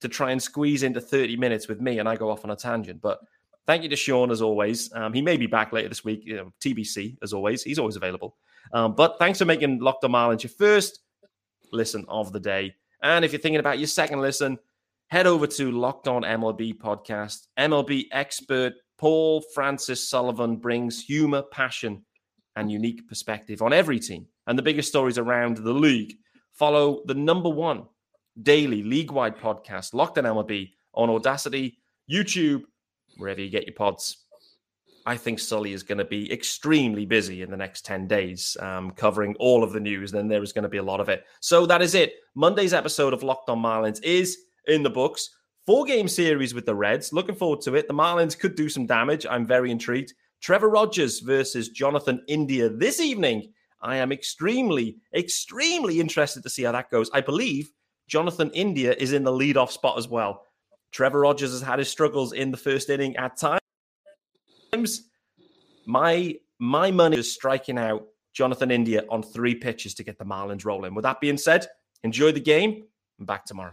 to 0.00 0.08
try 0.08 0.32
and 0.32 0.42
squeeze 0.42 0.82
into 0.82 1.00
30 1.00 1.36
minutes 1.36 1.68
with 1.68 1.80
me 1.80 1.98
and 1.98 2.08
I 2.08 2.16
go 2.16 2.30
off 2.30 2.44
on 2.44 2.50
a 2.50 2.56
tangent. 2.56 3.00
But 3.00 3.20
thank 3.66 3.82
you 3.82 3.88
to 3.88 3.96
Shaun 3.96 4.30
as 4.30 4.42
always. 4.42 4.92
Um, 4.94 5.12
he 5.12 5.22
may 5.22 5.36
be 5.36 5.46
back 5.46 5.72
later 5.72 5.88
this 5.88 6.04
week, 6.04 6.22
you 6.24 6.36
know, 6.36 6.52
TBC 6.60 7.16
as 7.22 7.32
always. 7.32 7.62
He's 7.62 7.78
always 7.78 7.96
available. 7.96 8.36
Um, 8.72 8.94
but 8.94 9.18
thanks 9.18 9.38
for 9.38 9.44
making 9.44 9.80
Locked 9.80 10.04
on 10.04 10.12
Marlins 10.12 10.42
your 10.42 10.50
first 10.50 11.00
listen 11.72 12.04
of 12.08 12.32
the 12.32 12.40
day. 12.40 12.74
And 13.02 13.24
if 13.24 13.32
you're 13.32 13.40
thinking 13.40 13.60
about 13.60 13.78
your 13.78 13.88
second 13.88 14.20
listen, 14.20 14.58
head 15.08 15.26
over 15.26 15.46
to 15.46 15.70
Locked 15.70 16.08
On 16.08 16.22
MLB 16.22 16.74
podcast. 16.78 17.48
MLB 17.58 18.04
expert 18.12 18.74
Paul 18.98 19.42
Francis 19.54 20.08
Sullivan 20.08 20.56
brings 20.56 21.02
humor, 21.02 21.42
passion, 21.42 22.04
and 22.56 22.70
unique 22.70 23.08
perspective 23.08 23.62
on 23.62 23.72
every 23.72 23.98
team 23.98 24.26
and 24.46 24.58
the 24.58 24.62
biggest 24.62 24.88
stories 24.88 25.18
around 25.18 25.56
the 25.56 25.72
league. 25.72 26.14
Follow 26.52 27.02
the 27.06 27.14
number 27.14 27.48
one 27.48 27.84
daily 28.42 28.82
league 28.82 29.10
wide 29.10 29.36
podcast, 29.36 29.94
Locked 29.94 30.18
on 30.18 30.24
MLB, 30.24 30.70
on 30.94 31.08
Audacy, 31.08 31.74
YouTube, 32.10 32.62
wherever 33.22 33.40
you 33.40 33.48
get 33.48 33.66
your 33.66 33.74
pods. 33.74 34.18
I 35.06 35.16
think 35.16 35.38
Sully 35.38 35.72
is 35.72 35.82
going 35.82 35.98
to 35.98 36.04
be 36.04 36.32
extremely 36.32 37.06
busy 37.06 37.42
in 37.42 37.50
the 37.50 37.56
next 37.56 37.84
10 37.84 38.06
days, 38.06 38.56
um, 38.60 38.92
covering 38.92 39.34
all 39.38 39.64
of 39.64 39.72
the 39.72 39.80
news. 39.80 40.12
Then 40.12 40.28
there 40.28 40.42
is 40.42 40.52
going 40.52 40.62
to 40.62 40.68
be 40.68 40.78
a 40.78 40.82
lot 40.82 41.00
of 41.00 41.08
it. 41.08 41.24
So 41.40 41.66
that 41.66 41.82
is 41.82 41.94
it. 41.94 42.14
Monday's 42.34 42.74
episode 42.74 43.12
of 43.12 43.22
Locked 43.22 43.48
on 43.48 43.58
Marlins 43.58 44.02
is 44.02 44.36
in 44.68 44.82
the 44.82 44.90
books. 44.90 45.30
Four 45.66 45.84
game 45.86 46.08
series 46.08 46.54
with 46.54 46.66
the 46.66 46.74
Reds. 46.74 47.12
Looking 47.12 47.34
forward 47.34 47.62
to 47.62 47.74
it. 47.74 47.88
The 47.88 47.94
Marlins 47.94 48.38
could 48.38 48.54
do 48.54 48.68
some 48.68 48.86
damage. 48.86 49.26
I'm 49.28 49.46
very 49.46 49.70
intrigued. 49.70 50.12
Trevor 50.40 50.68
Rogers 50.68 51.20
versus 51.20 51.68
Jonathan 51.68 52.22
India 52.28 52.68
this 52.68 53.00
evening. 53.00 53.52
I 53.80 53.96
am 53.96 54.12
extremely, 54.12 54.98
extremely 55.14 56.00
interested 56.00 56.42
to 56.44 56.50
see 56.50 56.62
how 56.62 56.72
that 56.72 56.90
goes. 56.90 57.10
I 57.12 57.20
believe 57.20 57.70
Jonathan 58.08 58.50
India 58.50 58.94
is 58.98 59.12
in 59.12 59.24
the 59.24 59.32
leadoff 59.32 59.70
spot 59.70 59.98
as 59.98 60.08
well. 60.08 60.44
Trevor 60.92 61.20
Rogers 61.20 61.50
has 61.52 61.62
had 61.62 61.78
his 61.78 61.88
struggles 61.88 62.32
in 62.32 62.50
the 62.50 62.56
first 62.56 62.90
inning 62.90 63.16
at 63.16 63.36
times. 63.36 65.08
My 65.86 66.36
my 66.58 66.90
money 66.90 67.18
is 67.18 67.32
striking 67.32 67.78
out 67.78 68.06
Jonathan 68.32 68.70
India 68.70 69.04
on 69.10 69.22
three 69.22 69.54
pitches 69.54 69.94
to 69.94 70.04
get 70.04 70.18
the 70.18 70.24
Marlins 70.24 70.64
rolling. 70.64 70.94
With 70.94 71.02
that 71.02 71.20
being 71.20 71.36
said, 71.38 71.66
enjoy 72.04 72.32
the 72.32 72.40
game 72.40 72.84
and 73.18 73.26
back 73.26 73.44
tomorrow. 73.44 73.72